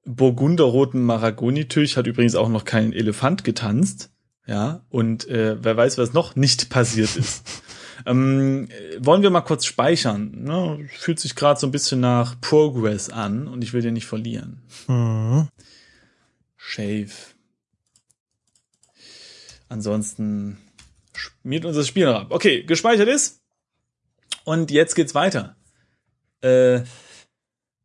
burgunderroten 0.05 1.03
Maragoni-Tisch 1.03 1.97
hat 1.97 2.07
übrigens 2.07 2.35
auch 2.35 2.49
noch 2.49 2.65
kein 2.65 2.93
Elefant 2.93 3.45
getanzt. 3.45 4.11
Ja, 4.47 4.85
und 4.91 5.29
äh, 5.29 5.63
wer 5.63 5.77
weiß, 5.77 5.99
was 5.99 6.13
noch 6.13 6.35
nicht 6.35 6.69
passiert 6.69 7.17
ist. 7.17 7.45
ähm, 8.07 8.69
äh, 8.69 8.99
wollen 8.99 9.23
wir 9.23 9.31
mal 9.31 9.43
kurz 9.43 9.65
speichern? 9.65 10.43
Ne? 10.43 10.89
Fühlt 10.99 11.21
sich 11.21 11.37
gerade 11.37 11.61
so 11.61 11.67
ein 11.67 11.71
bisschen 11.71 12.01
nach 12.01 12.41
Progress 12.41 13.09
an 13.09 13.47
und 13.47 13.63
ich 13.63 13.73
will 13.73 13.83
den 13.83 13.95
nicht 13.95 14.07
verlieren. 14.07 14.63
Mhm. 14.89 15.49
Shave. 16.57 17.13
Ansonsten 19.69 20.59
schmiert 21.15 21.65
unser 21.65 21.85
Spiel 21.85 22.07
noch 22.07 22.21
ab. 22.23 22.27
Okay, 22.31 22.65
gespeichert 22.65 23.09
ist. 23.09 23.41
Und 24.45 24.73
jetzt 24.73 24.97
geht's 24.97 25.15
weiter. 25.15 25.57
Äh, 26.41 26.83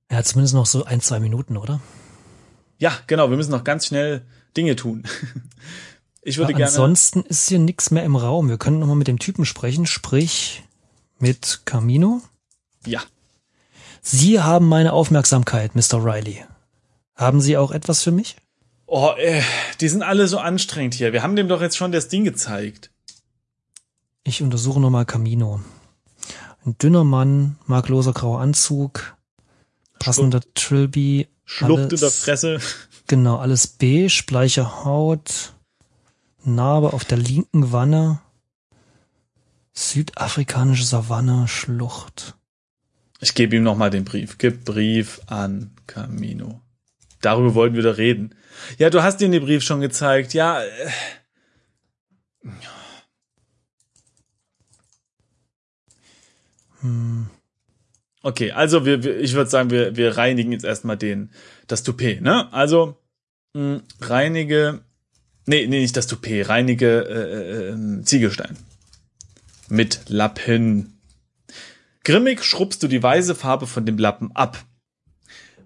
Er 0.10 0.18
hat 0.18 0.28
zumindest 0.28 0.54
noch 0.56 0.66
so 0.66 0.86
ein, 0.86 1.02
zwei 1.02 1.20
Minuten, 1.20 1.58
oder? 1.58 1.80
Ja, 2.80 2.98
genau, 3.08 3.30
wir 3.30 3.38
müssen 3.38 3.52
noch 3.52 3.64
ganz 3.64 3.88
schnell 3.88 4.26
Dinge 4.56 4.76
tun. 4.76 5.04
Ich 6.24 6.38
würde 6.38 6.52
Ja, 6.52 6.58
gerne. 6.58 6.72
ansonsten 6.72 7.22
ist 7.22 7.48
hier 7.48 7.58
nichts 7.60 7.90
mehr 7.90 8.04
im 8.04 8.18
Raum. 8.18 8.50
Wir 8.50 8.58
können 8.58 8.80
nochmal 8.80 8.98
mit 8.98 9.08
dem 9.08 9.18
Typen 9.18 9.46
sprechen, 9.46 9.86
sprich 9.86 10.62
mit 11.20 11.62
Camino. 11.64 12.22
Ja. 12.86 13.02
Sie 14.02 14.42
haben 14.42 14.68
meine 14.68 14.92
Aufmerksamkeit, 14.92 15.74
Mr. 15.76 16.04
Riley. 16.04 16.44
Haben 17.16 17.40
Sie 17.40 17.56
auch 17.56 17.72
etwas 17.72 18.04
für 18.04 18.12
mich? 18.12 18.36
Oh, 18.88 19.12
äh, 19.18 19.42
die 19.80 19.88
sind 19.88 20.04
alle 20.04 20.28
so 20.28 20.38
anstrengend 20.40 20.96
hier. 20.96 21.14
Wir 21.14 21.24
haben 21.24 21.38
dem 21.38 21.48
doch 21.48 21.62
jetzt 21.62 21.78
schon 21.78 21.94
das 21.94 22.10
Ding 22.10 22.26
gezeigt. 22.26 22.92
Ich 24.24 24.42
untersuche 24.42 24.82
nochmal 24.82 25.06
Camino. 25.06 25.62
Ein 26.66 26.78
dünner 26.78 27.06
Mann, 27.06 27.58
markloser 27.68 28.12
grauer 28.12 28.42
Anzug, 28.42 29.16
passender 30.00 30.42
Trilby. 30.54 31.28
Schlucht 31.46 31.84
in 31.84 31.90
der 31.90 32.00
alles- 32.02 32.20
Fresse. 32.24 32.60
Genau, 33.08 33.38
alles 33.38 33.68
beige, 33.68 34.24
bleiche 34.28 34.84
Haut, 34.84 35.54
Narbe 36.44 36.92
auf 36.94 37.06
der 37.06 37.18
linken 37.18 37.72
Wanne, 37.72 38.20
südafrikanische 39.74 40.84
Savanne, 40.84 41.48
Schlucht. 41.48 42.36
Ich 43.20 43.34
gebe 43.34 43.56
ihm 43.56 43.64
noch 43.64 43.78
mal 43.78 43.90
den 43.90 44.04
Brief. 44.06 44.38
Gib 44.38 44.66
Brief 44.66 45.22
an 45.28 45.72
Camino. 45.88 46.62
Darüber 47.22 47.56
wollten 47.56 47.76
wir 47.76 47.84
doch 47.84 47.98
reden. 47.98 48.36
Ja, 48.78 48.90
du 48.90 49.02
hast 49.02 49.22
ihm 49.22 49.32
den 49.32 49.44
Brief 49.44 49.64
schon 49.64 49.80
gezeigt. 49.82 50.34
Ja. 50.34 50.62
Äh, 50.62 50.68
Hm. 56.82 57.28
Okay, 58.28 58.52
also 58.52 58.86
wir, 58.86 59.04
wir 59.04 59.20
ich 59.20 59.34
würde 59.34 59.50
sagen, 59.50 59.70
wir, 59.70 59.96
wir 59.96 60.18
reinigen 60.18 60.52
jetzt 60.52 60.66
erstmal 60.66 60.98
den 60.98 61.32
das 61.68 61.84
Toupet, 61.84 62.22
ne? 62.22 62.52
Also 62.54 62.98
mh, 63.54 63.82
reinige 64.02 64.82
Nee, 65.50 65.66
nee, 65.66 65.80
nicht 65.80 65.96
das 65.96 66.08
Toupet, 66.08 66.50
reinige 66.50 67.06
äh, 67.08 67.70
äh, 67.70 68.04
Ziegelstein. 68.04 68.58
Mit 69.70 70.02
Lappen. 70.10 71.00
Grimmig 72.04 72.44
schrubbst 72.44 72.84
du 72.84 72.90
die 72.90 73.02
weiße 73.02 73.34
Farbe 73.34 73.66
von 73.66 73.86
dem 73.86 73.98
Lappen 73.98 74.36
ab. 74.36 74.66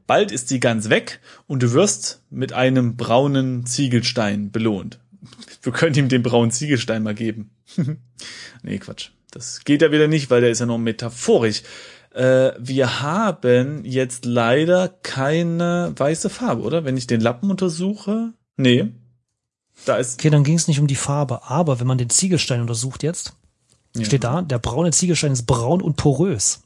Bald 0.05 0.32
ist 0.32 0.49
sie 0.49 0.59
ganz 0.59 0.89
weg 0.89 1.20
und 1.47 1.64
du 1.64 1.74
wirst 1.74 2.22
mit 2.30 2.53
einem 2.53 2.95
braunen 2.95 3.66
Ziegelstein 3.66 4.51
belohnt. 4.51 4.99
Wir 5.64 5.74
können 5.74 5.95
ihm 5.95 6.09
den 6.09 6.22
braunen 6.22 6.51
Ziegelstein 6.51 7.01
mal 7.01 7.16
geben. 7.16 7.49
nee, 8.62 8.78
Quatsch. 8.78 9.09
Das 9.32 9.64
geht 9.64 9.82
ja 9.82 9.91
wieder 9.91 10.07
nicht, 10.07 10.30
weil 10.30 10.41
der 10.41 10.51
ist 10.51 10.59
ja 10.59 10.68
nur 10.68 10.78
metaphorisch. 10.78 11.64
Äh, 12.14 12.53
wir 12.59 13.01
haben 13.01 13.86
jetzt 13.86 14.26
leider 14.26 14.89
keine 14.89 15.93
weiße 15.95 16.30
Farbe, 16.30 16.62
oder? 16.64 16.84
Wenn 16.84 16.97
ich 16.97 17.07
den 17.07 17.22
Lappen 17.22 17.49
untersuche. 17.49 18.34
Nee. 18.57 18.91
Da 19.86 19.95
ist. 19.97 20.20
Okay, 20.20 20.30
dann 20.30 20.43
ging 20.43 20.55
es 20.55 20.68
nicht 20.68 20.80
um 20.80 20.88
die 20.88 20.95
Farbe, 20.95 21.43
aber 21.49 21.80
wenn 21.80 21.88
man 21.88 21.97
den 21.97 22.09
Ziegelstein 22.09 22.62
untersucht 22.62 23.01
jetzt, 23.03 23.34
Ja. 23.95 24.05
steht 24.05 24.24
da, 24.24 24.41
der 24.41 24.59
braune 24.59 24.91
Ziegelstein 24.91 25.32
ist 25.32 25.45
braun 25.45 25.82
und 25.82 25.95
porös. 25.95 26.62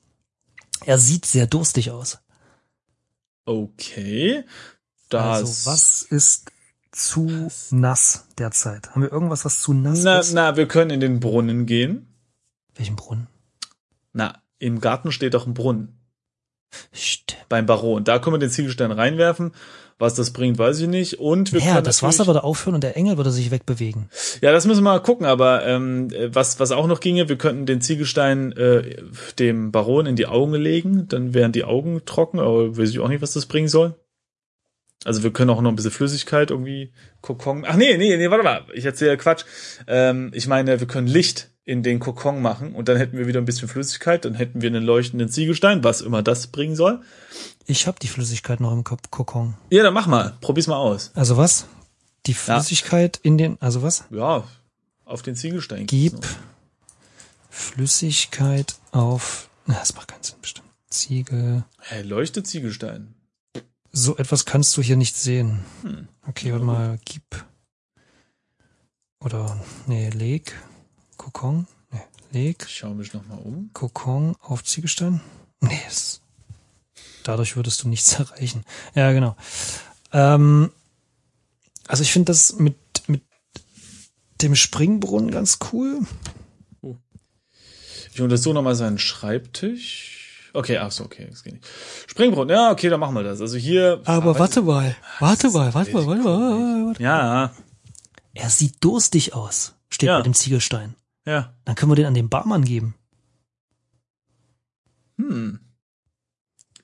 Er 0.86 0.98
sieht 0.98 1.26
sehr 1.26 1.48
durstig 1.48 1.92
aus. 1.92 2.20
Okay. 3.46 4.44
Das. 5.10 5.24
Also 5.24 5.70
was 5.72 6.02
ist 6.02 6.52
zu 6.92 7.50
nass 7.72 8.26
derzeit? 8.38 8.90
Haben 8.92 9.04
wir 9.04 9.12
irgendwas, 9.12 9.46
was 9.46 9.62
zu 9.62 9.74
nass 9.74 10.02
na, 10.04 10.20
ist? 10.20 10.34
na, 10.34 10.58
wir 10.58 10.68
können 10.68 10.90
in 10.92 11.00
den 11.00 11.20
Brunnen 11.20 11.66
gehen. 11.66 12.08
Welchen 12.76 12.96
Brunnen? 12.96 13.28
Na, 14.14 14.42
im 14.60 14.80
Garten 14.80 15.12
steht 15.12 15.34
doch 15.34 15.48
ein 15.48 15.54
Brunnen. 15.54 16.00
Stimmt. 16.92 17.46
Beim 17.48 17.66
Baron. 17.66 18.04
Da 18.04 18.20
können 18.20 18.36
wir 18.36 18.40
den 18.40 18.50
Ziegelstein 18.50 18.92
reinwerfen. 18.92 19.52
Was 19.98 20.14
das 20.14 20.32
bringt, 20.32 20.58
weiß 20.58 20.82
ich 20.82 20.88
nicht. 20.90 21.20
Und 21.22 21.54
wir 21.54 21.62
Ja, 21.62 21.76
können 21.76 21.86
das 21.86 22.04
Wasser 22.04 22.28
würde 22.28 22.44
aufhören 22.44 22.76
und 22.76 22.84
der 22.84 22.98
Engel 22.98 23.16
würde 23.16 23.32
sich 23.32 23.50
wegbewegen. 23.50 24.10
Ja, 24.42 24.52
das 24.52 24.66
müssen 24.66 24.84
wir 24.84 24.92
mal 24.92 25.00
gucken, 25.00 25.26
aber 25.26 25.66
ähm, 25.66 26.12
was, 26.34 26.60
was 26.60 26.74
auch 26.74 26.88
noch 26.88 27.00
ginge, 27.00 27.30
wir 27.30 27.38
könnten 27.38 27.66
den 27.66 27.80
Ziegelstein 27.80 28.52
äh, 28.54 28.98
dem 29.40 29.72
Baron 29.72 30.06
in 30.06 30.18
die 30.18 30.26
Augen 30.26 30.54
legen, 30.56 31.08
dann 31.08 31.34
wären 31.34 31.54
die 31.54 31.64
Augen 31.64 32.02
trocken, 32.06 32.40
aber 32.40 32.78
weiß 32.78 32.90
ich 32.90 33.00
auch 33.00 33.08
nicht, 33.08 33.22
was 33.22 33.32
das 33.32 33.46
bringen 33.46 33.70
soll. 33.70 33.96
Also 35.06 35.24
wir 35.24 35.32
können 35.32 35.52
auch 35.52 35.62
noch 35.62 35.72
ein 35.72 35.78
bisschen 35.78 35.92
Flüssigkeit 35.92 36.52
irgendwie 36.52 36.92
kokon. 37.22 37.64
Ach 37.66 37.78
nee, 37.78 37.96
nee, 37.96 38.18
nee, 38.18 38.30
warte 38.30 38.44
mal, 38.44 38.66
ich 38.74 38.84
erzähle 38.84 39.16
Quatsch. 39.16 39.46
Ähm, 39.88 40.32
ich 40.34 40.48
meine, 40.48 40.78
wir 40.82 40.88
können 40.88 41.08
Licht 41.08 41.52
in 41.66 41.82
den 41.82 42.00
Kokon 42.00 42.42
machen 42.42 42.76
und 42.76 42.88
dann 42.88 42.98
hätten 42.98 43.18
wir 43.18 43.26
wieder 43.28 43.42
ein 43.42 43.46
bisschen 43.46 43.68
Flüssigkeit, 43.68 44.24
dann 44.24 44.36
hätten 44.36 44.62
wir 44.62 44.70
einen 44.70 44.84
leuchtenden 44.84 45.30
Ziegelstein, 45.30 45.84
was 45.84 46.02
immer 46.02 46.22
das 46.22 46.48
bringen 46.48 46.76
soll. 46.76 47.02
Ich 47.66 47.88
habe 47.88 47.98
die 48.00 48.08
Flüssigkeit 48.08 48.60
noch 48.60 48.72
im 48.72 48.84
Kop- 48.84 49.10
Kokon. 49.10 49.56
Ja, 49.72 49.82
dann 49.82 49.94
mach 49.94 50.06
mal, 50.06 50.38
probier's 50.42 50.68
mal 50.68 50.78
aus. 50.78 51.12
Also 51.16 51.38
was? 51.38 51.66
Die 52.28 52.36
Flüssigkeit 52.36 53.20
in 53.24 53.38
den, 53.40 53.60
also 53.62 53.82
was? 53.82 54.06
Ja, 54.12 54.44
auf 55.06 55.22
den 55.24 55.36
Ziegelstein. 55.36 55.88
Gib. 55.88 56.24
Flüssigkeit 57.50 58.76
auf, 58.92 59.50
na, 59.66 59.76
das 59.76 59.96
macht 59.96 60.10
keinen 60.10 60.24
Sinn 60.24 60.36
bestimmt. 60.42 60.68
Ziegel. 60.90 61.64
Hä, 61.82 62.02
leuchtet 62.04 62.46
Ziegelstein. 62.48 63.16
So 63.92 64.18
etwas 64.18 64.46
kannst 64.46 64.76
du 64.78 64.82
hier 64.82 64.98
nicht 64.98 65.16
sehen. 65.16 65.64
Hm. 65.82 66.08
Okay, 66.28 66.52
warte 66.52 66.66
mal, 66.66 67.00
gib. 67.06 67.24
Oder, 69.20 69.60
nee, 69.88 70.10
leg. 70.10 70.54
Kokon. 71.36 71.68
Nee, 71.92 72.02
leg. 72.32 72.64
Ich 72.66 72.78
schaue 72.78 72.96
mich 72.96 73.14
nochmal 73.14 73.40
um. 73.40 73.70
Kokon 73.74 74.36
auf 74.42 74.64
Ziegelstein? 74.64 75.20
Nee, 75.60 75.82
es, 75.86 76.22
dadurch 77.24 77.58
würdest 77.58 77.84
du 77.84 77.90
nichts 77.90 78.14
erreichen. 78.20 78.64
Ja, 78.94 79.12
genau. 79.12 79.36
Ähm, 80.14 80.72
also 81.90 82.04
ich 82.04 82.14
finde 82.14 82.28
das 82.32 82.54
mit, 82.58 82.78
mit 83.08 83.22
dem 84.42 84.56
Springbrunnen 84.56 85.30
ganz 85.30 85.60
cool. 85.74 86.00
Ich 88.14 88.22
untersuche 88.22 88.54
nochmal 88.54 88.76
seinen 88.76 88.98
Schreibtisch. 88.98 90.52
Okay, 90.54 90.78
ach 90.78 90.92
so, 90.92 91.04
okay, 91.04 91.28
das 91.30 91.44
geht 91.44 91.56
nicht. 91.56 91.68
Springbrunnen, 92.08 92.56
ja, 92.56 92.72
okay, 92.72 92.88
dann 92.88 93.02
machen 93.02 93.14
wir 93.14 93.24
das. 93.24 93.42
Also 93.42 93.58
hier. 93.58 94.02
Aber 94.06 94.40
warte 94.40 94.62
mal, 94.62 94.96
warte 95.20 95.50
mal, 95.50 95.74
warte 95.74 95.92
mal, 95.92 96.08
warte 96.08 96.22
mal, 96.24 96.86
warte 96.88 97.02
mal. 97.02 97.04
Ja, 97.04 97.54
Er 98.34 98.50
sieht 98.50 98.82
durstig 98.82 99.34
aus, 99.34 99.74
steht 99.90 100.08
Ja. 100.08 100.18
bei 100.20 100.24
dem 100.24 100.34
Ziegelstein. 100.34 100.96
Ja. 101.26 101.54
Dann 101.66 101.76
können 101.76 101.92
wir 101.92 101.96
den 101.96 102.06
an 102.06 102.14
den 102.14 102.30
Barmann 102.30 102.64
geben. 102.66 102.96
Hm. 105.18 105.60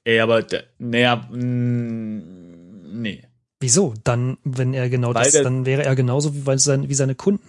Ey, 0.04 0.20
aber 0.20 0.42
der, 0.42 0.64
naja, 0.80 1.16
mm, 1.16 3.02
nee. 3.02 3.24
Wieso? 3.60 3.94
Dann, 4.04 4.38
wenn 4.44 4.74
er 4.74 4.90
genau 4.90 5.14
Weil 5.14 5.24
das, 5.26 5.34
der- 5.34 5.44
dann 5.44 5.66
wäre 5.66 5.84
er 5.84 5.96
genauso 5.96 6.34
wie, 6.34 6.58
sein, 6.58 6.90
wie 6.90 6.94
seine 6.96 7.14
Kunden. 7.16 7.48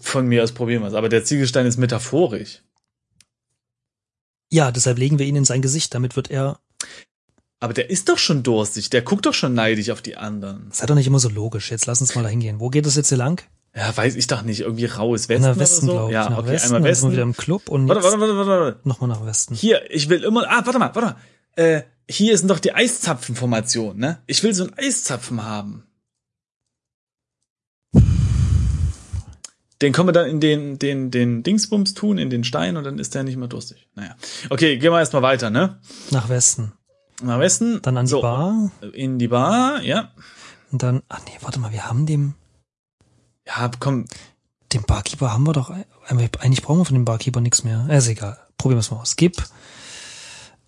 Von 0.00 0.26
mir 0.26 0.42
aus 0.42 0.52
probieren 0.52 0.82
wir 0.82 0.88
es. 0.88 0.94
Aber 0.94 1.08
der 1.08 1.24
Ziegelstein 1.24 1.66
ist 1.66 1.76
metaphorisch. 1.78 2.62
Ja, 4.50 4.70
deshalb 4.70 4.98
legen 4.98 5.18
wir 5.18 5.26
ihn 5.26 5.36
in 5.36 5.44
sein 5.44 5.62
Gesicht, 5.62 5.94
damit 5.94 6.14
wird 6.16 6.30
er, 6.30 6.60
Aber 7.60 7.72
der 7.72 7.88
ist 7.90 8.08
doch 8.08 8.18
schon 8.18 8.42
durstig. 8.42 8.90
Der 8.90 9.02
guckt 9.02 9.24
doch 9.24 9.32
schon 9.34 9.54
neidisch 9.54 9.90
auf 9.90 10.02
die 10.02 10.16
anderen. 10.16 10.68
sei 10.72 10.86
doch 10.86 10.94
nicht 10.94 11.06
immer 11.06 11.18
so 11.18 11.28
logisch. 11.28 11.70
Jetzt 11.70 11.86
lass 11.86 12.00
uns 12.00 12.14
mal 12.14 12.22
da 12.22 12.28
hingehen. 12.28 12.60
Wo 12.60 12.68
geht 12.68 12.84
es 12.86 12.96
jetzt 12.96 13.08
hier 13.08 13.18
lang? 13.18 13.42
Ja, 13.74 13.94
weiß 13.94 14.16
ich 14.16 14.26
doch 14.26 14.42
nicht. 14.42 14.60
Irgendwie 14.60 14.86
raus. 14.86 15.28
Westen 15.28 15.42
nach 15.48 15.58
Westen, 15.58 15.88
oder 15.88 15.92
so? 15.92 16.08
glaube 16.08 16.10
ich. 16.10 16.14
Ja, 16.14 16.30
nach 16.30 16.38
okay, 16.38 16.48
Westen, 16.48 16.74
einmal 16.74 16.88
dann 16.90 16.94
sind 16.94 17.02
wir 17.04 17.08
Westen. 17.08 17.12
wieder 17.12 17.22
im 17.22 17.36
Club 17.36 17.68
und 17.68 17.88
Warte, 17.88 18.02
warte, 18.02 18.20
warte, 18.20 18.36
warte, 18.36 18.50
warte. 18.50 18.88
nochmal 18.88 19.08
nach 19.08 19.24
Westen. 19.24 19.54
Hier, 19.54 19.90
ich 19.90 20.08
will 20.08 20.22
immer. 20.24 20.44
Ah, 20.48 20.62
warte 20.64 20.78
mal, 20.78 20.94
warte 20.94 21.00
mal. 21.00 21.16
Äh, 21.56 21.82
hier 22.08 22.36
sind 22.36 22.48
doch 22.48 22.58
die 22.58 22.74
Eiszapfenformation, 22.74 23.98
ne? 23.98 24.22
Ich 24.26 24.42
will 24.42 24.54
so 24.54 24.64
einen 24.64 24.74
Eiszapfen 24.78 25.42
haben. 25.42 25.84
Den 29.82 29.92
können 29.92 30.08
wir 30.08 30.12
dann 30.12 30.28
in 30.28 30.40
den, 30.40 30.78
den, 30.78 31.10
den 31.10 31.42
Dingsbums 31.42 31.92
tun, 31.92 32.16
in 32.16 32.30
den 32.30 32.44
Stein 32.44 32.78
und 32.78 32.84
dann 32.84 32.98
ist 32.98 33.14
der 33.14 33.24
nicht 33.24 33.36
mehr 33.36 33.48
durstig. 33.48 33.88
Naja. 33.94 34.16
Okay, 34.48 34.78
gehen 34.78 34.90
wir 34.92 34.98
erstmal 34.98 35.22
weiter, 35.22 35.50
ne? 35.50 35.80
Nach 36.10 36.28
Westen. 36.30 36.72
Nach 37.22 37.38
Westen. 37.38 37.80
Dann 37.82 37.96
an 37.96 38.06
die 38.06 38.10
So, 38.10 38.20
Bar. 38.22 38.70
In 38.92 39.18
die 39.18 39.28
Bar, 39.28 39.82
ja. 39.82 40.10
Und 40.72 40.82
dann, 40.82 41.02
ach 41.08 41.20
nee, 41.26 41.32
warte 41.40 41.58
mal, 41.60 41.72
wir 41.72 41.86
haben 41.88 42.06
dem, 42.06 42.34
Ja, 43.46 43.70
komm. 43.78 44.04
dem 44.72 44.82
Barkeeper 44.82 45.32
haben 45.32 45.44
wir 45.44 45.52
doch, 45.52 45.70
eigentlich 46.08 46.62
brauchen 46.62 46.78
wir 46.80 46.84
von 46.84 46.94
dem 46.94 47.04
Barkeeper 47.04 47.40
nichts 47.40 47.64
mehr. 47.64 47.86
Ist 47.88 48.08
egal. 48.08 48.38
Probieren 48.58 48.78
wir 48.78 48.80
es 48.80 48.90
mal 48.90 48.98
aus. 49.00 49.16
Gib, 49.16 49.36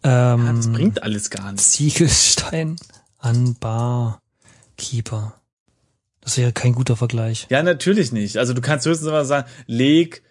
ähm, 0.04 0.46
Ja, 0.46 0.52
das 0.52 0.72
bringt 0.72 1.02
alles 1.02 1.30
gar 1.30 1.50
nichts. 1.52 1.72
Ziegelstein 1.72 2.76
an 3.18 3.56
Barkeeper. 3.56 5.34
Das 6.20 6.36
wäre 6.36 6.52
kein 6.52 6.74
guter 6.74 6.96
Vergleich. 6.96 7.46
Ja, 7.50 7.62
natürlich 7.62 8.12
nicht. 8.12 8.36
Also 8.36 8.52
du 8.54 8.60
kannst 8.60 8.86
höchstens 8.86 9.08
mal 9.10 9.24
sagen, 9.24 9.48
leg 9.66 10.22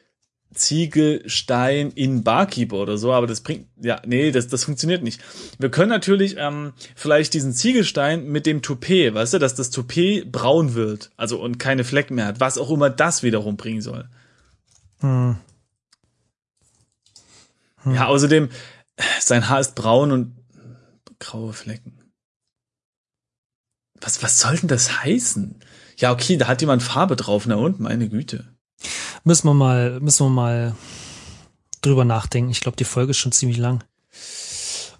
Ziegelstein 0.53 1.91
in 1.91 2.23
Barkeeper 2.23 2.77
oder 2.77 2.97
so, 2.97 3.13
aber 3.13 3.27
das 3.27 3.41
bringt, 3.41 3.67
ja, 3.81 4.01
nee, 4.05 4.31
das, 4.31 4.47
das 4.47 4.63
funktioniert 4.63 5.03
nicht. 5.03 5.21
Wir 5.59 5.69
können 5.69 5.89
natürlich 5.89 6.35
ähm, 6.37 6.73
vielleicht 6.95 7.33
diesen 7.33 7.53
Ziegelstein 7.53 8.27
mit 8.27 8.45
dem 8.45 8.61
Toupet, 8.61 9.13
weißt 9.13 9.33
du, 9.33 9.39
dass 9.39 9.55
das 9.55 9.69
Toupet 9.69 10.31
braun 10.31 10.73
wird, 10.73 11.11
also 11.17 11.39
und 11.41 11.59
keine 11.59 11.83
Flecken 11.83 12.15
mehr 12.15 12.25
hat, 12.25 12.39
was 12.39 12.57
auch 12.57 12.71
immer 12.71 12.89
das 12.89 13.23
wiederum 13.23 13.57
bringen 13.57 13.81
soll. 13.81 14.09
Hm. 14.99 15.37
Ja, 17.85 18.07
außerdem, 18.07 18.49
sein 19.19 19.49
Haar 19.49 19.59
ist 19.59 19.75
braun 19.75 20.11
und 20.11 20.35
graue 21.19 21.53
Flecken. 21.53 22.11
Was, 24.01 24.21
was 24.23 24.39
soll 24.39 24.57
denn 24.57 24.67
das 24.67 25.03
heißen? 25.03 25.59
Ja, 25.97 26.11
okay, 26.11 26.37
da 26.37 26.47
hat 26.47 26.61
jemand 26.61 26.83
Farbe 26.83 27.15
drauf, 27.15 27.45
na 27.47 27.55
und, 27.55 27.79
meine 27.79 28.09
Güte. 28.09 28.56
Müssen 29.27 29.49
wir 29.49 29.53
mal, 29.53 29.99
müssen 29.99 30.25
wir 30.25 30.29
mal 30.29 30.73
drüber 31.81 32.05
nachdenken. 32.05 32.49
Ich 32.49 32.61
glaube, 32.61 32.77
die 32.77 32.85
Folge 32.85 33.11
ist 33.11 33.17
schon 33.17 33.33
ziemlich 33.33 33.57
lang. 33.57 33.83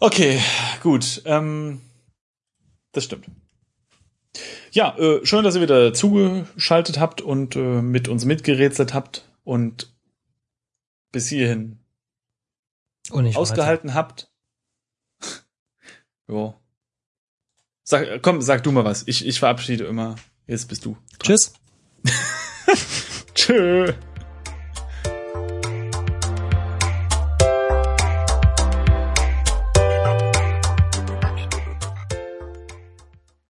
Okay, 0.02 0.42
gut. 0.84 1.22
Ähm, 1.24 1.80
das 2.92 3.06
stimmt. 3.06 3.28
Ja, 4.72 4.98
äh, 4.98 5.26
schön, 5.26 5.46
dass 5.46 5.56
ihr 5.56 5.62
wieder 5.62 5.94
zugeschaltet 5.94 7.00
habt 7.00 7.22
und 7.22 7.56
äh, 7.56 7.82
mit 7.82 8.10
uns 8.10 8.26
mitgerätselt 8.26 8.94
habt 8.94 9.32
und 9.46 9.96
bis 11.14 11.30
hierhin 11.30 11.80
Und 13.10 13.34
ausgehalten 13.34 13.94
habt. 13.94 14.30
jo. 16.28 16.54
Sag, 17.86 18.22
komm, 18.24 18.42
sag 18.42 18.62
du 18.64 18.74
mal 18.74 18.84
was. 18.84 19.08
Ich, 19.08 19.26
ich 19.26 19.40
verabschiede 19.40 19.86
immer. 19.86 20.18
Jetzt 20.48 20.68
bist 20.68 20.84
du. 20.84 20.98
Weiter. 21.14 21.24
Tschüss. 21.24 21.54
Tschö. 23.34 23.94